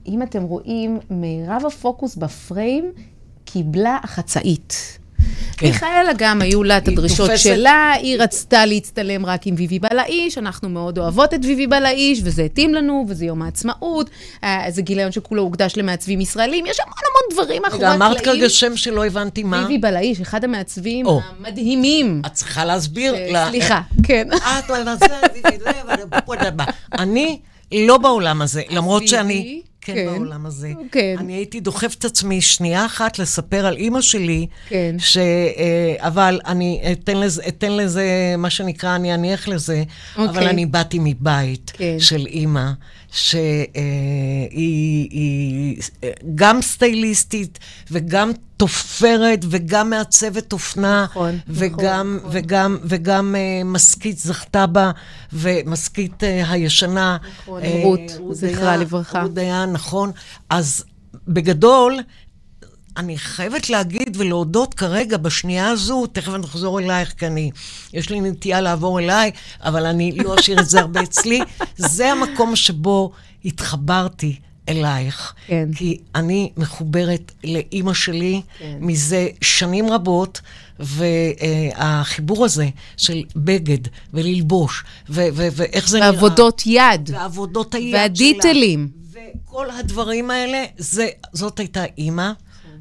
אם 0.07 0.21
אתם 0.21 0.43
רואים, 0.43 0.99
מירב 1.09 1.63
הפוקוס 1.67 2.15
בפריים 2.15 2.91
קיבלה 3.45 3.97
החצאית. 4.03 4.97
כן. 5.57 5.67
מיכאלה 5.67 6.11
גם 6.17 6.41
היו 6.41 6.63
לה 6.63 6.77
את 6.77 6.87
הדרישות 6.87 7.29
תופסת- 7.29 7.43
שלה, 7.43 7.91
היא 8.01 8.17
רצתה 8.19 8.65
להצטלם 8.65 9.25
רק 9.25 9.47
עם 9.47 9.55
ויבי 9.57 9.79
בלעיש, 9.79 10.37
אנחנו 10.37 10.69
מאוד 10.69 10.97
אוהבות 10.97 11.33
את 11.33 11.39
ויבי 11.43 11.67
בלעיש, 11.67 12.21
וזה 12.23 12.43
התאים 12.43 12.73
לנו, 12.73 13.05
וזה 13.07 13.25
יום 13.25 13.41
העצמאות, 13.41 14.09
אה, 14.43 14.65
זה 14.69 14.81
גיליון 14.81 15.11
שכולו 15.11 15.41
הוקדש 15.43 15.73
למעצבים 15.77 16.21
ישראלים, 16.21 16.65
יש 16.65 16.79
המון 16.79 16.93
המון 16.97 17.43
דברים 17.43 17.61
מאחורי 17.61 17.79
רגע, 17.83 17.91
הקלעים. 17.93 18.11
אמרת 18.11 18.21
כרגע 18.25 18.49
שם 18.49 18.77
שלא 18.77 19.05
הבנתי 19.05 19.43
מה. 19.43 19.57
ויבי 19.61 19.77
בלעיש, 19.77 20.21
אחד 20.21 20.43
המעצבים 20.43 21.05
או. 21.05 21.19
המדהימים. 21.39 22.21
את 22.25 22.33
צריכה 22.33 22.65
להסביר. 22.65 23.15
אה, 23.15 23.31
לה- 23.31 23.47
סליחה, 23.49 23.81
כן. 24.03 24.27
את 24.59 24.69
לא 24.69 24.75
אני 26.99 27.39
לא 27.73 27.97
בעולם 27.97 28.41
הזה, 28.41 28.61
למרות 28.69 29.07
שאני 29.07 29.61
כן 29.81 29.93
כן. 29.95 30.05
בעולם 30.05 30.45
הזה. 30.45 30.71
כן. 30.91 31.15
אני 31.19 31.33
הייתי 31.33 31.59
דוחפת 31.59 31.99
את 31.99 32.05
עצמי 32.05 32.41
שנייה 32.41 32.85
אחת 32.85 33.19
לספר 33.19 33.65
על 33.65 33.77
אימא 33.77 34.01
שלי, 34.01 34.47
כן. 34.69 34.95
ש... 34.99 35.17
אה, 35.17 35.95
אבל 35.99 36.39
אני 36.45 36.81
אתן 36.91 37.17
לזה, 37.17 37.41
אתן 37.47 37.71
לזה, 37.71 38.35
מה 38.37 38.49
שנקרא, 38.49 38.95
אני 38.95 39.13
אניח 39.13 39.47
לזה, 39.47 39.83
אבל 40.15 40.27
אוקיי. 40.27 40.49
אני 40.49 40.65
באתי 40.65 40.97
מבית 41.01 41.71
כן. 41.75 41.99
של 41.99 42.25
אימא, 42.25 42.71
שהיא 43.11 43.67
היא, 44.51 45.81
אה, 46.03 46.11
גם 46.35 46.61
סטייליסטית 46.61 47.59
וגם 47.91 48.31
תופרת 48.57 49.39
וגם 49.49 49.89
מעצבת 49.89 50.53
אופנה, 50.53 51.05
נכון, 51.09 51.37
וגם, 51.47 52.17
נכון. 52.17 52.29
וגם, 52.33 52.77
וגם 52.83 53.35
אה, 53.35 53.63
משכית 53.65 54.17
זכתה 54.17 54.67
בה, 54.67 54.91
ומשכית 55.33 56.23
אה, 56.23 56.51
הישנה. 56.51 57.17
נכון, 57.41 57.61
אה, 57.63 57.81
רות, 57.83 57.99
זכרה 58.31 58.77
לברכה. 58.77 59.21
רות 59.21 59.33
דיין, 59.33 59.71
נכון. 59.71 60.11
אז 60.49 60.83
בגדול, 61.27 61.99
אני 62.97 63.17
חייבת 63.17 63.69
להגיד 63.69 64.17
ולהודות 64.17 64.73
כרגע, 64.73 65.17
בשנייה 65.17 65.67
הזו, 65.69 66.07
תכף 66.07 66.33
אני 66.33 66.45
אחזור 66.45 66.79
אלייך, 66.79 67.13
כי 67.17 67.27
אני, 67.27 67.51
יש 67.93 68.09
לי 68.09 68.21
נטייה 68.21 68.61
לעבור 68.61 68.99
אליי, 68.99 69.31
אבל 69.61 69.85
אני 69.85 70.11
לא 70.11 70.35
אשאיר 70.39 70.59
את 70.59 70.69
זה 70.69 70.79
הרבה 70.79 71.03
אצלי. 71.03 71.39
זה 71.77 72.11
המקום 72.11 72.55
שבו 72.55 73.11
התחברתי 73.45 74.39
אלייך. 74.69 75.33
כן. 75.47 75.69
כי 75.75 75.97
אני 76.15 76.51
מחוברת 76.57 77.31
לאימא 77.43 77.93
שלי 77.93 78.41
כן. 78.59 78.77
מזה 78.79 79.27
שנים 79.41 79.89
רבות, 79.89 80.41
והחיבור 80.79 82.45
הזה 82.45 82.69
של 82.97 83.23
בגד 83.35 83.87
וללבוש, 84.13 84.83
ו- 85.09 85.27
ו- 85.33 85.47
ואיך 85.53 85.89
זה 85.89 85.99
נראה. 85.99 86.11
ועבודות 86.11 86.63
יד. 86.65 87.09
ועבודות 87.13 87.75
היד 87.75 87.93
והדיטלים. 87.93 88.89
שלה. 89.11 89.21
וכל 89.45 89.69
הדברים 89.71 90.31
האלה, 90.31 90.63
זה, 90.77 91.07
זאת 91.33 91.59
הייתה 91.59 91.83
אימא, 91.97 92.31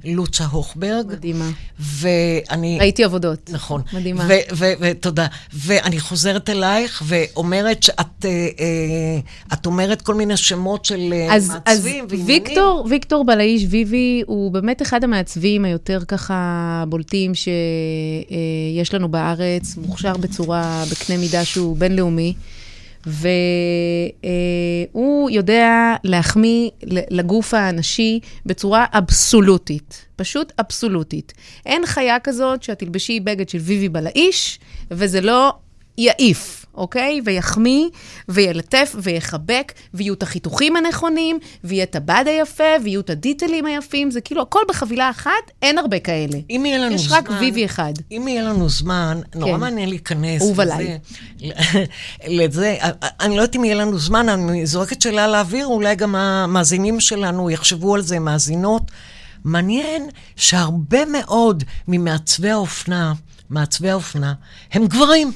לוצה 0.04 0.44
הוכברג. 0.44 1.06
מדהימה. 1.12 1.50
ואני... 1.78 2.78
ראיתי 2.80 3.04
עבודות. 3.04 3.50
נכון. 3.52 3.82
מדהימה. 3.92 4.28
ותודה. 4.80 5.26
ואני 5.52 6.00
חוזרת 6.00 6.50
אלייך 6.50 7.02
ואומרת 7.06 7.82
שאת 7.82 8.24
אה, 8.24 8.30
אה, 8.30 9.18
את 9.52 9.66
אומרת 9.66 10.02
כל 10.02 10.14
מיני 10.14 10.36
שמות 10.36 10.84
של 10.84 11.12
אה, 11.12 11.34
אז, 11.34 11.42
אז 11.42 11.50
מעצבים 11.50 12.06
ועניינים. 12.08 12.26
ויקטור, 12.26 12.86
ויקטור 12.90 13.24
בלעיש 13.24 13.66
ויבי 13.70 14.22
הוא 14.26 14.52
באמת 14.52 14.82
אחד 14.82 15.04
המעצבים 15.04 15.64
היותר 15.64 16.00
ככה 16.08 16.84
בולטים 16.88 17.32
שיש 17.34 18.94
לנו 18.94 19.08
בארץ, 19.08 19.76
מוכשר 19.76 20.16
בצורה, 20.16 20.84
בקנה 20.90 21.16
מידה 21.16 21.44
שהוא 21.44 21.76
בינלאומי. 21.76 22.34
והוא 23.06 25.30
יודע 25.30 25.94
להחמיא 26.04 26.70
לגוף 27.10 27.54
האנשי 27.54 28.20
בצורה 28.46 28.86
אבסולוטית, 28.92 30.06
פשוט 30.16 30.52
אבסולוטית. 30.60 31.32
אין 31.66 31.86
חיה 31.86 32.20
כזאת 32.20 32.62
שאת 32.62 32.78
תלבשי 32.78 33.20
בגד 33.20 33.48
של 33.48 33.58
ויבי 33.58 33.88
בלעיש, 33.88 34.58
וזה 34.90 35.20
לא 35.20 35.52
יעיף, 35.98 36.59
אוקיי? 36.80 37.20
ויחמיא, 37.24 37.86
וילטף, 38.28 38.94
ויחבק, 39.02 39.72
ויהיו 39.94 40.14
את 40.14 40.22
החיתוכים 40.22 40.76
הנכונים, 40.76 41.38
ויהיה 41.64 41.84
את 41.84 41.96
הבד 41.96 42.24
היפה, 42.26 42.64
ויהיו 42.84 43.00
את 43.00 43.10
הדיטלים 43.10 43.66
היפים, 43.66 44.10
זה 44.10 44.20
כאילו 44.20 44.42
הכל 44.42 44.60
בחבילה 44.68 45.10
אחת, 45.10 45.50
אין 45.62 45.78
הרבה 45.78 45.98
כאלה. 45.98 46.38
אם 46.50 46.62
יהיה 46.66 46.78
לנו 46.78 46.94
יש 46.94 47.06
זמן... 47.06 47.16
רק 47.16 47.30
ויבי 47.40 47.64
אחד. 47.64 47.92
אם 48.12 48.28
יהיה 48.28 48.42
לנו 48.42 48.68
זמן, 48.68 49.20
נורא 49.34 49.52
כן. 49.52 49.60
מעניין 49.60 49.88
להיכנס 49.88 50.42
לזה. 50.42 50.96
לזה. 52.38 52.76
אני 53.20 53.36
לא 53.36 53.42
יודעת 53.42 53.56
אם 53.56 53.64
יהיה 53.64 53.74
לנו 53.74 53.98
זמן, 53.98 54.28
אני 54.28 54.66
זורקת 54.66 55.02
שאלה 55.02 55.28
לאוויר, 55.28 55.66
אולי 55.66 55.94
גם 55.94 56.14
המאזינים 56.14 57.00
שלנו 57.00 57.50
יחשבו 57.50 57.94
על 57.94 58.00
זה, 58.02 58.18
מאזינות. 58.18 58.82
מעניין 59.44 60.08
שהרבה 60.36 61.04
מאוד 61.04 61.64
ממעצבי 61.88 62.50
האופנה, 62.50 63.12
מעצבי 63.50 63.90
האופנה, 63.90 64.34
הם 64.72 64.86
גברים 64.86 65.32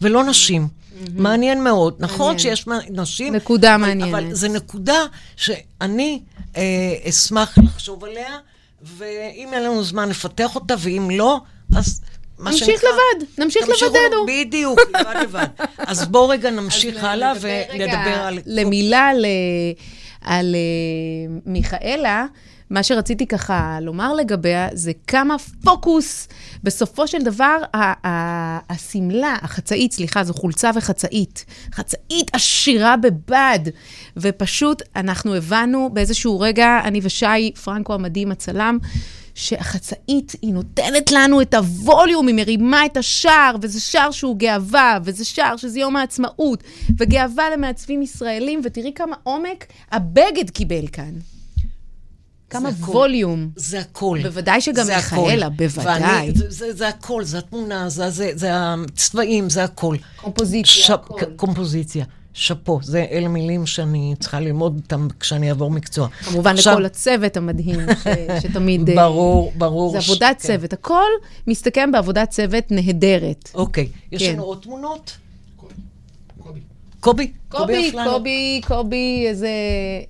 ולא 0.00 0.24
נשים. 0.24 0.68
מעניין 1.14 1.64
מאוד. 1.64 1.94
נכון 1.98 2.38
שיש 2.38 2.66
נשים... 2.90 3.34
נקודה 3.34 3.74
אבל- 3.74 3.80
מעניינת. 3.86 4.14
אבל 4.14 4.34
זו 4.34 4.48
נקודה 4.48 4.98
שאני 5.36 6.20
אה, 6.56 6.62
אשמח 7.08 7.58
לחשוב 7.58 8.04
עליה, 8.04 8.38
ואם 8.82 9.48
יהיה 9.52 9.60
לנו 9.60 9.84
זמן 9.84 10.08
לפתח 10.08 10.54
אותה, 10.54 10.74
ואם 10.78 11.10
לא, 11.12 11.40
אז... 11.76 12.00
נמשיך 12.38 12.66
שנקרא, 12.66 12.88
לבד, 12.88 13.26
נמשיך 13.38 13.62
לבדנו. 13.62 14.26
בדיוק, 14.26 14.80
לבד 15.00 15.14
לבד. 15.22 15.46
אז 15.78 16.04
בואו 16.04 16.28
רגע 16.28 16.50
נמשיך 16.50 17.04
הלאה 17.04 17.32
ונדבר 17.40 18.20
על... 18.20 18.38
למילה. 18.46 19.10
על 20.20 20.54
אה, 20.54 21.40
מיכאלה, 21.46 22.26
מה 22.70 22.82
שרציתי 22.82 23.26
ככה 23.26 23.78
לומר 23.80 24.14
לגביה, 24.14 24.68
זה 24.72 24.92
כמה 25.06 25.36
פוקוס, 25.64 26.28
בסופו 26.62 27.06
של 27.06 27.18
דבר, 27.18 27.56
השמלה, 28.70 29.36
החצאית, 29.42 29.92
סליחה, 29.92 30.24
זו 30.24 30.34
חולצה 30.34 30.70
וחצאית. 30.74 31.44
חצאית 31.72 32.30
עשירה 32.32 32.96
בבד. 32.96 33.58
ופשוט 34.16 34.82
אנחנו 34.96 35.34
הבנו 35.34 35.90
באיזשהו 35.92 36.40
רגע, 36.40 36.80
אני 36.84 37.00
ושי, 37.02 37.52
פרנקו 37.64 37.94
המדהים, 37.94 38.32
הצלם, 38.32 38.78
שהחצאית, 39.34 40.32
היא 40.42 40.52
נותנת 40.52 41.12
לנו 41.12 41.42
את 41.42 41.54
הווליום, 41.54 42.26
היא 42.26 42.34
מרימה 42.34 42.86
את 42.86 42.96
השער, 42.96 43.56
וזה 43.62 43.80
שער 43.80 44.10
שהוא 44.10 44.36
גאווה, 44.36 44.98
וזה 45.04 45.24
שער 45.24 45.56
שזה 45.56 45.80
יום 45.80 45.96
העצמאות, 45.96 46.62
וגאווה 46.98 47.50
למעצבים 47.50 48.02
ישראלים, 48.02 48.60
ותראי 48.64 48.92
כמה 48.94 49.16
עומק 49.22 49.66
הבגד 49.92 50.50
קיבל 50.50 50.86
כאן. 50.92 51.33
כמה 52.58 52.70
זה. 52.70 52.84
ווליום. 52.84 53.48
זה 53.56 53.80
הכל. 53.80 54.18
בוודאי 54.22 54.60
שגם 54.60 54.86
מיכאלה. 54.86 55.48
בוודאי. 55.48 56.02
ואני, 56.02 56.32
זה, 56.34 56.50
זה, 56.50 56.72
זה 56.72 56.88
הכל, 56.88 57.24
זה 57.24 57.38
התמונה, 57.38 57.88
זה, 57.88 58.10
זה, 58.10 58.30
זה 58.34 58.48
הצבעים, 58.52 59.50
זה 59.50 59.64
הכל. 59.64 59.96
קומפוזיציה, 60.16 60.94
הכל. 60.94 61.24
קומפוזיציה. 61.36 62.04
שאפו, 62.36 62.78
זה 62.82 63.06
אלה 63.10 63.28
מילים 63.28 63.66
שאני 63.66 64.14
צריכה 64.20 64.40
ללמוד 64.40 64.80
אותם 64.82 65.08
כשאני 65.20 65.48
אעבור 65.48 65.70
מקצוע. 65.70 66.08
כמובן 66.08 66.54
עכשיו, 66.54 66.72
לכל 66.74 66.84
הצוות 66.84 67.36
המדהים, 67.36 67.80
ש, 67.80 68.06
שתמיד... 68.42 68.88
אה, 68.90 68.94
ברור, 68.94 69.52
ברור. 69.56 69.92
זה 69.92 70.00
ש- 70.00 70.10
עבודת 70.10 70.36
כן. 70.42 70.46
צוות. 70.48 70.72
הכל 70.72 71.08
מסתכם 71.46 71.92
בעבודת 71.92 72.30
צוות 72.30 72.64
נהדרת. 72.70 73.50
אוקיי, 73.54 73.88
יש 74.12 74.22
כן. 74.22 74.32
לנו 74.32 74.42
עוד 74.42 74.58
תמונות? 74.62 75.16
קובי. 77.04 77.32
קובי. 77.48 77.92
קובי, 78.04 78.60
קובי, 78.66 79.24
איזה 79.28 79.48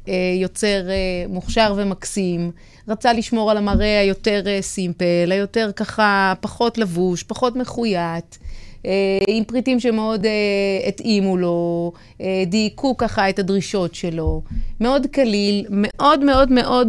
אה, 0.09 0.15
יוצר 0.41 0.91
אה, 0.91 0.95
מוכשר 1.29 1.75
ומקסים. 1.77 2.51
רצה 2.89 3.13
לשמור 3.13 3.51
על 3.51 3.57
המראה 3.57 4.01
היותר 4.01 4.43
אה, 4.47 4.63
סימפל, 4.63 5.33
היותר 5.33 5.71
ככה 5.77 6.35
פחות 6.41 6.79
לבוש, 6.79 7.23
פחות 7.23 7.57
מחויית, 7.57 8.39
אה, 8.87 8.91
עם 9.29 9.45
פריטים 9.45 9.81
שמאוד 9.81 10.27
אה, 10.27 10.89
התאימו 10.89 11.37
לו, 11.37 11.93
אה, 12.21 12.45
דייקו 12.47 12.97
ככה 12.97 13.29
את 13.29 13.39
הדרישות 13.39 13.95
שלו. 13.95 14.43
מאוד 14.81 15.07
קליל, 15.07 15.67
מאוד 15.71 16.25
מאוד 16.25 16.53
מאוד 16.53 16.89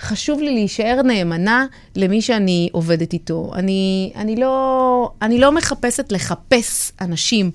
חשוב 0.00 0.40
לי 0.40 0.54
להישאר 0.54 1.02
נאמנה 1.02 1.66
למי 1.96 2.22
שאני 2.22 2.68
עובדת 2.72 3.12
איתו. 3.12 3.50
אני, 3.54 4.12
אני, 4.16 4.36
לא, 4.36 5.10
אני 5.22 5.38
לא 5.38 5.52
מחפשת 5.52 6.12
לחפש 6.12 6.92
אנשים. 7.00 7.50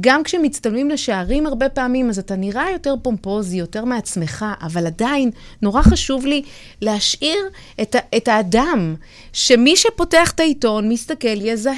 גם 0.00 0.22
כשמצטלמים 0.22 0.90
לשערים 0.90 1.46
הרבה 1.46 1.68
פעמים, 1.68 2.08
אז 2.08 2.18
אתה 2.18 2.36
נראה 2.36 2.70
יותר 2.70 2.94
פומפוזי, 3.02 3.56
יותר 3.56 3.84
מעצמך, 3.84 4.44
אבל 4.62 4.86
עדיין 4.86 5.30
נורא 5.62 5.82
חשוב 5.82 6.26
לי 6.26 6.42
להשאיר 6.80 7.38
את, 7.82 7.96
את 8.16 8.28
האדם, 8.28 8.94
שמי 9.32 9.76
שפותח 9.76 10.30
את 10.30 10.40
העיתון, 10.40 10.88
מסתכל, 10.88 11.40
יזהה, 11.40 11.76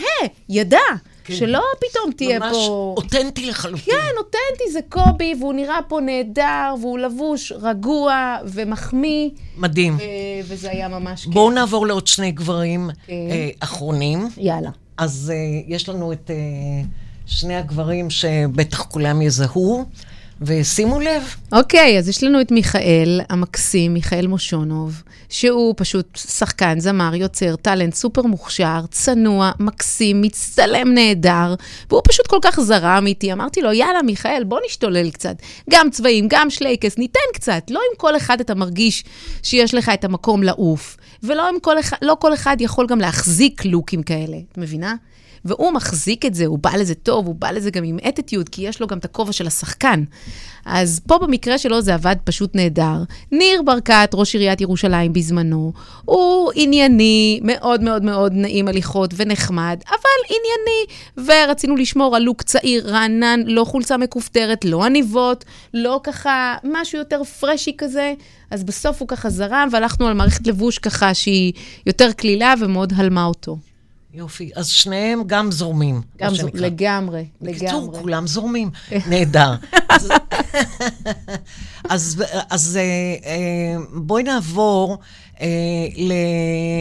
ידע, 0.49 0.79
כן. 1.25 1.35
שלא 1.35 1.63
פתאום 1.81 2.13
תהיה 2.13 2.39
ממש 2.39 2.57
פה... 2.57 2.95
אותנטי 2.97 3.47
לחלוטין. 3.47 3.95
כן, 3.95 4.17
אותנטי 4.19 4.71
זה 4.73 4.81
קובי, 4.89 5.35
והוא 5.41 5.55
נראה 5.55 5.79
פה 5.89 6.01
נהדר, 6.01 6.75
והוא 6.81 6.99
לבוש 6.99 7.53
רגוע 7.53 8.37
ומחמיא, 8.45 9.31
מדהים. 9.57 9.97
ו- 9.97 10.01
וזה 10.45 10.71
היה 10.71 10.89
ממש 10.89 11.25
כיף. 11.25 11.35
בואו 11.35 11.51
נעבור 11.51 11.87
לעוד 11.87 12.07
שני 12.07 12.33
גברים 12.33 12.91
כן. 13.07 13.13
אה, 13.13 13.49
אחרונים. 13.61 14.29
יאללה. 14.37 14.71
אז 14.99 15.33
אה, 15.35 15.75
יש 15.75 15.89
לנו 15.89 16.13
את 16.13 16.31
אה, 16.31 16.37
שני 17.27 17.57
הגברים 17.57 18.11
שבטח 18.11 18.83
כולם 18.83 19.23
יזהו, 19.23 19.85
ושימו 20.41 21.01
לב, 21.01 21.23
אוקיי, 21.53 21.99
אז 21.99 22.09
יש 22.09 22.25
לנו 22.25 22.41
את 22.41 22.51
מיכאל 22.51 23.21
המקסים, 23.29 23.95
מיכאל 23.95 24.27
מושונוב, 24.27 25.03
שהוא 25.29 25.75
פשוט 25.77 26.17
שחקן, 26.17 26.81
זמר, 26.81 27.15
יוצר, 27.15 27.57
טאלנט 27.57 27.95
סופר 27.95 28.23
מוכשר, 28.23 28.81
צנוע, 28.91 29.53
מקסים, 29.61 30.21
מצטלם 30.21 30.95
נהדר, 30.95 31.55
והוא 31.91 32.03
פשוט 32.05 32.27
כל 32.27 32.39
כך 32.43 32.61
זרם 32.61 33.07
איתי. 33.07 33.33
אמרתי 33.33 33.63
לו, 33.63 33.73
יאללה, 33.73 34.03
מיכאל, 34.03 34.45
בוא 34.45 34.59
נשתולל 34.67 35.11
קצת. 35.11 35.37
גם 35.71 35.91
צבעים, 35.91 36.27
גם 36.31 36.51
שלייקס, 36.51 36.99
ניתן 36.99 37.21
קצת. 37.35 37.63
לא 37.71 37.81
עם 37.91 37.97
כל 37.97 38.17
אחד 38.17 38.41
אתה 38.41 38.55
מרגיש 38.55 39.05
שיש 39.43 39.75
לך 39.75 39.89
את 39.95 40.05
המקום 40.05 40.43
לעוף, 40.43 40.97
ולא 41.23 41.51
כל 41.63 41.81
אחד, 41.81 41.97
לא 42.03 42.17
כל 42.21 42.35
אחד 42.35 42.57
יכול 42.61 42.87
גם 42.87 42.99
להחזיק 42.99 43.65
לוקים 43.65 44.03
כאלה, 44.03 44.37
את 44.53 44.59
מבינה? 44.59 44.95
והוא 45.45 45.73
מחזיק 45.73 46.27
את 46.27 46.35
זה, 46.35 46.47
הוא 46.47 46.59
בא 46.59 46.71
לזה 46.77 46.95
טוב, 46.95 47.27
הוא 47.27 47.35
בא 47.35 47.51
לזה 47.51 47.71
גם 47.71 47.85
עם 47.85 47.99
אטיטיוד, 48.09 48.49
כי 48.49 48.63
יש 48.63 48.81
לו 48.81 48.87
גם 48.87 48.99
את 48.99 49.05
הכובע 49.05 49.33
של 49.33 49.47
השחקן. 49.47 50.05
אז 50.65 51.01
פה 51.07 51.19
במקרה 51.19 51.59
שלו 51.59 51.81
זה 51.81 51.95
עבד 51.95 52.17
פשוט 52.25 52.57
נהדר. 52.57 53.03
ניר 53.33 53.63
ברקת, 53.63 54.11
ראש 54.15 54.35
עיריית 54.35 54.61
ירושלים 54.61 55.13
בזמנו, 55.13 55.73
הוא 56.05 56.53
ענייני, 56.55 57.41
מאוד 57.43 57.83
מאוד 57.83 58.05
מאוד 58.05 58.33
נעים 58.33 58.69
הליכות 58.69 59.11
ונחמד, 59.17 59.83
אבל 59.89 60.37
ענייני, 60.37 61.35
ורצינו 61.47 61.77
לשמור 61.77 62.17
על 62.17 62.23
לוק 62.23 62.43
צעיר, 62.43 62.89
רענן, 62.89 63.41
לא 63.47 63.65
חולצה 63.65 63.97
מכופתרת, 63.97 64.65
לא 64.65 64.85
עניבות, 64.85 65.45
לא 65.75 66.01
ככה, 66.03 66.57
משהו 66.65 66.99
יותר 66.99 67.25
פרשי 67.25 67.73
כזה. 67.79 68.15
אז 68.51 68.65
בסוף 68.65 69.01
הוא 69.01 69.09
ככה 69.09 69.31
זרם, 69.31 69.69
והלכנו 69.73 70.09
על 70.09 70.15
מערכת 70.15 70.47
לבוש 70.47 70.79
ככה 70.79 71.15
שהיא 71.15 71.53
יותר 71.87 72.13
קלילה 72.13 72.55
ומאוד 72.61 72.93
הלמה 72.97 73.25
אותו. 73.25 73.57
יופי. 74.15 74.51
אז 74.55 74.69
שניהם 74.69 75.23
גם 75.27 75.53
זורמים. 75.53 76.03
גם 76.19 76.31
מה 76.31 76.37
זו, 76.37 76.41
שנקרא. 76.41 76.61
לגמרי, 76.61 77.27
בקיצור, 77.43 77.83
לגמרי. 77.83 78.01
כולם 78.01 78.27
זורמים. 78.27 78.71
נהדר. 79.11 79.55
אז, 79.89 80.09
אז, 81.91 82.23
אז 82.51 82.77
אה, 82.77 82.83
אה, 83.31 83.77
בואי 83.95 84.23
נעבור 84.23 84.99
אה, 85.41 85.47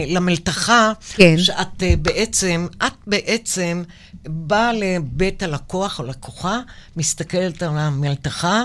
למלתחה, 0.06 0.92
כן. 1.14 1.38
שאת 1.38 1.82
בעצם, 2.02 2.66
את 2.86 2.92
בעצם 3.06 3.82
באה 4.26 4.72
לבית 4.72 5.42
הלקוח 5.42 5.98
או 5.98 6.04
לקוחה, 6.04 6.60
מסתכלת 6.96 7.62
על 7.62 7.78
המלתחה. 7.78 8.64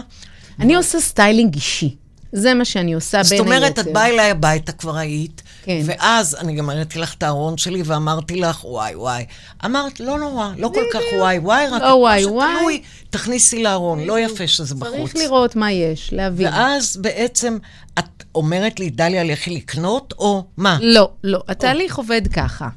אני 0.59 0.75
עושה 0.75 0.99
סטיילינג 0.99 1.55
אישי. 1.55 1.95
זה 2.31 2.53
מה 2.53 2.65
שאני 2.65 2.93
עושה 2.93 3.17
בין 3.17 3.23
זאת 3.23 3.31
היתר. 3.31 3.43
אומרת, 3.43 3.79
את 3.79 3.87
באה 3.93 4.07
אליי 4.07 4.31
הביתה, 4.31 4.71
כבר 4.71 4.97
היית, 4.97 5.41
כן. 5.63 5.81
ואז 5.85 6.35
אני 6.39 6.55
גם 6.55 6.69
הראיתי 6.69 6.99
לך 6.99 7.13
את 7.13 7.23
הארון 7.23 7.57
שלי 7.57 7.81
ואמרתי 7.85 8.35
לך, 8.35 8.65
וואי, 8.65 8.95
וואי. 8.95 9.25
אמרת, 9.65 9.99
לא 9.99 10.19
נורא, 10.19 10.49
לא 10.57 10.71
כל 10.73 10.83
כך 10.93 11.01
וואי, 11.17 11.39
וואי, 11.39 11.67
רק 11.67 11.81
לא 11.81 11.87
וואי, 11.87 12.25
וואי. 12.25 12.53
שתלוי, 12.55 12.81
תכניסי 13.09 13.63
לארון, 13.63 13.99
לא 13.99 14.19
יפה 14.19 14.47
שזה 14.47 14.75
בחוץ. 14.75 15.11
צריך 15.11 15.15
לראות 15.15 15.55
מה 15.55 15.71
יש, 15.71 16.13
להבין. 16.13 16.47
ואז 16.47 16.97
בעצם 16.97 17.57
את 17.99 18.23
אומרת 18.35 18.79
לי, 18.79 18.89
דליה, 18.89 19.23
לכי 19.23 19.49
לקנות, 19.49 20.13
או 20.19 20.43
מה? 20.57 20.77
לא, 20.81 21.09
לא. 21.23 21.43
התהליך 21.47 21.97
עובד 21.97 22.21
ככה. 22.33 22.67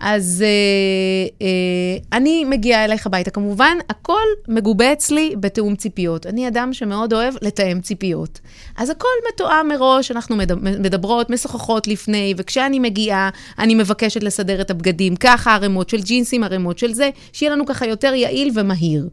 אז 0.00 0.44
אה, 0.46 1.46
אה, 1.46 2.16
אני 2.18 2.44
מגיעה 2.44 2.84
אלייך 2.84 3.06
הביתה. 3.06 3.30
כמובן, 3.30 3.76
הכל 3.90 4.20
מגובה 4.48 4.92
אצלי 4.92 5.34
בתיאום 5.40 5.76
ציפיות. 5.76 6.26
אני 6.26 6.48
אדם 6.48 6.72
שמאוד 6.72 7.12
אוהב 7.12 7.34
לתאם 7.42 7.80
ציפיות. 7.80 8.40
אז 8.76 8.90
הכל 8.90 9.08
מתואם 9.32 9.68
מראש, 9.68 10.10
אנחנו 10.10 10.36
מד- 10.36 10.52
מדברות, 10.80 11.30
משוחחות 11.30 11.88
לפני, 11.88 12.34
וכשאני 12.36 12.78
מגיעה, 12.78 13.30
אני 13.58 13.74
מבקשת 13.74 14.22
לסדר 14.22 14.60
את 14.60 14.70
הבגדים 14.70 15.16
ככה, 15.16 15.54
ערימות 15.54 15.88
של 15.88 16.00
ג'ינסים, 16.02 16.44
ערימות 16.44 16.78
של 16.78 16.92
זה, 16.92 17.10
שיהיה 17.32 17.52
לנו 17.52 17.66
ככה 17.66 17.86
יותר 17.86 18.14
יעיל 18.14 18.50
ומהיר. 18.54 19.08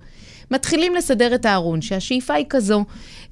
מתחילים 0.51 0.95
לסדר 0.95 1.35
את 1.35 1.45
הארון, 1.45 1.81
שהשאיפה 1.81 2.33
היא 2.33 2.45
כזו, 2.49 2.83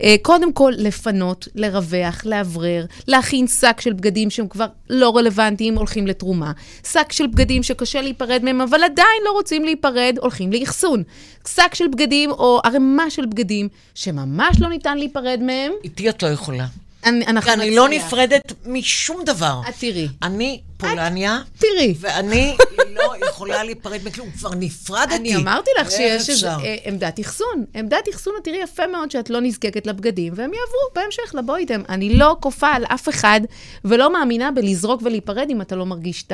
אה, 0.03 0.15
קודם 0.21 0.53
כל 0.53 0.73
לפנות, 0.77 1.47
לרווח, 1.55 2.25
לאוורר, 2.25 2.85
להכין 3.07 3.47
שק 3.47 3.81
של 3.81 3.93
בגדים 3.93 4.29
שהם 4.29 4.47
כבר 4.47 4.65
לא 4.89 5.17
רלוונטיים, 5.17 5.77
הולכים 5.77 6.07
לתרומה. 6.07 6.51
שק 6.91 7.11
של 7.11 7.27
בגדים 7.27 7.63
שקשה 7.63 8.01
להיפרד 8.01 8.43
מהם, 8.43 8.61
אבל 8.61 8.83
עדיין 8.83 9.21
לא 9.25 9.31
רוצים 9.31 9.63
להיפרד, 9.63 10.15
הולכים 10.21 10.51
לאחסון. 10.53 11.03
שק 11.47 11.75
של 11.75 11.87
בגדים 11.87 12.31
או 12.31 12.59
ערימה 12.63 13.09
של 13.09 13.25
בגדים 13.25 13.69
שממש 13.95 14.57
לא 14.59 14.69
ניתן 14.69 14.97
להיפרד 14.97 15.39
מהם, 15.41 15.71
איתי 15.83 16.09
את 16.09 16.23
לא 16.23 16.27
יכולה. 16.27 16.65
אני, 17.05 17.25
אנחנו 17.27 17.53
אני 17.53 17.75
לא. 17.75 17.89
נפרדת 17.89 18.53
משום 18.65 19.21
דבר. 19.25 19.61
את 19.69 19.73
תראי. 19.79 20.07
אני 20.23 20.59
פולניה, 20.89 21.39
תראי. 21.57 21.93
ואני 21.99 22.55
לא 22.93 23.13
יכולה 23.27 23.63
להיפרד 23.63 23.99
מכלום. 24.03 24.29
כבר 24.31 24.49
נפרדתי. 24.55 25.15
אני 25.15 25.35
אמרתי 25.35 25.71
לך 25.81 25.91
שיש 25.91 26.29
איזו 26.29 26.47
אפשר? 26.47 26.57
אה, 26.65 26.75
עמדת 26.85 27.19
אחסון. 27.19 27.65
עמדת 27.75 28.09
אחסון, 28.13 28.33
את 28.39 28.43
תראי 28.43 28.57
יפה 28.63 28.87
מאוד 28.87 29.11
שאת 29.11 29.29
לא 29.29 29.41
נזקקת 29.41 29.87
לבגדים, 29.87 30.33
והם 30.35 30.51
יעברו 30.53 30.89
בהמשך, 30.95 31.35
לבוא 31.35 31.57
איתם. 31.57 31.81
אני 31.89 32.13
לא 32.13 32.37
כופה 32.39 32.67
על 32.67 32.85
אף 32.85 33.09
אחד, 33.09 33.41
ולא 33.85 34.13
מאמינה 34.13 34.51
בלזרוק 34.51 35.01
ולהיפרד 35.03 35.47
אם 35.49 35.61
אתה 35.61 35.75
לא 35.75 35.85
מרגיש 35.85 36.23
את 36.23 36.33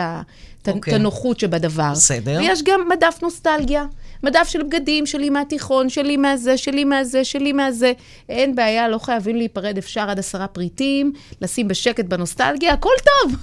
את 0.62 0.70
את 0.70 0.76
אוקיי. 0.76 0.96
הנוחות 0.96 1.40
שבדבר. 1.40 1.92
בסדר. 1.92 2.38
ויש 2.40 2.64
גם 2.64 2.88
מדף 2.90 3.20
נוסטלגיה. 3.22 3.86
מדף 4.24 4.48
של 4.48 4.64
בגדים, 4.64 5.06
שלי 5.06 5.30
מהתיכון, 5.30 5.90
שלי 5.90 6.18
מהזה, 6.18 6.58
שלי 6.58 6.84
מהזה, 6.84 7.24
שלי 7.24 7.54
מהזה. 7.54 7.94
אין 8.30 8.56
בעיה, 8.56 8.90
לא 8.90 8.98
חייבים 8.98 9.36
להיפרד, 9.36 9.78
אפשר 9.78 10.10
עד 10.10 10.20
עשרה 10.20 10.48
פריטים, 10.48 11.14
לשים 11.42 11.68
בשקט 11.68 12.06
בנוסטלגיה, 12.06 12.74
הכל 12.74 12.90
טוב. 13.04 13.36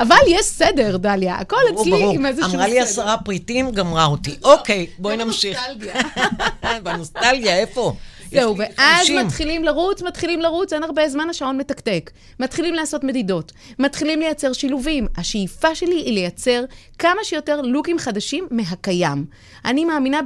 אבל 0.00 0.16
יש 0.28 0.46
סדר, 0.46 0.96
דליה, 0.96 1.34
הכל 1.34 1.56
ברור, 1.70 1.82
אצלי 1.82 1.90
ברור. 1.90 2.14
עם 2.14 2.26
איזשהו 2.26 2.48
סדר. 2.48 2.58
אמרה 2.58 2.68
לי 2.68 2.80
עשרה 2.80 3.16
פריטים, 3.24 3.70
גמרה 3.70 4.06
אותי. 4.06 4.36
אוקיי, 4.42 4.86
בואי 4.98 5.16
נמשיך. 5.16 5.58
נוסטלגיה. 5.68 5.94
בנוסטלגיה, 6.84 7.56
איפה? 7.56 7.92
זהו, 8.30 8.56
ואז 8.58 9.06
50. 9.06 9.26
מתחילים 9.26 9.64
לרוץ, 9.64 10.02
מתחילים 10.02 10.40
לרוץ, 10.40 10.72
אין 10.72 10.82
הרבה 10.82 11.08
זמן, 11.08 11.30
השעון 11.30 11.56
מתקתק. 11.56 12.10
מתחילים 12.40 12.74
לעשות 12.74 13.04
מדידות, 13.04 13.52
מתחילים 13.78 14.20
לייצר 14.20 14.52
שילובים. 14.52 15.06
השאיפה 15.16 15.74
שלי 15.74 15.96
היא 15.96 16.12
לייצר 16.12 16.64
כמה 16.98 17.20
שיותר 17.24 17.60
לוקים 17.60 17.98
חדשים 17.98 18.46
מהקיים. 18.50 19.24
אני 19.64 19.84
מאמינה 19.84 20.20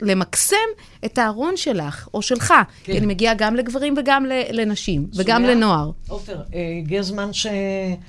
בלמקסם 0.00 0.56
את 1.04 1.18
הארון 1.18 1.56
שלך, 1.56 2.08
או 2.14 2.22
שלך, 2.22 2.48
כן. 2.48 2.92
כי 2.92 2.98
אני 2.98 3.06
מגיעה 3.06 3.34
גם 3.34 3.56
לגברים 3.56 3.94
וגם 3.96 4.26
לנשים, 4.50 5.06
וגם 5.14 5.42
שומע? 5.42 5.54
לנוער. 5.54 5.90
עופר, 6.08 6.36
אה, 6.54 6.60
הגיע 6.78 7.00
הזמן 7.00 7.32
ש... 7.32 7.46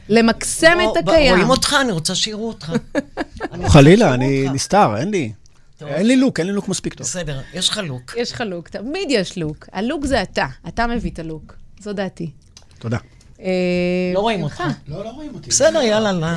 למקסם 0.10 0.78
את 0.92 0.98
הקיים. 0.98 1.34
רואים 1.34 1.50
אותך, 1.50 1.76
אני 1.82 1.92
רוצה 1.92 2.16
שיראו 2.16 2.48
אותך. 2.48 2.74
חלילה, 3.74 4.14
אני. 4.14 4.50
נסתר, 4.54 4.98
אין 4.98 5.12
לי. 5.12 5.32
אין 5.82 6.07
לי 6.07 6.15
לוק, 6.15 6.39
אין 6.39 6.47
לי 6.47 6.53
לוק 6.53 6.67
מספיק 6.67 6.93
טוב. 6.93 7.07
בסדר, 7.07 7.41
יש 7.53 7.69
לך 7.69 7.78
לוק. 7.84 8.13
יש 8.17 8.32
לך 8.32 8.43
לוק, 8.45 8.69
תמיד 8.69 9.07
יש 9.09 9.38
לוק. 9.38 9.65
הלוק 9.71 10.05
זה 10.05 10.21
אתה, 10.21 10.45
אתה 10.67 10.88
מביא 10.88 11.11
את 11.11 11.19
הלוק. 11.19 11.53
זו 11.80 11.93
דעתי. 11.93 12.32
תודה. 12.80 12.97
אה, 13.41 14.11
לא 14.13 14.19
רואים 14.19 14.43
אותך. 14.43 14.63
לא, 14.88 15.03
לא 15.03 15.09
רואים 15.09 15.36
אותי. 15.36 15.49
בסדר, 15.49 15.82
יאללה, 15.82 16.11
לא. 16.11 16.28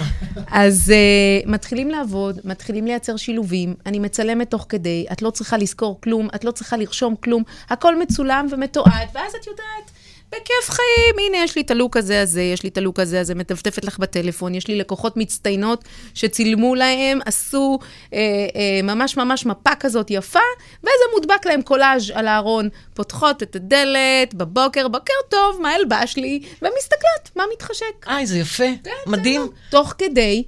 אז 0.51 0.93
uh, 0.93 1.49
מתחילים 1.51 1.89
לעבוד, 1.89 2.41
מתחילים 2.45 2.87
לייצר 2.87 3.17
שילובים, 3.17 3.75
אני 3.87 3.99
מצלמת 3.99 4.51
תוך 4.51 4.67
כדי, 4.69 5.07
את 5.13 5.23
לא 5.23 5.31
צריכה 5.31 5.57
לזכור 5.57 6.01
כלום, 6.01 6.29
את 6.35 6.45
לא 6.45 6.51
צריכה 6.51 6.77
לרשום 6.77 7.17
כלום, 7.17 7.43
הכל 7.71 8.01
מצולם 8.01 8.47
ומתועד, 8.51 9.09
ואז 9.15 9.33
את 9.41 9.47
יודעת, 9.47 9.91
בכיף 10.33 10.71
חיים, 10.71 11.15
הנה, 11.19 11.45
יש 11.45 11.57
לי 11.57 11.63
את 11.63 11.71
הלוק 11.71 11.97
הזה 11.97 12.23
הזה, 12.23 12.43
יש 12.43 12.63
לי 12.63 12.69
את 12.69 12.79
הלוק 12.79 13.01
הזה 13.01 13.21
הזה, 13.21 13.35
מטפטפת 13.35 13.85
לך 13.85 13.99
בטלפון, 13.99 14.55
יש 14.55 14.69
לי 14.69 14.77
לקוחות 14.77 15.17
מצטיינות 15.17 15.85
שצילמו 16.15 16.75
להם, 16.75 17.19
עשו 17.27 17.79
אה, 18.13 18.19
אה, 18.57 18.83
ממש 18.83 19.17
ממש 19.17 19.47
מפה 19.47 19.75
כזאת 19.81 20.11
יפה, 20.11 20.39
וזה 20.83 21.05
מודבק 21.15 21.47
להם 21.47 21.63
קולאז' 21.63 22.11
על 22.15 22.29
הארון, 22.29 22.69
פותחות 22.95 23.43
את 23.43 23.57
הדלת, 23.57 24.35
בבוקר, 24.35 24.89
בוקר 24.89 25.15
טוב, 25.29 25.61
מה 25.61 25.77
אלבש 25.77 26.17
לי, 26.17 26.43
ומסתכלות, 26.63 27.37
מה 27.37 27.45
מתחשק. 27.53 28.07
אה, 28.09 28.27
זה 28.27 28.39
יפה, 28.39 28.65
מדהים. 29.07 29.49
תוך 29.71 29.95
כדי, 29.99 30.45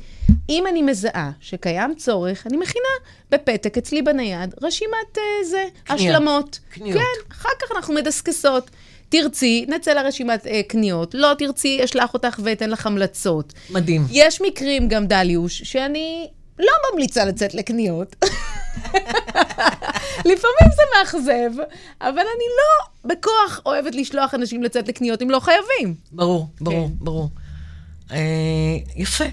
אם 0.48 0.66
אני 0.66 0.82
מזהה 0.82 1.30
שקיים 1.40 1.94
צורך, 1.94 2.46
אני 2.46 2.56
מכינה 2.56 2.88
בפתק 3.30 3.78
אצלי 3.78 4.02
בנייד 4.02 4.54
רשימת 4.62 5.16
uh, 5.16 5.44
זה, 5.44 5.64
קנייה. 5.84 6.12
השלמות. 6.12 6.58
קניות. 6.70 6.98
כן, 6.98 7.34
אחר 7.34 7.48
כך 7.62 7.76
אנחנו 7.76 7.94
מדסקסות. 7.94 8.70
תרצי, 9.12 9.64
נצא 9.68 9.92
לרשימת 9.92 10.46
uh, 10.46 10.48
קניות. 10.68 11.14
לא 11.14 11.32
תרצי, 11.38 11.84
אשלח 11.84 12.14
אותך 12.14 12.40
ואתן 12.44 12.70
לך 12.70 12.86
המלצות. 12.86 13.52
מדהים. 13.70 14.06
יש 14.10 14.40
מקרים, 14.40 14.88
גם 14.88 15.06
דליוש, 15.06 15.62
שאני 15.62 16.26
לא 16.58 16.72
ממליצה 16.92 17.24
לצאת 17.24 17.54
לקניות. 17.54 18.16
לפעמים 20.30 20.68
זה 20.76 20.82
מאכזב, 20.98 21.62
אבל 22.00 22.18
אני 22.18 22.46
לא 22.58 22.84
בכוח 23.04 23.60
אוהבת 23.66 23.94
לשלוח 23.94 24.34
אנשים 24.34 24.62
לצאת 24.62 24.88
לקניות 24.88 25.22
אם 25.22 25.30
לא 25.30 25.40
חייבים. 25.40 25.94
ברור, 26.12 26.48
ברור, 26.60 26.88
כן. 26.88 27.04
ברור. 27.04 27.28
אה, 28.12 28.18
יפה. 28.96 29.24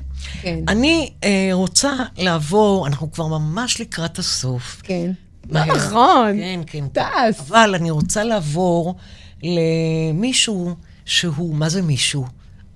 כן. 0.41 0.59
אני 0.67 1.09
אה, 1.23 1.49
רוצה 1.53 1.93
לעבור, 2.17 2.87
אנחנו 2.87 3.11
כבר 3.11 3.27
ממש 3.27 3.81
לקראת 3.81 4.19
הסוף. 4.19 4.81
כן. 4.83 5.11
לא 5.49 5.65
נכון. 5.65 6.37
כן, 6.37 6.59
כן. 6.67 6.87
טס. 6.87 7.39
אבל 7.39 7.75
אני 7.75 7.91
רוצה 7.91 8.23
לעבור 8.23 8.95
למישהו 9.43 10.75
שהוא, 11.05 11.55
מה 11.55 11.69
זה 11.69 11.81
מישהו? 11.81 12.25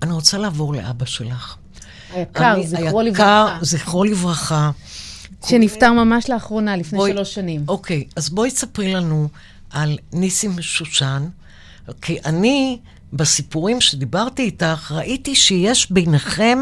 אני 0.02 0.14
רוצה 0.14 0.38
לעבור 0.38 0.74
לאבא 0.74 1.06
שלך. 1.06 1.56
היקר, 2.14 2.54
אני- 2.54 2.68
זכרו 2.68 2.84
היקר, 3.02 3.02
לברכה. 3.44 3.58
זכרו 3.62 4.04
לברכה. 4.04 4.72
שנפטר 5.48 5.92
ממש 5.92 6.30
לאחרונה, 6.30 6.76
לפני 6.76 7.00
בואי- 7.00 7.12
שלוש 7.12 7.34
שנים. 7.34 7.66
אוקיי, 7.68 8.04
אז 8.16 8.30
בואי 8.30 8.52
תספרי 8.52 8.94
לנו 8.94 9.28
על 9.70 9.98
ניסים 10.14 10.62
שושן, 10.62 11.28
כי 12.02 12.18
אני, 12.26 12.80
בסיפורים 13.14 13.82
שדיברתי 13.82 14.42
איתך, 14.42 14.92
ראיתי 14.96 15.36
שיש 15.36 15.92
ביניכם 15.92 16.60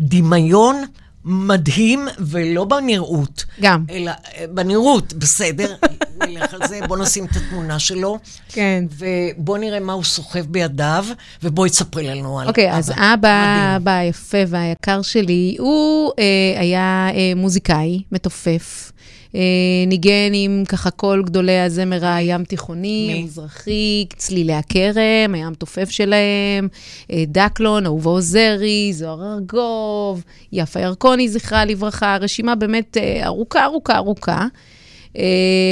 דמיון 0.00 0.76
מדהים, 1.24 2.08
ולא 2.18 2.64
בנראות. 2.64 3.44
גם. 3.60 3.84
אלא 3.90 4.10
אה, 4.10 4.44
בנראות, 4.46 5.12
בסדר, 5.12 5.74
נלך 6.26 6.54
על 6.54 6.68
זה, 6.68 6.80
בוא 6.88 6.98
נשים 6.98 7.24
את 7.24 7.36
התמונה 7.36 7.78
שלו. 7.78 8.18
כן. 8.48 8.84
ובוא 8.98 9.58
נראה 9.58 9.80
מה 9.80 9.92
הוא 9.92 10.04
סוחב 10.04 10.40
בידיו, 10.40 11.04
ובואי 11.42 11.70
תספרי 11.70 12.06
לנו 12.06 12.40
על 12.40 12.48
אוקיי, 12.48 12.72
אז 12.72 12.90
אבא. 12.90 13.76
אבא 13.76 13.90
היפה 13.90 14.38
והיקר 14.48 15.02
שלי, 15.02 15.56
הוא 15.58 16.12
אה, 16.18 16.60
היה 16.60 17.08
אה, 17.14 17.32
מוזיקאי, 17.36 18.02
מתופף. 18.12 18.92
אה, 19.34 19.40
ניגן 19.86 20.30
עם 20.32 20.64
ככה 20.68 20.90
כל 20.90 21.22
גדולי 21.26 21.58
הזמר 21.58 22.06
הים 22.06 22.44
תיכוני? 22.44 23.20
המזרחי, 23.22 24.04
צלילי 24.16 24.52
הכרם, 24.52 25.34
היה 25.34 25.46
המתופף 25.46 25.90
שלהם, 25.90 26.68
אה, 27.12 27.24
דקלון, 27.26 27.86
אהובה 27.86 28.10
עוזרי, 28.10 28.92
זוהר 28.92 29.34
ארגוב, 29.34 30.24
יפה 30.52 30.80
ירקוני, 30.80 31.28
זכרה 31.28 31.64
לברכה, 31.64 32.16
רשימה 32.20 32.54
באמת 32.54 32.96
אה, 32.96 33.26
ארוכה, 33.26 33.64
ארוכה, 33.64 33.96
ארוכה. 33.96 34.46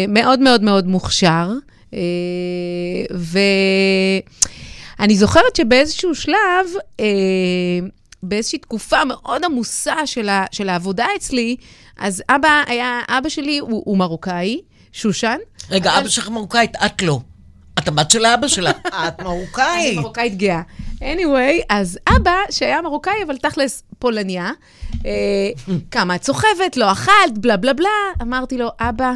מאוד 0.08 0.40
מאוד 0.40 0.62
מאוד 0.62 0.86
מוכשר. 0.86 1.52
ואני 3.10 5.16
זוכרת 5.16 5.56
שבאיזשהו 5.56 6.14
שלב, 6.14 6.66
באיזושהי 8.28 8.58
תקופה 8.58 9.04
מאוד 9.04 9.44
עמוסה 9.44 10.06
של, 10.06 10.28
ה, 10.28 10.44
של 10.52 10.68
העבודה 10.68 11.06
אצלי, 11.16 11.56
אז 11.98 12.22
אבא 12.28 12.62
היה, 12.66 13.00
אבא 13.08 13.28
שלי 13.28 13.58
הוא, 13.58 13.82
הוא 13.86 13.98
מרוקאי, 13.98 14.60
שושן. 14.92 15.36
רגע, 15.70 15.90
אבל- 15.90 16.00
אבא 16.00 16.08
שלך 16.08 16.28
מרוקאית, 16.28 16.76
את 16.86 17.02
לא. 17.02 17.20
את 17.78 17.88
הבת 17.88 18.10
של 18.10 18.24
האבא 18.24 18.48
שלה. 18.48 18.70
את 18.86 18.86
אני 19.20 19.24
מרוקאית. 19.28 19.98
מרוקאית 19.98 20.36
גאה. 20.36 20.62
anyway, 21.00 21.64
אז 21.70 21.98
אבא, 22.16 22.36
שהיה 22.50 22.82
מרוקאי, 22.82 23.22
אבל 23.26 23.36
תכלס 23.36 23.82
פולניה, 23.98 24.50
אה, 25.06 25.50
כמה 25.90 26.14
את 26.16 26.24
סוחבת, 26.24 26.76
לא 26.76 26.92
אכלת, 26.92 27.12
בלה 27.40 27.56
בלה 27.56 27.72
בלה. 27.72 27.88
אמרתי 28.22 28.58
לו, 28.58 28.68
אבא, 28.80 29.12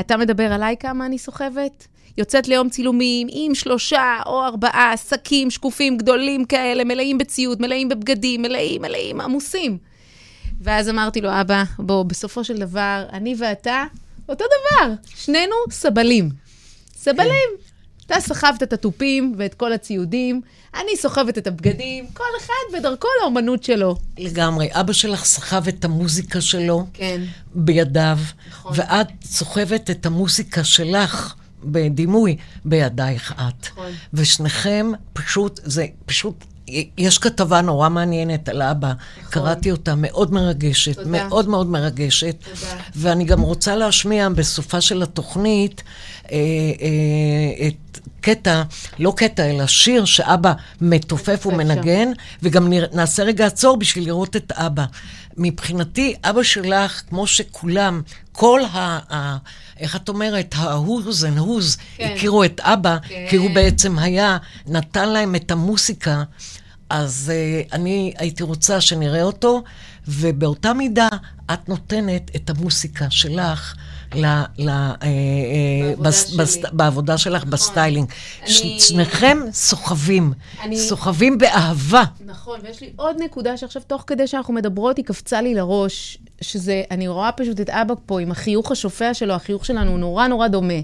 אתה 0.00 0.16
מדבר 0.16 0.52
עליי 0.52 0.76
כמה 0.80 1.06
אני 1.06 1.18
סוחבת? 1.18 1.86
יוצאת 2.18 2.48
ליום 2.48 2.68
צילומים 2.68 3.28
עם 3.30 3.54
שלושה 3.54 4.20
או 4.26 4.44
ארבעה 4.44 4.96
שקים 4.96 5.50
שקופים 5.50 5.96
גדולים 5.98 6.44
כאלה, 6.44 6.84
מלאים 6.84 7.18
בציוד, 7.18 7.62
מלאים 7.62 7.88
בבגדים, 7.88 8.42
מלאים, 8.42 8.82
מלאים, 8.82 9.20
עמוסים. 9.20 9.78
ואז 10.60 10.88
אמרתי 10.88 11.20
לו, 11.20 11.40
אבא, 11.40 11.62
בוא, 11.78 12.02
בסופו 12.02 12.44
של 12.44 12.56
דבר, 12.56 13.04
אני 13.12 13.34
ואתה, 13.38 13.84
אותו 14.28 14.44
דבר, 14.44 14.92
שנינו 15.16 15.54
סבלים. 15.70 16.30
סבלים. 16.96 17.50
אתה 18.06 18.20
סחבת 18.20 18.62
את 18.62 18.72
התופים 18.72 19.34
ואת 19.38 19.54
כל 19.54 19.72
הציודים, 19.72 20.40
אני 20.74 20.96
סוחבת 20.96 21.38
את 21.38 21.46
הבגדים, 21.46 22.06
כל 22.14 22.24
אחד 22.38 22.78
בדרכו 22.78 23.08
לאומנות 23.20 23.64
שלו. 23.64 23.96
לגמרי. 24.18 24.68
אבא 24.72 24.92
שלך 24.92 25.24
סחב 25.24 25.68
את 25.68 25.84
המוזיקה 25.84 26.40
שלו 26.40 26.86
כן. 26.92 27.20
בידיו, 27.54 28.18
נכון. 28.50 28.72
ואת 28.76 29.08
סוחבת 29.24 29.90
את 29.90 30.06
המוזיקה 30.06 30.64
שלך 30.64 31.34
בדימוי 31.64 32.36
בידייך 32.64 33.32
את. 33.32 33.66
נכון. 33.72 33.86
ושניכם 34.14 34.90
פשוט, 35.12 35.60
זה 35.64 35.86
פשוט, 36.06 36.44
יש 36.98 37.18
כתבה 37.18 37.60
נורא 37.60 37.88
מעניינת 37.88 38.48
על 38.48 38.62
אבא, 38.62 38.92
קראתי 39.30 39.70
אותה, 39.70 39.94
מאוד 39.96 40.32
מרגשת, 40.32 40.90
נכון. 40.90 41.04
תודה. 41.04 41.24
מאוד 41.28 41.48
מאוד 41.48 41.66
מרגשת. 41.66 42.36
תודה. 42.44 42.72
ואני 42.96 43.24
גם 43.24 43.40
רוצה 43.40 43.76
להשמיע 43.76 44.28
בסופה 44.28 44.80
של 44.80 45.02
התוכנית 45.02 45.82
אה, 46.32 46.36
אה, 46.80 47.66
את 47.68 47.98
קטע, 48.20 48.62
לא 48.98 49.12
קטע, 49.16 49.50
אלא 49.50 49.66
שיר 49.66 50.04
שאבא 50.04 50.52
מתופף 50.80 51.46
ומנגן, 51.46 52.08
וגם 52.42 52.68
נרא- 52.68 52.86
נעשה 52.94 53.22
רגע 53.22 53.46
עצור 53.46 53.76
בשביל 53.76 54.04
לראות 54.04 54.36
את 54.36 54.52
אבא. 54.52 54.84
מבחינתי, 55.36 56.14
אבא 56.24 56.42
שלך, 56.42 57.02
כמו 57.08 57.26
שכולם, 57.26 58.02
כל 58.32 58.60
ה... 58.72 58.98
ה 59.14 59.36
איך 59.80 59.96
את 59.96 60.08
אומרת, 60.08 60.54
ה-who's 60.54 61.22
and 61.22 61.40
who's, 61.40 61.78
כן. 61.96 62.12
הכירו 62.16 62.44
את 62.44 62.60
אבא, 62.60 62.98
כן. 63.08 63.26
כי 63.30 63.36
הוא 63.36 63.50
בעצם 63.50 63.98
היה, 63.98 64.36
נתן 64.66 65.08
להם 65.08 65.34
את 65.34 65.50
המוסיקה. 65.50 66.22
אז 66.90 67.32
אה, 67.32 67.74
אני 67.74 68.12
הייתי 68.18 68.42
רוצה 68.42 68.80
שנראה 68.80 69.22
אותו, 69.22 69.62
ובאותה 70.08 70.72
מידה 70.72 71.08
את 71.52 71.68
נותנת 71.68 72.30
את 72.36 72.50
המוסיקה 72.50 73.10
שלך 73.10 73.74
ל, 74.14 74.26
ל, 74.58 74.68
אה, 74.68 74.86
אה, 75.02 75.08
בעבודה 75.90 76.08
בס. 76.08 76.34
בס, 76.34 76.58
בעבודה 76.72 77.18
שלך 77.18 77.44
בסטיילינג. 77.44 78.08
אני- 78.42 78.50
ש- 78.50 78.88
שניכם 78.88 79.38
סוחבים, 79.52 80.32
אני- 80.62 80.78
סוחבים 80.78 81.38
באהבה. 81.38 82.02
נכון, 82.26 82.60
ויש 82.64 82.80
לי 82.80 82.92
עוד 82.96 83.16
נקודה 83.22 83.56
שעכשיו, 83.56 83.82
תוך 83.86 84.04
כדי 84.06 84.26
שאנחנו 84.26 84.54
מדברות, 84.54 84.96
היא 84.96 85.04
קפצה 85.04 85.40
לי 85.40 85.54
לראש, 85.54 86.18
שזה, 86.40 86.82
אני 86.90 87.08
רואה 87.08 87.32
פשוט 87.32 87.60
את 87.60 87.70
אבא 87.70 87.94
פה 88.06 88.20
עם 88.20 88.30
החיוך 88.30 88.70
השופע 88.72 89.14
שלו, 89.14 89.34
החיוך 89.34 89.64
שלנו 89.66 89.90
הוא 89.90 89.98
נורא 89.98 90.26
נורא 90.26 90.48
דומה. 90.48 90.74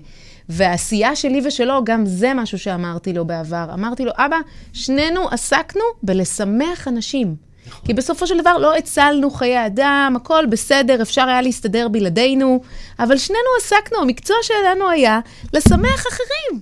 והעשייה 0.49 1.17
שלי 1.17 1.41
ושלו, 1.47 1.81
גם 1.85 2.07
זה 2.07 2.33
משהו 2.35 2.59
שאמרתי 2.59 3.13
לו 3.13 3.25
בעבר. 3.25 3.67
אמרתי 3.75 4.05
לו, 4.05 4.13
אבא, 4.17 4.37
שנינו 4.73 5.29
עסקנו 5.31 5.83
בלשמח 6.03 6.89
אנשים. 6.89 7.48
כי 7.85 7.95
בסופו 7.95 8.27
של 8.27 8.41
דבר 8.41 8.59
לא 8.59 8.77
הצלנו 8.77 9.31
חיי 9.31 9.67
אדם, 9.67 10.15
הכל 10.17 10.47
בסדר, 10.51 11.03
אפשר 11.03 11.29
היה 11.29 11.43
להסתדר 11.43 11.89
בלעדינו, 11.89 12.63
אבל 12.99 13.19
שנינו 13.19 13.49
עסקנו, 13.61 13.99
המקצוע 14.03 14.37
שלנו 14.43 14.91
היה 14.91 15.21
לשמח 15.53 16.05
אחרים. 16.13 16.61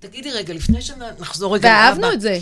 תגידי 0.00 0.30
רגע, 0.30 0.54
לפני 0.54 0.82
שנחזור 0.82 1.54
רגע 1.54 1.68
לאבא. 1.68 1.86
ואהבנו 1.86 2.12
את 2.12 2.20
זה. 2.20 2.38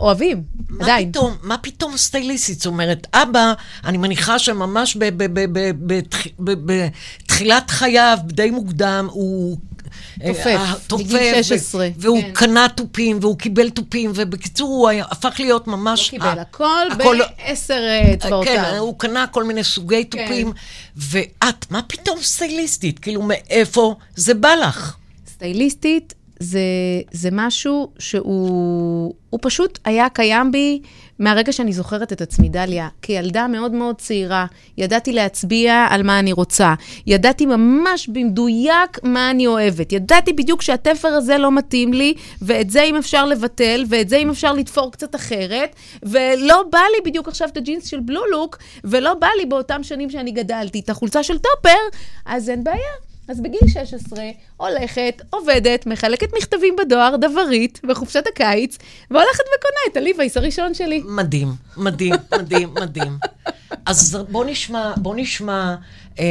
אוהבים, 0.00 0.42
מה 0.68 0.84
עדיין. 0.84 1.10
פתאום, 1.10 1.36
מה 1.42 1.58
פתאום 1.58 1.96
סטייליסטית? 1.96 2.58
זאת 2.58 2.66
אומרת, 2.66 3.06
אבא, 3.14 3.52
אני 3.84 3.98
מניחה 3.98 4.38
שממש 4.38 4.96
בתחילת 6.38 7.70
חייו, 7.70 8.18
די 8.24 8.50
מוקדם, 8.50 9.08
הוא... 9.10 9.58
תופף, 10.26 10.46
אה, 10.46 10.74
בגיל 10.98 11.42
16, 11.42 11.88
והוא 11.96 12.20
כן. 12.22 12.30
קנה 12.32 12.66
תופים, 12.74 13.18
והוא 13.20 13.38
קיבל 13.38 13.70
תופים, 13.70 14.12
ובקיצור, 14.14 14.68
הוא 14.68 14.90
הפך 15.10 15.34
להיות 15.40 15.66
לא 15.68 15.76
ממש... 15.76 16.10
קיבל 16.10 16.26
ה- 16.26 16.32
הכל 16.40 16.64
הכל- 16.92 17.18
בעשר 17.38 17.82
אצבעותיו. 18.14 18.52
כן, 18.64 18.76
הוא 18.78 18.98
קנה 18.98 19.26
כל 19.26 19.44
מיני 19.44 19.64
סוגי 19.64 20.04
תופים, 20.04 20.52
ואת, 20.96 21.70
מה 21.70 21.82
פתאום 21.82 22.18
סטייליסטית? 22.22 22.98
כאילו, 22.98 23.22
מאיפה 23.22 23.94
זה 24.16 24.34
בא 24.34 24.54
לך? 24.54 24.96
סטייליסטית 25.34 26.14
זה, 26.40 26.60
זה 27.12 27.28
משהו 27.32 27.90
שהוא 27.98 29.14
הוא 29.30 29.40
פשוט 29.42 29.78
היה 29.84 30.08
קיים 30.08 30.52
בי 30.52 30.80
מהרגע 31.18 31.52
שאני 31.52 31.72
זוכרת 31.72 32.12
את 32.12 32.20
עצמי, 32.20 32.48
דליה. 32.48 32.88
כילדה 33.02 33.46
מאוד 33.46 33.72
מאוד 33.72 33.96
צעירה, 33.96 34.46
ידעתי 34.78 35.12
להצביע 35.12 35.86
על 35.90 36.02
מה 36.02 36.18
אני 36.18 36.32
רוצה. 36.32 36.74
ידעתי 37.06 37.46
ממש 37.46 38.08
במדויק 38.08 38.98
מה 39.02 39.30
אני 39.30 39.46
אוהבת. 39.46 39.92
ידעתי 39.92 40.32
בדיוק 40.32 40.62
שהתפר 40.62 41.08
הזה 41.08 41.38
לא 41.38 41.52
מתאים 41.52 41.92
לי, 41.92 42.14
ואת 42.42 42.70
זה 42.70 42.82
אם 42.82 42.96
אפשר 42.96 43.24
לבטל, 43.24 43.84
ואת 43.88 44.08
זה 44.08 44.16
אם 44.16 44.30
אפשר 44.30 44.52
לתפור 44.52 44.92
קצת 44.92 45.14
אחרת, 45.14 45.76
ולא 46.02 46.64
בא 46.72 46.78
לי 46.78 47.10
בדיוק 47.10 47.28
עכשיו 47.28 47.48
את 47.48 47.56
הג'ינס 47.56 47.86
של 47.86 48.00
בלו 48.00 48.26
לוק, 48.30 48.58
ולא 48.84 49.14
בא 49.14 49.28
לי 49.38 49.46
באותם 49.46 49.82
שנים 49.82 50.10
שאני 50.10 50.30
גדלתי 50.30 50.80
את 50.80 50.90
החולצה 50.90 51.22
של 51.22 51.38
טופר, 51.38 51.78
אז 52.26 52.50
אין 52.50 52.64
בעיה. 52.64 53.07
אז 53.28 53.40
בגיל 53.40 53.60
16, 53.68 54.24
הולכת, 54.56 55.22
עובדת, 55.30 55.86
מחלקת 55.86 56.28
מכתבים 56.36 56.76
בדואר, 56.76 57.16
דברית, 57.16 57.80
בחופשת 57.84 58.24
הקיץ, 58.26 58.78
והולכת 59.10 59.44
וקונה 59.56 59.92
את 59.92 59.96
הליווייס 59.96 60.36
הראשון 60.36 60.74
שלי. 60.74 61.02
מדהים, 61.06 61.48
מדהים, 61.76 62.14
מדהים, 62.38 62.74
מדהים. 62.74 63.18
אז 63.86 64.18
בוא 64.30 64.44
נשמע, 64.44 64.92
בוא 64.96 65.14
נשמע 65.16 65.74
אה, 66.18 66.24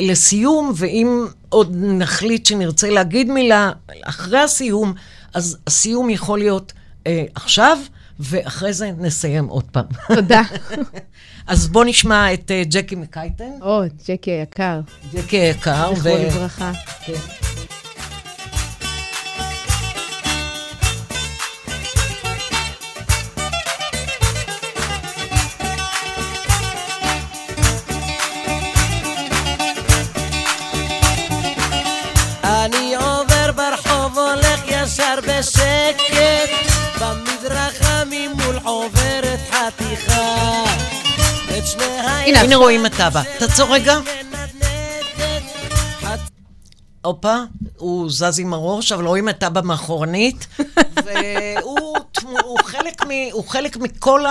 לסיום, 0.00 0.72
ואם 0.76 1.26
עוד 1.48 1.76
נחליט 1.78 2.46
שנרצה 2.46 2.90
להגיד 2.90 3.30
מילה 3.30 3.72
אחרי 4.02 4.38
הסיום, 4.38 4.94
אז 5.34 5.58
הסיום 5.66 6.10
יכול 6.10 6.38
להיות 6.38 6.72
אה, 7.06 7.24
עכשיו, 7.34 7.78
ואחרי 8.20 8.72
זה 8.72 8.90
נסיים 8.98 9.46
עוד 9.46 9.64
פעם. 9.64 9.84
תודה. 10.14 10.42
אז 11.46 11.68
בוא 11.68 11.84
נשמע 11.84 12.34
את 12.34 12.50
אה, 12.50 12.62
ג'קי 12.64 12.94
מקייטן, 12.94 13.50
או, 13.62 13.82
ג'קי 14.08 14.30
היקר, 14.30 14.80
ג'קי 15.12 15.36
היקר. 15.36 15.94
זכרו 15.94 16.16
לברכה. 16.16 16.72
כן. 17.04 17.12
הנה, 42.28 42.40
הנה 42.40 42.56
רואים 42.56 42.86
את 42.86 43.00
אבא. 43.00 43.22
תעצור 43.38 43.74
רגע. 43.74 43.98
הופה, 47.04 47.36
הוא 47.76 48.10
זז 48.10 48.38
עם 48.38 48.54
הראש, 48.54 48.92
אבל 48.92 49.06
רואים 49.06 49.28
את 49.28 49.42
אבא 49.42 49.60
מאחורנית, 49.60 50.46
והוא 51.04 51.96
הוא 52.22 52.58
חלק, 52.64 53.06
מ, 53.06 53.10
הוא 53.32 53.48
חלק 53.48 53.76
מכל 53.76 54.24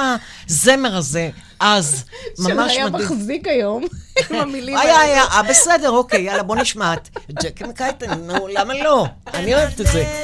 הזמר 0.48 0.96
הזה, 0.96 1.30
אז, 1.60 2.04
ממש 2.40 2.74
שהיה 2.74 2.86
מדהים. 2.90 3.06
מחזיק 3.06 3.48
היום, 3.48 3.84
עם 4.30 4.36
המילים 4.36 4.78
היה, 4.78 4.96
האלה. 4.96 5.14
היה, 5.14 5.24
אה, 5.24 5.44
בסדר, 5.44 5.90
אוקיי, 5.90 6.22
יאללה, 6.22 6.44
בוא 6.44 6.56
נשמע 6.56 6.94
את 6.94 7.10
ג'קי 7.44 7.64
מקייטן, 7.64 8.14
נו, 8.14 8.48
למה 8.48 8.74
לא? 8.74 9.06
אני 9.34 9.56
אוהבת 9.56 9.82
את 9.82 9.88
זה. 9.88 10.24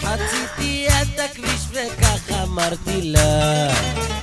חציתי 0.00 0.86
את 0.88 1.20
הכביש 1.20 1.60
וכך 1.72 2.32
אמרתי 2.42 3.02
לה 3.02 4.13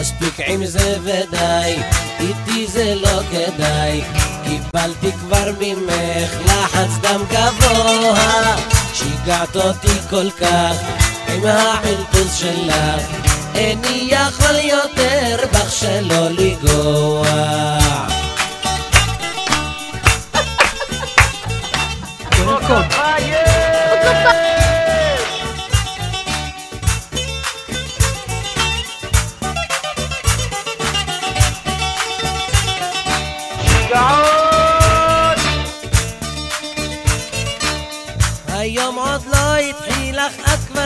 מספיק 0.00 0.34
עם 0.46 0.66
זה 0.66 0.96
ודי, 1.02 1.82
איתי 2.20 2.66
זה 2.66 2.94
לא 2.94 3.20
כדאי. 3.30 4.02
קיבלתי 4.44 5.12
כבר 5.12 5.50
ממך 5.60 6.30
לחץ 6.46 6.90
דם 7.00 7.24
גבוה. 7.30 8.56
שיגעת 8.94 9.56
אותי 9.56 10.00
כל 10.10 10.30
כך 10.30 10.76
עם 11.28 11.46
החלטוס 11.46 12.34
שלך. 12.34 13.02
איני 13.54 14.08
יכול 14.10 14.56
יותר 14.56 15.36
בך 15.52 15.72
שלא 15.72 16.28
לגוע. 16.30 17.26
היום 22.32 22.99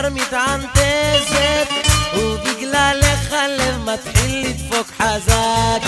כבר 0.05 0.13
מתענתזת 0.13 1.67
ובגללך 2.17 3.31
הלב 3.31 3.77
מתחיל 3.85 4.47
לדפוק 4.47 4.87
חזק. 4.97 5.87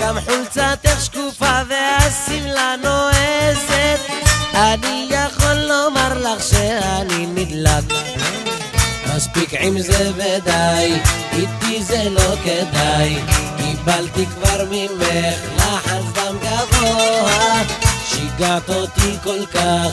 גם 0.00 0.16
חולצתך 0.20 1.04
שקופה 1.04 1.60
והשמלה 1.68 2.74
נועזת. 2.82 4.00
אני 4.54 5.08
יכול 5.10 5.54
לומר 5.54 6.18
לך 6.18 6.42
שאני 6.42 7.26
נדלק. 7.26 7.84
מספיק 9.16 9.54
עם 9.60 9.80
זה 9.80 10.10
ודי, 10.16 10.94
איתי 11.32 11.82
זה 11.82 12.10
לא 12.10 12.36
כדאי. 12.44 13.18
קיבלתי 13.56 14.26
כבר 14.26 14.64
ממך 14.70 15.38
לחץ 15.56 16.04
דם 16.14 16.36
גבוה. 16.42 17.62
שיגעת 18.06 18.68
אותי 18.68 19.16
כל 19.24 19.46
כך 19.46 19.90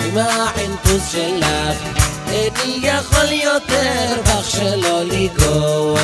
עם 0.00 0.18
החנטוס 0.18 1.12
שלך 1.12 2.06
איני 2.28 2.88
יכול 2.88 3.32
יותר 3.32 4.22
בך 4.24 4.50
שלא 4.50 5.02
לגוע 5.04 6.00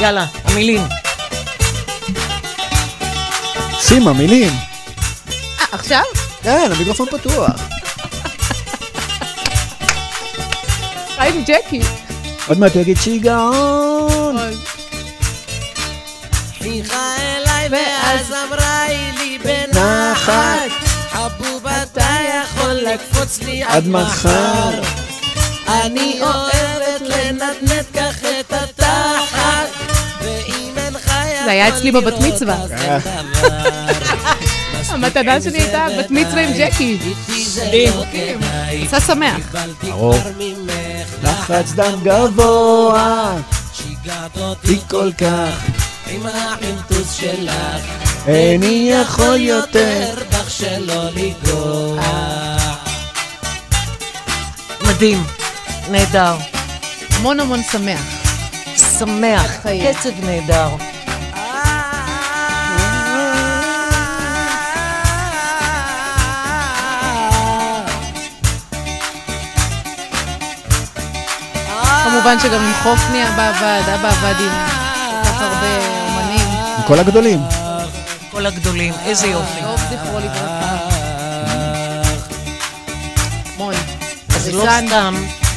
יאללה, 0.00 0.26
המילים. 0.44 0.82
סימה, 3.80 4.12
מילים. 4.12 4.52
אה, 5.60 5.64
עכשיו? 5.72 6.02
כן, 6.42 6.70
המיקרופון 6.74 7.06
פתוח. 7.10 7.50
חיים 11.16 11.44
ג'קי. 11.46 11.80
עוד 12.48 12.58
מעט 12.58 12.72
הוא 12.74 12.82
יגיד 12.82 12.96
שיגעון. 12.96 14.36
חייכה 16.58 17.16
אליי 17.18 17.68
ואז 17.70 18.32
אמרה 18.32 18.84
לי 19.18 19.38
בנחת 19.38 20.87
לקפוץ 22.94 23.42
לי 23.42 23.62
עד 23.62 23.88
מחר 23.88 24.80
אני 25.68 26.20
אוהבת 26.20 27.00
לנדנד 27.00 27.84
כך 27.94 28.18
את 28.40 28.52
התחת 28.52 29.68
ואם 30.22 30.72
אינך 30.76 31.06
יכול 31.06 31.44
זה 31.44 31.50
היה 31.50 31.68
אצלי 31.68 31.92
בבת 31.92 32.20
מצווה. 32.20 32.56
אין. 32.70 33.00
המתנה 34.90 35.40
שלי 35.40 35.58
הייתה 35.58 35.86
בת 35.98 36.10
מצווה 36.10 36.48
עם 36.48 36.52
ג'קי. 36.58 36.98
לא 37.84 38.04
עשה 38.82 39.00
שמח. 39.00 39.56
ברור. 39.82 40.14
לחץ 41.22 41.72
דם 41.72 42.00
גבוה, 42.02 43.36
שיגעת 43.72 44.38
אותי 44.38 44.78
כל 44.90 45.10
כך. 45.18 45.64
עם 46.10 46.26
החנטוס 46.26 47.12
שלך 47.12 47.82
איני 48.26 48.90
יכול 48.92 49.36
יותר. 49.40 50.14
בך 50.30 50.50
שלא 50.50 51.04
לגוע 51.04 52.47
מדהים, 54.98 55.24
נהדר, 55.90 56.36
המון 57.10 57.40
המון 57.40 57.62
שמח. 57.62 58.00
שמח. 58.98 59.56
קצב 59.60 60.24
נהדר. 60.24 60.68
כמובן 72.04 72.40
שגם 72.42 72.72
חופני 72.82 73.28
אבא 73.28 73.48
עבד, 73.48 73.82
אבא 73.94 74.08
עבד 74.08 74.34
עם 74.40 74.50
כל 75.22 75.28
כך 75.28 75.40
הרבה 75.40 75.86
אומנים. 76.08 76.48
עם 76.76 76.82
כל 76.86 76.98
הגדולים. 76.98 77.40
כל 78.30 78.46
הגדולים, 78.46 78.94
איזה 79.04 79.26
יופי. 79.26 79.60
טוב 79.62 79.80
זכרו 79.80 80.18
לברכה. 80.18 80.67
אז 84.48 84.54
לא. 84.54 84.64
סתם 84.86 85.14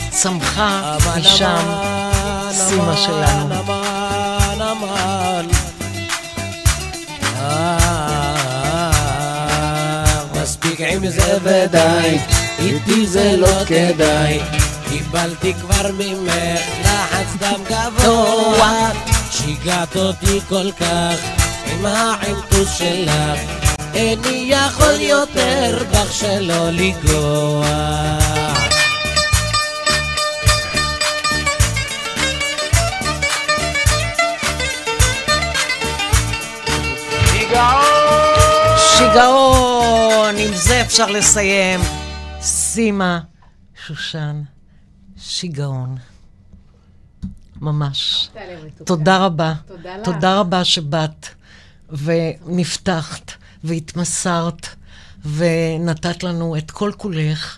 צמחה 0.10 0.98
משם 1.18 1.66
סימה 2.52 2.98
שלנו. 2.98 3.56
מספיק 10.42 10.82
עם 10.82 11.10
זה 11.10 11.38
ודי, 11.44 12.18
איתי 12.60 13.08
זה 13.08 13.36
לא 13.38 13.66
כדאי. 13.68 14.40
קיבלתי 14.90 15.54
כבר 15.54 15.92
ממך 15.98 16.60
לחץ 16.84 17.36
דם 17.40 17.62
גבוה, 17.70 18.92
שיגעת 19.32 19.96
אותי 19.96 20.40
כל 20.50 20.72
כך 20.72 21.16
עם 21.66 21.86
העמטוס 21.86 22.78
שלך. 22.78 23.12
איני 23.94 24.46
יכול 24.48 25.00
יותר 25.00 25.84
בך 25.92 26.14
שלא. 26.14 26.72
אפשר 40.92 41.12
לסיים. 41.12 41.80
סימה, 42.42 43.20
שושן, 43.88 44.42
שיגעון. 45.18 45.98
ממש. 47.62 48.30
תודה 48.86 49.26
רבה. 49.26 49.54
תודה 49.68 49.98
לך. 49.98 50.06
תודה 50.06 50.40
רבה 50.40 50.64
שבאת 50.64 51.28
ונפתחת 51.90 53.32
והתמסרת 53.64 54.68
ונתת 55.26 56.24
לנו 56.24 56.58
את 56.58 56.72
כל 56.72 56.92
כולך. 56.98 57.58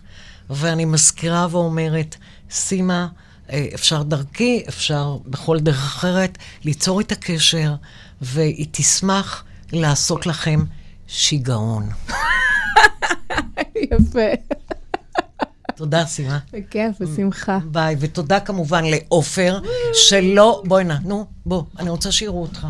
ואני 0.50 0.86
מזכירה 0.86 1.48
ואומרת, 1.52 2.16
סימה, 2.52 3.08
אה, 3.50 3.66
אפשר 3.76 4.04
דרכי, 4.04 4.64
אפשר 4.70 5.18
בכל 5.26 5.60
דרך 5.60 5.96
אחרת, 5.96 6.38
ליצור 6.64 7.02
את 7.02 7.12
הקשר, 7.12 7.76
והיא 8.22 8.68
תשמח 8.72 9.44
לעשות 9.72 10.26
לכם 10.26 10.60
שיגעון. 11.14 11.90
יפה. 13.76 14.20
תודה, 15.76 16.06
סימה. 16.06 16.40
בכיף, 16.54 17.00
בשמחה. 17.00 17.60
ביי, 17.66 17.96
ותודה 18.00 18.40
כמובן 18.40 18.84
לעופר, 18.86 19.60
שלא... 19.94 20.64
בואי 20.66 20.84
נא, 20.84 20.96
נו, 21.04 21.26
בוא, 21.46 21.64
אני 21.80 21.90
רוצה 21.90 22.12
שיראו 22.12 22.42
אותך. 22.42 22.68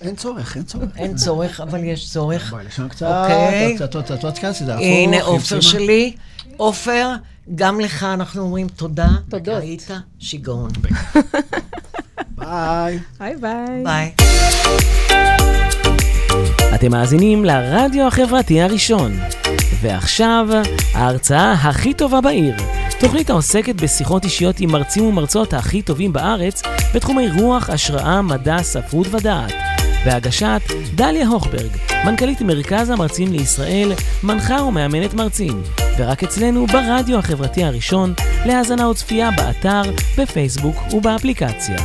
אין 0.00 0.16
צורך, 0.16 0.56
אין 0.56 0.64
צורך. 0.64 0.96
אין 0.96 1.16
צורך, 1.16 1.60
אבל 1.60 1.84
יש 1.84 2.10
צורך. 2.10 2.50
בואי, 2.50 2.64
לשם 2.64 2.88
קצת, 2.88 3.06
אוקיי. 3.06 3.74
קצת, 3.76 3.96
קצת, 4.04 4.38
קצת. 4.38 4.54
הנה 4.78 5.22
עופר. 5.22 5.60
שלי. 5.60 6.16
עופר, 6.56 7.10
גם 7.54 7.80
לך 7.80 8.02
אנחנו 8.02 8.42
אומרים 8.42 8.68
תודה. 8.68 9.08
תודות. 9.28 9.62
היית 9.62 9.88
שיגעון. 10.18 10.70
ביי. 12.38 12.98
ביי 13.18 13.36
ביי. 13.36 13.84
ביי. 13.84 14.14
אתם 16.74 16.90
מאזינים 16.90 17.44
לרדיו 17.44 18.06
החברתי 18.06 18.62
הראשון. 18.62 19.12
ועכשיו, 19.80 20.48
ההרצאה 20.94 21.52
הכי 21.52 21.94
טובה 21.94 22.20
בעיר. 22.20 22.56
תוכנית 23.00 23.30
העוסקת 23.30 23.74
בשיחות 23.74 24.24
אישיות 24.24 24.60
עם 24.60 24.72
מרצים 24.72 25.04
ומרצות 25.04 25.54
הכי 25.54 25.82
טובים 25.82 26.12
בארץ 26.12 26.62
בתחומי 26.94 27.28
רוח, 27.40 27.70
השראה, 27.70 28.22
מדע, 28.22 28.62
ספרות 28.62 29.06
ודעת. 29.10 29.52
בהגשת 30.04 30.60
דליה 30.94 31.28
הוכברג, 31.28 31.70
מנכ"לית 32.04 32.42
מרכז 32.42 32.90
המרצים 32.90 33.32
לישראל, 33.32 33.92
מנחה 34.22 34.62
ומאמנת 34.62 35.14
מרצים. 35.14 35.62
ורק 35.98 36.22
אצלנו 36.22 36.66
ברדיו 36.66 37.18
החברתי 37.18 37.64
הראשון, 37.64 38.14
להאזנה 38.46 38.88
וצפייה 38.88 39.30
באתר, 39.30 39.82
בפייסבוק 40.18 40.76
ובאפליקציה. 40.92 41.76